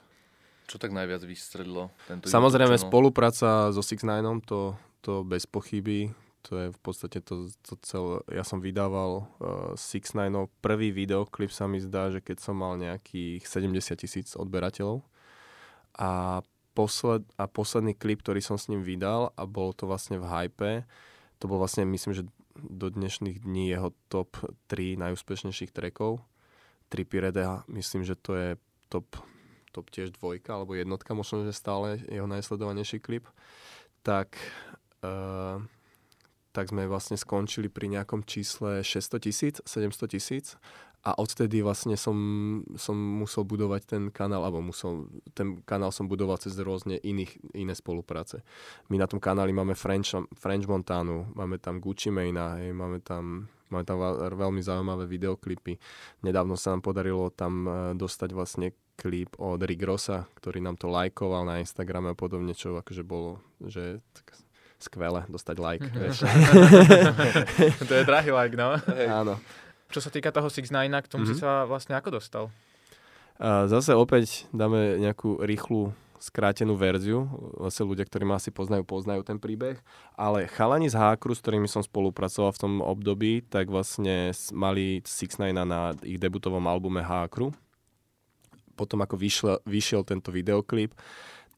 Čo 0.66 0.78
tak 0.78 0.94
najviac 0.94 1.22
vystredlo? 1.26 1.90
Tento 2.06 2.30
Samozrejme 2.30 2.78
spolupráca 2.78 3.74
so 3.74 3.82
Six 3.82 4.06
Nineom, 4.06 4.40
to, 4.40 4.78
to 5.02 5.26
bez 5.26 5.44
pochyby. 5.44 6.14
To 6.50 6.58
je 6.58 6.66
v 6.74 6.80
podstate 6.82 7.22
to, 7.22 7.50
to 7.62 7.78
celé. 7.86 8.18
Ja 8.26 8.42
som 8.42 8.58
vydával 8.58 9.22
uh, 9.22 9.76
Six 9.78 10.18
Nineov 10.18 10.50
prvý 10.58 10.90
videoklip 10.90 11.54
sa 11.54 11.70
mi 11.70 11.78
zdá, 11.78 12.10
že 12.10 12.18
keď 12.18 12.42
som 12.42 12.58
mal 12.58 12.74
nejakých 12.78 13.46
70 13.46 14.02
tisíc 14.02 14.28
odberateľov. 14.34 15.06
A 15.98 16.40
posled, 16.72 17.22
a 17.36 17.44
posledný 17.46 17.92
klip, 17.96 18.24
ktorý 18.24 18.40
som 18.40 18.56
s 18.56 18.68
ním 18.68 18.84
vydal 18.84 19.32
a 19.36 19.42
bol 19.44 19.76
to 19.76 19.84
vlastne 19.84 20.16
v 20.20 20.28
hype, 20.28 20.72
to 21.38 21.44
bol 21.50 21.58
vlastne, 21.58 21.84
myslím, 21.88 22.12
že 22.14 22.24
do 22.56 22.92
dnešných 22.92 23.42
dní 23.42 23.72
jeho 23.72 23.90
top 24.06 24.36
3 24.68 25.00
najúspešnejších 25.00 25.72
trackov. 25.72 26.20
Tripirede, 26.92 27.48
myslím, 27.72 28.04
že 28.04 28.14
to 28.14 28.36
je 28.36 28.48
top, 28.92 29.16
top 29.72 29.88
tiež 29.88 30.12
dvojka 30.20 30.60
alebo 30.60 30.76
jednotka, 30.76 31.16
možno, 31.16 31.48
že 31.48 31.56
stále 31.56 32.04
jeho 32.06 32.28
najsledovanejší 32.28 33.00
klip. 33.00 33.24
Tak, 34.04 34.36
uh, 35.00 35.64
tak 36.52 36.68
sme 36.68 36.84
vlastne 36.84 37.16
skončili 37.16 37.72
pri 37.72 37.88
nejakom 37.88 38.28
čísle 38.28 38.84
600 38.84 39.24
tisíc, 39.24 39.56
700 39.64 40.12
tisíc 40.12 40.46
a 41.02 41.18
odtedy 41.18 41.66
vlastne 41.66 41.98
som, 41.98 42.14
som 42.78 42.94
musel 42.94 43.42
budovať 43.42 43.82
ten 43.90 44.02
kanál, 44.14 44.46
alebo 44.46 44.62
musel, 44.62 45.10
ten 45.34 45.58
kanál 45.66 45.90
som 45.90 46.06
budoval 46.06 46.38
cez 46.38 46.54
rôzne 46.62 46.94
iných, 47.02 47.58
iné 47.58 47.74
spolupráce. 47.74 48.46
My 48.86 49.02
na 49.02 49.10
tom 49.10 49.18
kanáli 49.18 49.50
máme 49.50 49.74
French, 49.74 50.14
French 50.38 50.70
Montanu, 50.70 51.26
máme 51.34 51.58
tam 51.58 51.82
Gucci 51.82 52.14
Mane'a, 52.14 52.62
hej, 52.62 52.70
máme 52.70 53.02
tam 53.02 53.50
máme 53.72 53.88
tam 53.88 54.04
veľmi 54.36 54.60
zaujímavé 54.60 55.08
videoklipy. 55.08 55.80
Nedávno 56.28 56.60
sa 56.60 56.76
nám 56.76 56.84
podarilo 56.84 57.32
tam 57.32 57.64
e, 57.64 57.70
dostať 57.96 58.30
vlastne 58.36 58.76
klip 59.00 59.32
od 59.40 59.64
Rick 59.64 59.80
Rossa, 59.88 60.28
ktorý 60.36 60.60
nám 60.60 60.76
to 60.76 60.92
lajkoval 60.92 61.48
na 61.48 61.56
Instagrame 61.56 62.12
a 62.12 62.18
podobne, 62.18 62.52
čo 62.52 62.76
akože 62.76 63.00
bolo, 63.00 63.40
že 63.64 64.04
tak 64.12 64.36
skvelé 64.82 65.22
dostať 65.30 65.56
like. 65.62 65.86
to 67.88 67.92
je 67.94 68.04
drahý 68.04 68.34
like, 68.34 68.58
no. 68.58 68.76
Áno. 69.06 69.38
Čo 69.92 70.00
sa 70.02 70.10
týka 70.10 70.34
toho 70.34 70.50
6 70.50 70.66
9 70.66 70.74
k 71.04 71.08
tomu 71.08 71.28
mm-hmm. 71.28 71.30
si 71.30 71.34
mhm. 71.38 71.42
sa 71.42 71.64
vlastne 71.68 71.94
ako 71.94 72.18
dostal? 72.18 72.44
A 73.42 73.66
zase 73.70 73.94
opäť 73.96 74.46
dáme 74.50 74.98
nejakú 75.02 75.40
rýchlu 75.42 75.94
skrátenú 76.22 76.78
verziu. 76.78 77.26
Zase 77.66 77.82
ľudia, 77.82 78.06
ktorí 78.06 78.22
ma 78.22 78.38
asi 78.38 78.54
poznajú, 78.54 78.86
poznajú 78.86 79.26
ten 79.26 79.42
príbeh. 79.42 79.82
Ale 80.14 80.46
chalani 80.46 80.86
z 80.86 80.94
Hákru, 80.94 81.34
s 81.34 81.42
ktorými 81.42 81.66
som 81.66 81.82
spolupracoval 81.82 82.54
v 82.54 82.60
tom 82.62 82.72
období, 82.78 83.42
tak 83.42 83.66
vlastne 83.66 84.30
mali 84.54 85.02
6 85.02 85.42
9 85.42 85.66
na 85.66 85.90
ich 86.06 86.22
debutovom 86.22 86.62
albume 86.70 87.02
Hákru. 87.02 87.50
Potom 88.78 89.02
ako 89.02 89.18
vyšiel, 89.18 89.58
vyšiel 89.66 90.06
tento 90.06 90.30
videoklip, 90.30 90.94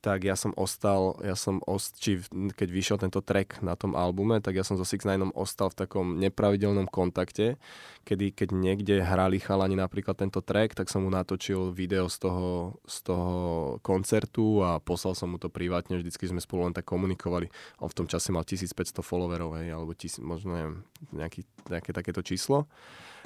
tak 0.04 0.28
ja 0.28 0.36
som 0.36 0.52
ostal, 0.60 1.16
ja 1.24 1.32
som 1.32 1.64
ost, 1.64 1.96
či 1.96 2.20
keď 2.28 2.68
vyšiel 2.68 3.00
tento 3.00 3.24
track 3.24 3.64
na 3.64 3.72
tom 3.72 3.96
albume, 3.96 4.36
tak 4.44 4.52
ja 4.52 4.60
som 4.60 4.76
so 4.76 4.84
6 4.84 5.00
9 5.00 5.32
ostal 5.32 5.72
v 5.72 5.80
takom 5.80 6.20
nepravidelnom 6.20 6.84
kontakte, 6.92 7.56
kedy 8.04 8.36
keď 8.36 8.52
niekde 8.52 9.00
hrali 9.00 9.40
chalani 9.40 9.80
napríklad 9.80 10.20
tento 10.20 10.44
track, 10.44 10.76
tak 10.76 10.92
som 10.92 11.08
mu 11.08 11.10
natočil 11.10 11.72
video 11.72 12.12
z 12.12 12.20
toho, 12.20 12.76
z 12.84 13.00
toho 13.00 13.32
koncertu 13.80 14.60
a 14.60 14.76
poslal 14.76 15.16
som 15.16 15.32
mu 15.32 15.40
to 15.40 15.48
privátne, 15.48 15.96
vždycky 15.96 16.28
sme 16.28 16.44
spolu 16.44 16.68
len 16.68 16.76
tak 16.76 16.84
komunikovali. 16.84 17.48
On 17.80 17.88
v 17.88 17.96
tom 17.96 18.04
čase 18.04 18.28
mal 18.28 18.44
1500 18.44 19.00
followerov, 19.00 19.56
hej, 19.56 19.72
alebo 19.72 19.96
tis, 19.96 20.20
možno 20.20 20.52
neviem, 20.52 20.76
nejaký, 21.16 21.48
nejaké 21.72 21.96
takéto 21.96 22.20
číslo. 22.20 22.68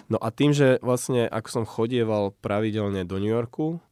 No 0.07 0.23
a 0.23 0.31
tým, 0.31 0.55
že 0.55 0.79
vlastne 0.79 1.27
ako 1.27 1.49
som 1.51 1.65
chodieval 1.67 2.31
pravidelne 2.39 3.03
do 3.03 3.19
New 3.19 3.35
Yorku, 3.35 3.83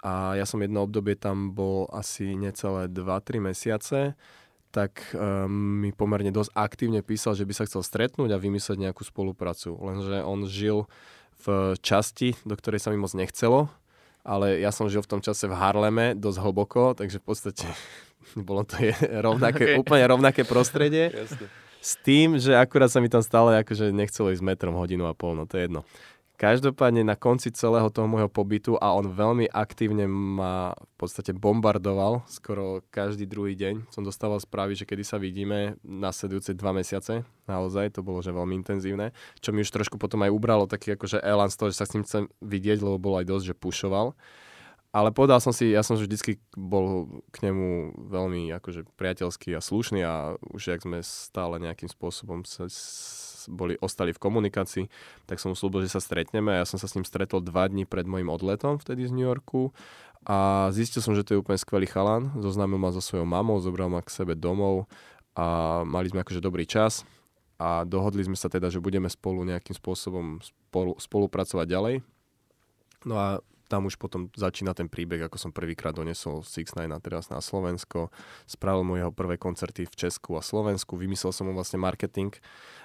a 0.00 0.34
ja 0.36 0.48
som 0.48 0.60
jedno 0.64 0.88
obdobie 0.88 1.12
tam 1.16 1.52
bol 1.52 1.84
asi 1.92 2.32
necelé 2.32 2.88
2-3 2.88 3.52
mesiace, 3.52 4.16
tak 4.70 5.02
um, 5.12 5.82
mi 5.82 5.90
pomerne 5.90 6.30
dosť 6.30 6.50
aktívne 6.54 7.02
písal, 7.02 7.34
že 7.34 7.44
by 7.44 7.52
sa 7.52 7.66
chcel 7.66 7.82
stretnúť 7.82 8.30
a 8.32 8.40
vymyslieť 8.40 8.78
nejakú 8.78 9.02
spoluprácu. 9.02 9.74
Lenže 9.76 10.22
on 10.22 10.46
žil 10.46 10.86
v 11.42 11.74
časti, 11.82 12.38
do 12.46 12.54
ktorej 12.54 12.80
sa 12.80 12.94
mi 12.94 13.00
moc 13.00 13.10
nechcelo, 13.12 13.66
ale 14.22 14.62
ja 14.62 14.70
som 14.70 14.86
žil 14.86 15.02
v 15.02 15.10
tom 15.10 15.20
čase 15.20 15.50
v 15.50 15.58
Harleme 15.58 16.14
dosť 16.14 16.38
hlboko, 16.38 16.94
takže 16.94 17.18
v 17.18 17.24
podstate 17.24 17.66
bolo 18.48 18.62
to 18.62 18.78
je 18.78 18.94
rovnaké, 19.20 19.62
okay. 19.74 19.80
úplne 19.80 20.04
rovnaké 20.06 20.42
prostredie. 20.46 21.10
Jasne. 21.12 21.50
S 21.80 21.96
tým, 22.04 22.36
že 22.36 22.52
akurát 22.52 22.92
sa 22.92 23.00
mi 23.00 23.08
tam 23.08 23.24
stále 23.24 23.56
akože 23.64 23.88
nechcelo 23.88 24.28
ísť 24.36 24.44
metrom 24.44 24.76
hodinu 24.76 25.08
a 25.08 25.16
pol, 25.16 25.32
no 25.32 25.48
to 25.48 25.56
je 25.56 25.64
jedno. 25.64 25.82
Každopádne 26.40 27.04
na 27.04 27.20
konci 27.20 27.52
celého 27.52 27.92
toho 27.92 28.08
môjho 28.08 28.32
pobytu 28.32 28.72
a 28.80 28.96
on 28.96 29.12
veľmi 29.12 29.52
aktívne 29.52 30.08
ma 30.08 30.72
v 30.72 30.94
podstate 30.96 31.36
bombardoval 31.36 32.24
skoro 32.32 32.80
každý 32.88 33.28
druhý 33.28 33.52
deň. 33.52 33.92
Som 33.92 34.08
dostával 34.08 34.40
správy, 34.40 34.72
že 34.72 34.88
kedy 34.88 35.04
sa 35.04 35.20
vidíme 35.20 35.76
nasledujúce 35.84 36.56
dva 36.56 36.72
mesiace. 36.72 37.28
Naozaj, 37.44 37.92
to 37.92 38.00
bolo 38.00 38.24
že 38.24 38.32
veľmi 38.32 38.56
intenzívne. 38.56 39.12
Čo 39.44 39.52
mi 39.52 39.60
už 39.60 39.68
trošku 39.68 40.00
potom 40.00 40.24
aj 40.24 40.32
ubralo 40.32 40.64
taký 40.64 40.96
akože 40.96 41.20
elan 41.20 41.52
z 41.52 41.60
toho, 41.60 41.68
že 41.68 41.76
sa 41.76 41.84
s 41.84 41.92
ním 41.92 42.08
chcem 42.08 42.24
vidieť, 42.40 42.80
lebo 42.80 42.96
bol 42.96 43.20
aj 43.20 43.28
dosť, 43.28 43.44
že 43.52 43.60
pušoval. 43.60 44.16
Ale 44.96 45.12
povedal 45.12 45.44
som 45.44 45.52
si, 45.52 45.68
ja 45.68 45.84
som 45.84 46.00
vždycky 46.00 46.40
bol 46.56 47.20
k 47.36 47.52
nemu 47.52 48.00
veľmi 48.08 48.48
akože 48.56 48.88
priateľský 48.96 49.52
a 49.54 49.60
slušný 49.60 50.00
a 50.08 50.40
už 50.56 50.72
jak 50.72 50.80
sme 50.88 51.04
stále 51.04 51.60
nejakým 51.60 51.92
spôsobom 51.92 52.48
sa 52.48 52.64
boli, 53.48 53.78
ostali 53.80 54.12
v 54.12 54.20
komunikácii, 54.20 54.84
tak 55.24 55.40
som 55.40 55.52
mu 55.52 55.56
slúbil, 55.56 55.86
že 55.86 55.96
sa 55.96 56.02
stretneme 56.02 56.52
a 56.52 56.60
ja 56.60 56.66
som 56.68 56.76
sa 56.76 56.90
s 56.90 56.98
ním 56.98 57.06
stretol 57.06 57.40
dva 57.40 57.70
dní 57.70 57.88
pred 57.88 58.04
môjim 58.04 58.28
odletom 58.28 58.76
vtedy 58.76 59.06
z 59.08 59.14
New 59.14 59.24
Yorku 59.24 59.72
a 60.28 60.68
zistil 60.74 61.00
som, 61.00 61.16
že 61.16 61.24
to 61.24 61.32
je 61.32 61.40
úplne 61.40 61.56
skvelý 61.56 61.88
chalan, 61.88 62.28
zoznámil 62.36 62.76
ma 62.76 62.92
so 62.92 63.00
svojou 63.00 63.24
mamou, 63.24 63.56
zobral 63.62 63.88
ma 63.88 64.04
k 64.04 64.12
sebe 64.12 64.36
domov 64.36 64.84
a 65.32 65.80
mali 65.86 66.12
sme 66.12 66.20
akože 66.20 66.44
dobrý 66.44 66.68
čas 66.68 67.08
a 67.56 67.88
dohodli 67.88 68.24
sme 68.24 68.36
sa 68.36 68.52
teda, 68.52 68.68
že 68.68 68.80
budeme 68.80 69.08
spolu 69.08 69.44
nejakým 69.48 69.76
spôsobom 69.76 70.40
spolu, 70.44 70.96
spolupracovať 71.00 71.66
ďalej. 71.68 71.94
No 73.08 73.14
a 73.16 73.40
tam 73.70 73.86
už 73.86 73.94
potom 74.02 74.26
začína 74.34 74.74
ten 74.74 74.90
príbeh, 74.90 75.22
ako 75.30 75.38
som 75.38 75.54
prvýkrát 75.54 75.94
donesol 75.94 76.42
Six 76.42 76.74
Nine 76.74 76.98
teraz 76.98 77.30
na 77.30 77.38
Slovensko. 77.38 78.10
Spravil 78.50 78.82
mu 78.82 78.98
jeho 78.98 79.14
prvé 79.14 79.38
koncerty 79.38 79.86
v 79.86 79.94
Česku 79.94 80.34
a 80.34 80.42
Slovensku. 80.42 80.98
Vymyslel 80.98 81.30
som 81.30 81.46
mu 81.46 81.54
vlastne 81.54 81.78
marketing, 81.78 82.34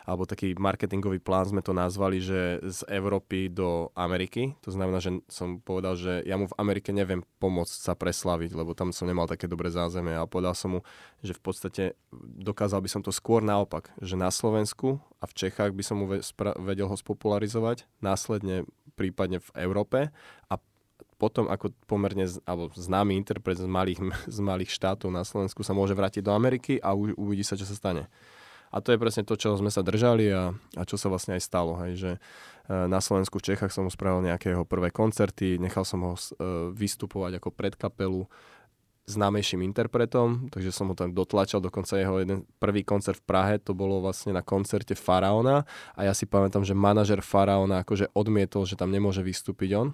alebo 0.06 0.30
taký 0.30 0.54
marketingový 0.54 1.18
plán 1.18 1.50
sme 1.50 1.66
to 1.66 1.74
nazvali, 1.74 2.22
že 2.22 2.62
z 2.62 2.86
Európy 2.94 3.50
do 3.50 3.90
Ameriky. 3.98 4.54
To 4.62 4.70
znamená, 4.70 5.02
že 5.02 5.26
som 5.26 5.58
povedal, 5.58 5.98
že 5.98 6.22
ja 6.22 6.38
mu 6.38 6.46
v 6.46 6.58
Amerike 6.62 6.94
neviem 6.94 7.26
pomôcť 7.42 7.74
sa 7.74 7.98
preslaviť, 7.98 8.54
lebo 8.54 8.78
tam 8.78 8.94
som 8.94 9.10
nemal 9.10 9.26
také 9.26 9.50
dobré 9.50 9.74
zázemie 9.74 10.14
a 10.14 10.30
povedal 10.30 10.54
som 10.54 10.78
mu, 10.78 10.80
že 11.26 11.34
v 11.34 11.42
podstate 11.42 11.84
dokázal 12.38 12.86
by 12.86 12.90
som 12.94 13.02
to 13.02 13.10
skôr 13.10 13.42
naopak, 13.42 13.90
že 13.98 14.14
na 14.14 14.30
Slovensku 14.30 15.02
a 15.18 15.26
v 15.26 15.34
Čechách 15.34 15.74
by 15.74 15.82
som 15.82 15.98
mu 15.98 16.06
vedel 16.62 16.86
ho 16.86 16.94
spopularizovať, 16.94 17.90
následne 18.06 18.70
prípadne 18.94 19.42
v 19.42 19.50
Európe 19.58 20.14
a 20.48 20.54
potom 21.16 21.48
ako 21.48 21.72
pomerne 21.88 22.28
alebo 22.44 22.72
známy 22.76 23.16
interpret 23.16 23.56
z 23.56 23.68
malých, 23.68 24.00
z 24.36 24.40
malých 24.44 24.72
štátov 24.72 25.10
na 25.12 25.24
Slovensku 25.24 25.64
sa 25.64 25.72
môže 25.72 25.96
vrátiť 25.96 26.24
do 26.24 26.36
Ameriky 26.36 26.80
a 26.80 26.92
u, 26.92 27.12
uvidí 27.16 27.44
sa, 27.44 27.56
čo 27.56 27.64
sa 27.64 27.76
stane. 27.76 28.12
A 28.76 28.84
to 28.84 28.92
je 28.92 29.00
presne 29.00 29.24
to, 29.24 29.40
čo 29.40 29.56
sme 29.56 29.72
sa 29.72 29.80
držali 29.80 30.28
a, 30.36 30.52
a 30.52 30.84
čo 30.84 31.00
sa 31.00 31.08
vlastne 31.08 31.40
aj 31.40 31.48
stalo. 31.48 31.80
Hej, 31.80 31.94
že 31.96 32.12
e, 32.18 32.20
na 32.92 33.00
Slovensku 33.00 33.40
v 33.40 33.48
Čechách 33.54 33.72
som 33.72 33.88
mu 33.88 33.92
spravil 33.94 34.28
nejaké 34.28 34.52
jeho 34.52 34.68
prvé 34.68 34.92
koncerty, 34.92 35.56
nechal 35.56 35.88
som 35.88 36.04
ho 36.04 36.20
e, 36.20 36.22
vystupovať 36.76 37.40
ako 37.40 37.56
predkapelu 37.56 38.28
známejším 39.06 39.62
interpretom, 39.62 40.50
takže 40.50 40.74
som 40.74 40.90
ho 40.90 40.96
tam 40.98 41.14
dotlačal, 41.14 41.62
dokonca 41.62 41.94
jeho 41.94 42.20
jeden 42.20 42.50
prvý 42.58 42.82
koncert 42.82 43.22
v 43.22 43.28
Prahe, 43.30 43.54
to 43.62 43.78
bolo 43.78 44.02
vlastne 44.02 44.34
na 44.34 44.42
koncerte 44.42 44.98
Faraona 44.98 45.62
a 45.94 46.10
ja 46.10 46.14
si 46.18 46.26
pamätám, 46.26 46.66
že 46.66 46.74
manažer 46.74 47.22
Faraona 47.22 47.86
akože 47.86 48.10
odmietol, 48.18 48.66
že 48.66 48.74
tam 48.74 48.90
nemôže 48.90 49.22
vystúpiť 49.22 49.78
on, 49.78 49.88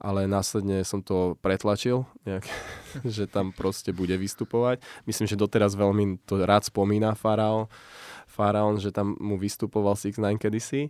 ale 0.00 0.24
následne 0.24 0.80
som 0.82 1.04
to 1.04 1.36
pretlačil, 1.44 2.08
nejak, 2.24 2.48
že 3.16 3.28
tam 3.28 3.52
proste 3.52 3.92
bude 3.92 4.16
vystupovať. 4.16 4.80
Myslím, 5.04 5.28
že 5.28 5.36
doteraz 5.36 5.76
veľmi 5.76 6.24
to 6.24 6.40
rád 6.40 6.64
spomína 6.64 7.12
Faraón, 7.12 7.68
Faraón, 8.24 8.80
že 8.80 8.90
tam 8.90 9.14
mu 9.20 9.36
vystupoval 9.36 9.94
Six 9.94 10.16
Nine 10.16 10.40
kedysi. 10.40 10.88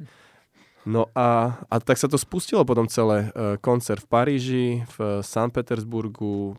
No 0.87 1.13
a, 1.13 1.61
a 1.69 1.77
tak 1.83 2.01
sa 2.01 2.09
to 2.09 2.17
spustilo 2.17 2.65
potom 2.65 2.89
celé. 2.89 3.29
E, 3.37 3.61
koncert 3.61 4.01
v 4.01 4.09
Paríži, 4.09 4.67
v 4.97 5.21
San 5.21 5.53
Petersburgu, 5.53 6.57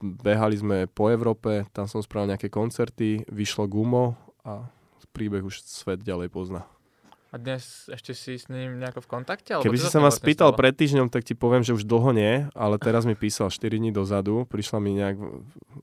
behali 0.00 0.56
sme 0.56 0.88
po 0.88 1.12
Európe, 1.12 1.68
tam 1.74 1.84
som 1.84 2.00
spravil 2.00 2.32
nejaké 2.32 2.48
koncerty, 2.48 3.28
vyšlo 3.28 3.68
gumo 3.68 4.16
a 4.46 4.70
príbeh 5.12 5.42
už 5.42 5.66
svet 5.66 6.00
ďalej 6.06 6.30
pozná. 6.30 6.62
A 7.28 7.36
dnes 7.36 7.92
ešte 7.92 8.16
si 8.16 8.40
s 8.40 8.48
ním 8.48 8.80
nejako 8.80 9.04
v 9.04 9.08
kontakte? 9.20 9.52
Alebo 9.52 9.68
Keby 9.68 9.76
si 9.76 9.92
sa 9.92 10.00
ma 10.00 10.08
spýtal 10.08 10.56
pred 10.56 10.72
týždňom, 10.72 11.12
tak 11.12 11.28
ti 11.28 11.36
poviem, 11.36 11.60
že 11.60 11.76
už 11.76 11.84
dlho 11.84 12.16
nie, 12.16 12.48
ale 12.56 12.80
teraz 12.80 13.04
mi 13.04 13.12
písal 13.12 13.52
4 13.52 13.76
dní 13.76 13.92
dozadu, 13.92 14.48
prišla 14.48 14.78
mi 14.80 14.96
nejak 14.96 15.20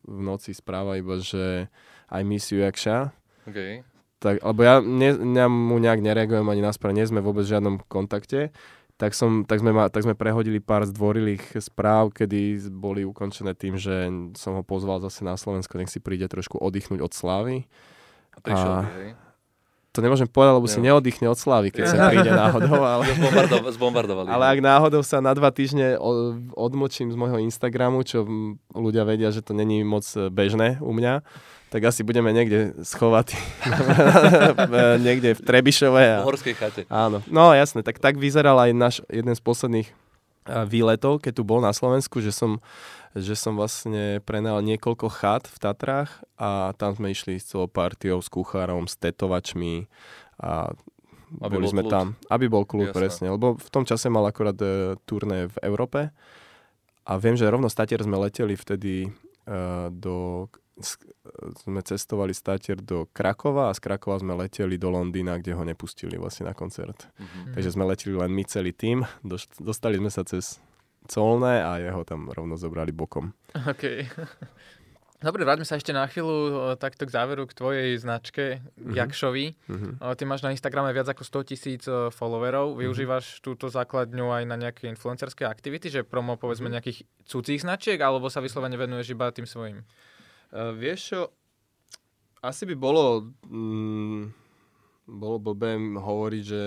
v 0.09 0.19
noci 0.25 0.57
správa 0.57 0.97
iba, 0.97 1.21
že 1.21 1.69
I 2.09 2.25
miss 2.25 2.49
you, 2.49 2.65
Jakša. 2.65 3.13
Okay. 3.45 3.85
Tak, 4.17 4.41
alebo 4.41 4.65
ja, 4.65 4.81
ne, 4.81 5.13
ja 5.37 5.45
mu 5.45 5.77
nejak 5.77 6.01
nereagujem 6.01 6.49
ani 6.49 6.65
na 6.65 6.73
správ, 6.73 6.97
nie 6.97 7.05
sme 7.05 7.21
vôbec 7.21 7.45
v 7.45 7.53
žiadnom 7.53 7.77
kontakte, 7.85 8.49
tak, 8.97 9.13
som, 9.13 9.45
tak, 9.45 9.61
sme, 9.61 9.69
ma, 9.69 9.85
tak 9.93 10.01
sme 10.01 10.17
prehodili 10.17 10.57
pár 10.57 10.87
zdvorilých 10.89 11.61
správ, 11.61 12.09
kedy 12.09 12.73
boli 12.73 13.05
ukončené 13.05 13.53
tým, 13.53 13.77
že 13.77 14.09
som 14.33 14.57
ho 14.57 14.63
pozval 14.65 14.97
zase 14.97 15.21
na 15.21 15.37
Slovensko, 15.37 15.77
nech 15.77 15.93
si 15.93 16.01
príde 16.01 16.25
trošku 16.25 16.57
oddychnúť 16.57 17.05
od 17.05 17.13
slávy. 17.13 17.69
A 18.33 18.37
to 18.41 18.49
a? 18.49 18.87
To 19.95 20.03
nemôžem 20.03 20.27
povedať, 20.27 20.53
lebo 20.59 20.67
si 20.67 20.83
neoddychne 20.83 21.31
od 21.31 21.39
Slavy, 21.39 21.71
keď 21.71 21.83
sa 21.87 22.11
príde 22.11 22.27
náhodou. 22.43 22.83
Ale... 22.83 23.07
Zbombardovali. 23.71 24.27
ale 24.27 24.43
ak 24.51 24.59
náhodou 24.59 24.99
sa 24.99 25.23
na 25.23 25.31
dva 25.31 25.55
týždne 25.55 25.95
odmočím 26.51 27.07
z 27.09 27.15
môjho 27.15 27.39
Instagramu, 27.39 28.03
čo 28.03 28.27
ľudia 28.75 29.07
vedia, 29.07 29.31
že 29.31 29.39
to 29.39 29.55
není 29.55 29.87
moc 29.87 30.03
bežné 30.11 30.83
u 30.83 30.91
mňa, 30.91 31.23
tak 31.71 31.81
asi 31.87 32.03
budeme 32.03 32.35
niekde 32.35 32.75
schovať 32.83 33.35
niekde 35.05 35.39
v 35.39 35.41
Trebišove. 35.41 36.03
A... 36.03 36.19
V 36.23 36.27
horskej 36.27 36.55
chate. 36.59 36.81
Áno, 36.91 37.23
no 37.31 37.55
jasne, 37.55 37.79
tak 37.79 38.03
tak 38.03 38.19
vyzeral 38.19 38.59
aj 38.59 38.71
náš 38.75 38.95
jeden 39.07 39.31
z 39.31 39.41
posledných 39.41 39.87
výletov, 40.69 41.25
keď 41.25 41.41
tu 41.41 41.43
bol 41.43 41.57
na 41.57 41.73
Slovensku, 41.73 42.21
že 42.21 42.29
som 42.29 42.61
že 43.15 43.35
som 43.39 43.55
vlastne 43.55 44.19
prenajal 44.27 44.59
niekoľko 44.59 45.07
chat 45.07 45.47
v 45.47 45.57
Tatrách 45.57 46.11
a 46.35 46.75
tam 46.75 46.99
sme 46.99 47.15
išli 47.15 47.39
s 47.39 47.55
celou 47.55 47.71
partiou, 47.71 48.19
s 48.19 48.27
kuchárom, 48.27 48.91
s 48.91 48.99
tetovačmi 48.99 49.87
a 50.43 50.75
aby 51.41 51.57
boli 51.57 51.67
sme 51.71 51.83
kľud. 51.87 51.91
tam. 51.91 52.07
Aby 52.27 52.45
bol 52.51 52.67
kľud, 52.67 52.91
Jasne. 52.91 52.99
presne. 52.99 53.27
Lebo 53.31 53.55
v 53.55 53.69
tom 53.71 53.87
čase 53.87 54.11
mal 54.11 54.23
akorát 54.27 54.55
e, 54.61 54.99
turné 55.07 55.47
v 55.47 55.57
Európe 55.63 56.11
a 57.07 57.11
viem, 57.15 57.39
že 57.39 57.49
rovno 57.49 57.71
statier 57.71 58.03
sme 58.03 58.17
leteli 58.17 58.57
vtedy 58.57 59.09
uh, 59.45 59.93
do 59.93 60.47
sme 61.63 61.79
cestovali 61.79 62.35
statier 62.35 62.75
do 62.75 63.07
Krakova 63.15 63.71
a 63.71 63.75
z 63.75 63.79
Krakova 63.79 64.19
sme 64.19 64.35
leteli 64.35 64.75
do 64.75 64.91
Londýna, 64.91 65.39
kde 65.39 65.55
ho 65.55 65.63
nepustili 65.63 66.19
vlastne 66.19 66.51
na 66.51 66.53
koncert. 66.57 67.07
Mm-hmm. 67.15 67.53
Takže 67.55 67.69
sme 67.71 67.87
leteli 67.87 68.11
len 68.11 68.31
my 68.35 68.43
celý 68.43 68.75
tým. 68.75 69.07
Dostali 69.63 69.95
sme 69.95 70.11
sa 70.11 70.27
cez 70.27 70.59
colné 71.07 71.61
a 71.61 71.77
jeho 71.79 72.01
tam 72.03 72.27
rovno 72.29 72.57
zobrali 72.57 72.91
bokom. 72.91 73.31
OK. 73.53 74.05
Dobre, 75.25 75.41
vráťme 75.41 75.65
sa 75.65 75.79
ešte 75.79 75.95
na 75.95 76.05
chvíľu 76.05 76.75
takto 76.77 77.07
k 77.07 77.15
záveru 77.15 77.49
k 77.49 77.57
tvojej 77.57 77.89
značke 77.97 78.59
mm-hmm. 78.61 78.93
Jakšovi. 78.93 79.45
Mm-hmm. 79.65 79.91
Ty 79.97 80.23
máš 80.27 80.45
na 80.45 80.53
Instagrame 80.53 80.93
viac 80.93 81.09
ako 81.09 81.23
100 81.25 81.49
tisíc 81.49 81.83
followerov. 81.87 82.75
Mhm. 82.75 82.77
Využívaš 82.85 83.25
mm-hmm. 83.25 83.45
túto 83.47 83.65
základňu 83.71 84.27
aj 84.29 84.43
na 84.45 84.55
nejaké 84.59 84.85
influencerské 84.91 85.47
aktivity, 85.49 85.89
že 85.89 86.05
promo 86.05 86.37
povedzme 86.37 86.69
nejakých 86.69 87.09
cudzích 87.25 87.65
značiek, 87.65 87.97
alebo 87.97 88.29
sa 88.29 88.43
vyslovene 88.43 88.77
venuješ 88.77 89.17
iba 89.17 89.33
tým 89.33 89.49
svojim? 89.49 89.81
Uh, 90.53 90.75
vieš 90.77 91.15
čo, 91.15 91.19
asi 92.45 92.69
by 92.69 92.75
bolo... 92.77 93.33
Mm, 93.49 94.44
bolo 95.05 95.37
blbé 95.37 95.77
hovoriť, 95.77 96.43
že, 96.43 96.63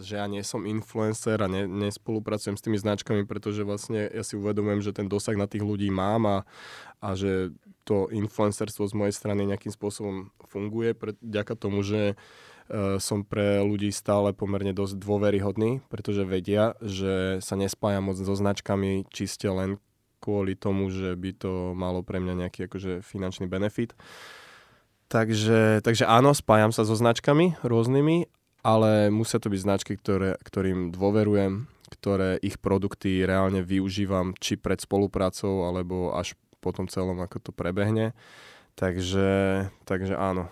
že 0.00 0.16
ja 0.16 0.24
nie 0.24 0.40
som 0.40 0.64
influencer 0.64 1.36
a 1.44 1.48
ne, 1.48 1.68
nespolupracujem 1.68 2.56
s 2.56 2.64
tými 2.64 2.80
značkami, 2.80 3.28
pretože 3.28 3.68
vlastne 3.68 4.08
ja 4.08 4.24
si 4.24 4.40
uvedomujem, 4.40 4.80
že 4.80 4.96
ten 4.96 5.06
dosah 5.12 5.36
na 5.36 5.44
tých 5.44 5.60
ľudí 5.60 5.92
mám 5.92 6.24
a, 6.24 6.38
a 7.04 7.08
že 7.12 7.52
to 7.84 8.08
influencerstvo 8.08 8.88
z 8.88 8.94
mojej 8.96 9.14
strany 9.14 9.44
nejakým 9.44 9.74
spôsobom 9.74 10.32
funguje, 10.48 10.96
pre, 10.96 11.12
tomu, 11.60 11.84
že 11.84 12.16
uh, 12.16 12.96
som 12.96 13.28
pre 13.28 13.60
ľudí 13.60 13.92
stále 13.92 14.32
pomerne 14.32 14.72
dosť 14.72 14.96
dôveryhodný, 14.96 15.84
pretože 15.92 16.24
vedia, 16.24 16.72
že 16.80 17.44
sa 17.44 17.60
nespájam 17.60 18.08
moc 18.08 18.16
so 18.16 18.32
značkami 18.32 19.04
čiste 19.12 19.52
len 19.52 19.76
kvôli 20.22 20.54
tomu, 20.54 20.88
že 20.88 21.18
by 21.18 21.30
to 21.34 21.52
malo 21.74 22.06
pre 22.06 22.22
mňa 22.22 22.46
nejaký 22.46 22.70
akože 22.70 23.02
finančný 23.02 23.50
benefit. 23.50 23.92
Takže, 25.12 25.84
takže 25.84 26.08
áno, 26.08 26.32
spájam 26.32 26.72
sa 26.72 26.88
so 26.88 26.96
značkami 26.96 27.60
rôznymi, 27.60 28.32
ale 28.64 29.12
musia 29.12 29.36
to 29.36 29.52
byť 29.52 29.60
značky, 29.60 29.92
ktoré, 30.00 30.40
ktorým 30.40 30.88
dôverujem, 30.88 31.68
ktoré 31.92 32.40
ich 32.40 32.56
produkty 32.56 33.20
reálne 33.28 33.60
využívam 33.60 34.32
či 34.40 34.56
pred 34.56 34.80
spoluprácou, 34.80 35.68
alebo 35.68 36.16
až 36.16 36.32
po 36.64 36.72
tom 36.72 36.88
celom, 36.88 37.20
ako 37.20 37.44
to 37.44 37.52
prebehne. 37.52 38.16
Takže, 38.72 39.68
takže 39.84 40.16
áno, 40.16 40.48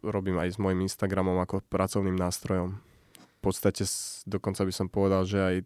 robím 0.00 0.40
aj 0.40 0.56
s 0.56 0.58
mojim 0.58 0.88
Instagramom 0.88 1.36
ako 1.44 1.60
pracovným 1.68 2.16
nástrojom. 2.16 2.80
V 3.12 3.40
podstate 3.44 3.84
dokonca 4.24 4.64
by 4.64 4.72
som 4.72 4.88
povedal, 4.88 5.28
že 5.28 5.38
aj 5.44 5.56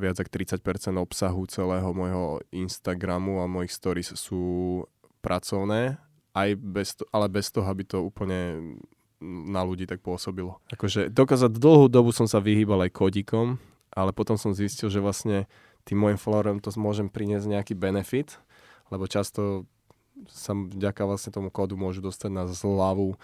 viac 0.00 0.16
ako 0.16 0.32
30% 0.32 0.96
obsahu 0.96 1.44
celého 1.44 1.92
môjho 1.92 2.40
Instagramu 2.56 3.44
a 3.44 3.50
mojich 3.52 3.76
stories 3.76 4.16
sú 4.16 4.80
pracovné 5.20 6.00
aj 6.34 6.48
bez 6.58 6.88
to, 6.98 7.04
ale 7.10 7.26
bez 7.26 7.50
toho, 7.50 7.66
aby 7.66 7.82
to 7.82 8.02
úplne 8.02 8.74
na 9.20 9.60
ľudí 9.60 9.84
tak 9.84 10.00
pôsobilo. 10.00 10.58
Akože 10.72 11.12
dokázať 11.12 11.52
dlhú 11.60 11.92
dobu 11.92 12.10
som 12.10 12.24
sa 12.24 12.40
vyhýbal 12.40 12.88
aj 12.88 12.96
kodikom, 12.96 13.60
ale 13.92 14.16
potom 14.16 14.40
som 14.40 14.56
zistil, 14.56 14.88
že 14.88 15.02
vlastne 15.02 15.44
tým 15.84 16.00
môjim 16.00 16.16
followerom 16.16 16.62
to 16.62 16.72
môžem 16.80 17.12
priniesť 17.12 17.46
nejaký 17.50 17.74
benefit, 17.76 18.40
lebo 18.88 19.04
často 19.04 19.68
sa 20.28 20.52
vďaka 20.52 21.08
vlastne 21.08 21.32
tomu 21.32 21.48
kódu 21.48 21.80
môžu 21.80 22.04
dostať 22.04 22.30
na 22.32 22.44
zľavu 22.44 23.16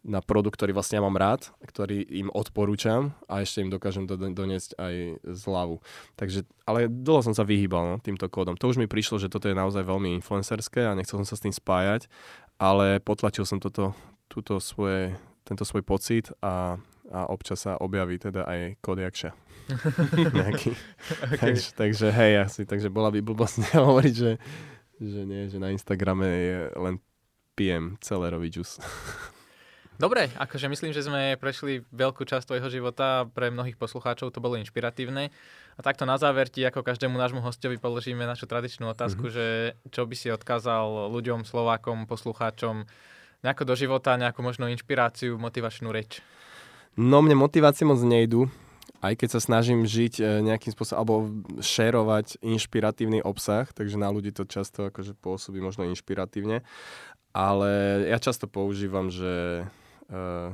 na 0.00 0.24
produkt, 0.24 0.56
ktorý 0.56 0.72
vlastne 0.72 0.96
ja 0.96 1.04
mám 1.04 1.20
rád, 1.20 1.52
ktorý 1.60 2.00
im 2.08 2.32
odporúčam 2.32 3.12
a 3.28 3.44
ešte 3.44 3.60
im 3.60 3.68
dokážem 3.68 4.08
do, 4.08 4.16
doniesť 4.16 4.72
aj 4.80 4.94
zľavu. 5.28 5.84
Takže, 6.16 6.48
ale 6.64 6.88
dlho 6.88 7.20
som 7.20 7.36
sa 7.36 7.44
vyhýbal 7.44 7.84
no, 7.84 7.96
týmto 8.00 8.24
kódom. 8.32 8.56
To 8.56 8.72
už 8.72 8.80
mi 8.80 8.88
prišlo, 8.88 9.20
že 9.20 9.28
toto 9.28 9.52
je 9.52 9.56
naozaj 9.56 9.84
veľmi 9.84 10.16
influencerské 10.16 10.88
a 10.88 10.96
nechcel 10.96 11.20
som 11.20 11.28
sa 11.28 11.36
s 11.36 11.44
tým 11.44 11.52
spájať 11.52 12.08
ale 12.60 13.00
potlačil 13.00 13.48
som 13.48 13.56
toto, 13.56 13.96
túto 14.28 14.60
svoje, 14.60 15.16
tento 15.48 15.64
svoj 15.64 15.80
pocit 15.80 16.28
a 16.44 16.76
a 17.10 17.26
občas 17.26 17.66
sa 17.66 17.74
objaví 17.76 18.16
teda 18.22 18.46
aj 18.46 18.78
Kodiakša. 18.80 19.30
Okay. 20.50 20.74
takže, 21.38 21.68
takže 21.78 22.06
hej, 22.10 22.42
asi, 22.42 22.66
takže 22.66 22.90
bola 22.90 23.06
by 23.14 23.22
blbosť 23.22 23.70
hovoriť, 23.78 24.14
že, 24.14 24.32
že 24.98 25.20
nie, 25.22 25.46
že 25.46 25.62
na 25.62 25.70
Instagrame 25.70 26.26
je 26.26 26.58
len 26.74 26.98
pijem 27.54 27.94
celerový 28.02 28.50
džus. 28.50 28.82
Dobre, 29.94 30.26
akože 30.34 30.66
myslím, 30.66 30.90
že 30.90 31.06
sme 31.06 31.38
prešli 31.38 31.86
veľkú 31.92 32.26
časť 32.26 32.50
tvojho 32.50 32.66
života, 32.66 33.30
pre 33.30 33.54
mnohých 33.54 33.78
poslucháčov 33.78 34.34
to 34.34 34.42
bolo 34.42 34.58
inšpiratívne. 34.58 35.30
A 35.80 35.84
takto 35.84 36.04
na 36.04 36.20
záver 36.20 36.52
ti, 36.52 36.60
ako 36.60 36.84
každému 36.84 37.16
nášmu 37.16 37.40
hostovi, 37.40 37.80
položíme 37.80 38.28
našu 38.28 38.44
tradičnú 38.44 38.92
otázku, 38.92 39.32
mm-hmm. 39.32 39.36
že 39.40 39.46
čo 39.88 40.04
by 40.04 40.12
si 40.12 40.28
odkázal 40.28 41.08
ľuďom, 41.08 41.48
Slovákom, 41.48 42.04
poslucháčom, 42.04 42.84
nejako 43.40 43.64
do 43.64 43.72
života, 43.72 44.20
nejakú 44.20 44.44
možno 44.44 44.68
inšpiráciu, 44.68 45.40
motivačnú 45.40 45.88
reč. 45.88 46.20
No 47.00 47.24
mne 47.24 47.40
motivácie 47.40 47.88
moc 47.88 47.96
nejdu, 48.04 48.52
aj 49.00 49.24
keď 49.24 49.28
sa 49.32 49.40
snažím 49.40 49.88
žiť 49.88 50.20
e, 50.20 50.22
nejakým 50.52 50.76
spôsobom, 50.76 51.00
alebo 51.00 51.14
šerovať 51.64 52.44
inšpiratívny 52.44 53.24
obsah, 53.24 53.64
takže 53.72 53.96
na 53.96 54.12
ľudí 54.12 54.36
to 54.36 54.44
často 54.44 54.92
akože 54.92 55.16
pôsobí 55.16 55.64
možno 55.64 55.88
inšpiratívne. 55.88 56.60
Ale 57.32 58.04
ja 58.04 58.20
často 58.20 58.44
používam, 58.44 59.08
že 59.08 59.64
Uh, 60.10 60.50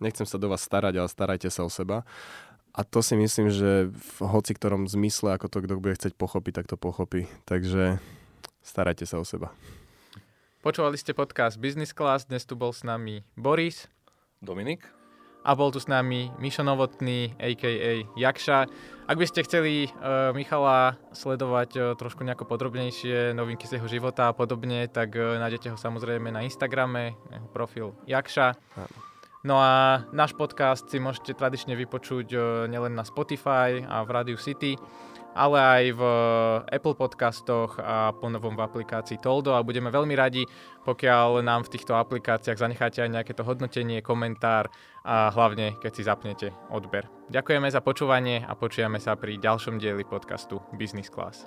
nechcem 0.00 0.24
sa 0.24 0.40
do 0.40 0.48
vás 0.48 0.64
starať, 0.64 0.96
ale 0.96 1.12
starajte 1.12 1.52
sa 1.52 1.60
o 1.60 1.68
seba. 1.68 2.08
A 2.74 2.82
to 2.82 3.06
si 3.06 3.14
myslím, 3.14 3.54
že 3.54 3.86
v 3.94 4.18
hoci 4.26 4.50
ktorom 4.50 4.90
zmysle, 4.90 5.38
ako 5.38 5.46
to 5.46 5.62
kto 5.62 5.78
bude 5.78 5.94
chcieť 5.94 6.18
pochopiť, 6.18 6.52
tak 6.58 6.66
to 6.66 6.74
pochopí. 6.74 7.30
Takže 7.46 8.02
starajte 8.66 9.06
sa 9.06 9.22
o 9.22 9.24
seba. 9.24 9.54
Počúvali 10.58 10.98
ste 10.98 11.14
podcast 11.14 11.54
Business 11.54 11.94
Class, 11.94 12.26
dnes 12.26 12.42
tu 12.42 12.58
bol 12.58 12.74
s 12.74 12.82
nami 12.82 13.22
Boris. 13.38 13.86
Dominik. 14.42 14.90
A 15.44 15.54
bol 15.54 15.70
tu 15.70 15.78
s 15.78 15.86
nami 15.86 16.34
Mišo 16.40 16.66
Novotný, 16.66 17.36
a.k.a. 17.38 18.10
Jakša. 18.16 18.58
Ak 19.06 19.16
by 19.20 19.26
ste 19.28 19.44
chceli 19.44 19.86
uh, 19.86 20.32
Michala 20.32 20.96
sledovať 21.12 21.70
uh, 21.76 21.82
trošku 21.94 22.26
nejako 22.26 22.48
podrobnejšie, 22.48 23.36
novinky 23.36 23.68
z 23.68 23.76
jeho 23.76 23.86
života 23.86 24.32
a 24.32 24.34
podobne, 24.34 24.88
tak 24.88 25.14
uh, 25.14 25.36
nájdete 25.36 25.70
ho 25.70 25.78
samozrejme 25.78 26.32
na 26.32 26.42
Instagrame, 26.42 27.14
jeho 27.28 27.48
profil 27.52 27.86
Jakša. 28.08 28.56
No 29.44 29.60
a 29.60 30.00
náš 30.08 30.32
podcast 30.32 30.88
si 30.88 30.96
môžete 30.96 31.36
tradične 31.36 31.76
vypočuť 31.76 32.26
uh, 32.32 32.42
nielen 32.64 32.96
na 32.96 33.04
Spotify 33.04 33.84
a 33.84 34.00
v 34.00 34.08
Radio 34.08 34.40
City, 34.40 34.72
ale 35.36 35.58
aj 35.60 35.84
v 35.98 36.02
Apple 36.70 36.96
podcastoch 36.96 37.76
a 37.76 38.14
ponovom 38.16 38.56
v 38.56 38.64
aplikácii 38.64 39.20
Toldo 39.20 39.52
a 39.52 39.66
budeme 39.66 39.92
veľmi 39.92 40.14
radi, 40.16 40.46
pokiaľ 40.86 41.44
nám 41.44 41.68
v 41.68 41.76
týchto 41.76 41.92
aplikáciách 41.92 42.56
zanecháte 42.56 43.04
aj 43.04 43.20
nejaké 43.20 43.32
to 43.36 43.44
hodnotenie, 43.44 44.00
komentár 44.00 44.70
a 45.04 45.28
hlavne, 45.34 45.76
keď 45.76 45.92
si 45.92 46.02
zapnete 46.06 46.48
odber. 46.72 47.04
Ďakujeme 47.28 47.68
za 47.68 47.84
počúvanie 47.84 48.46
a 48.46 48.56
počujeme 48.56 48.96
sa 48.96 49.18
pri 49.18 49.36
ďalšom 49.36 49.76
dieli 49.76 50.08
podcastu 50.08 50.62
Business 50.72 51.12
Class. 51.12 51.44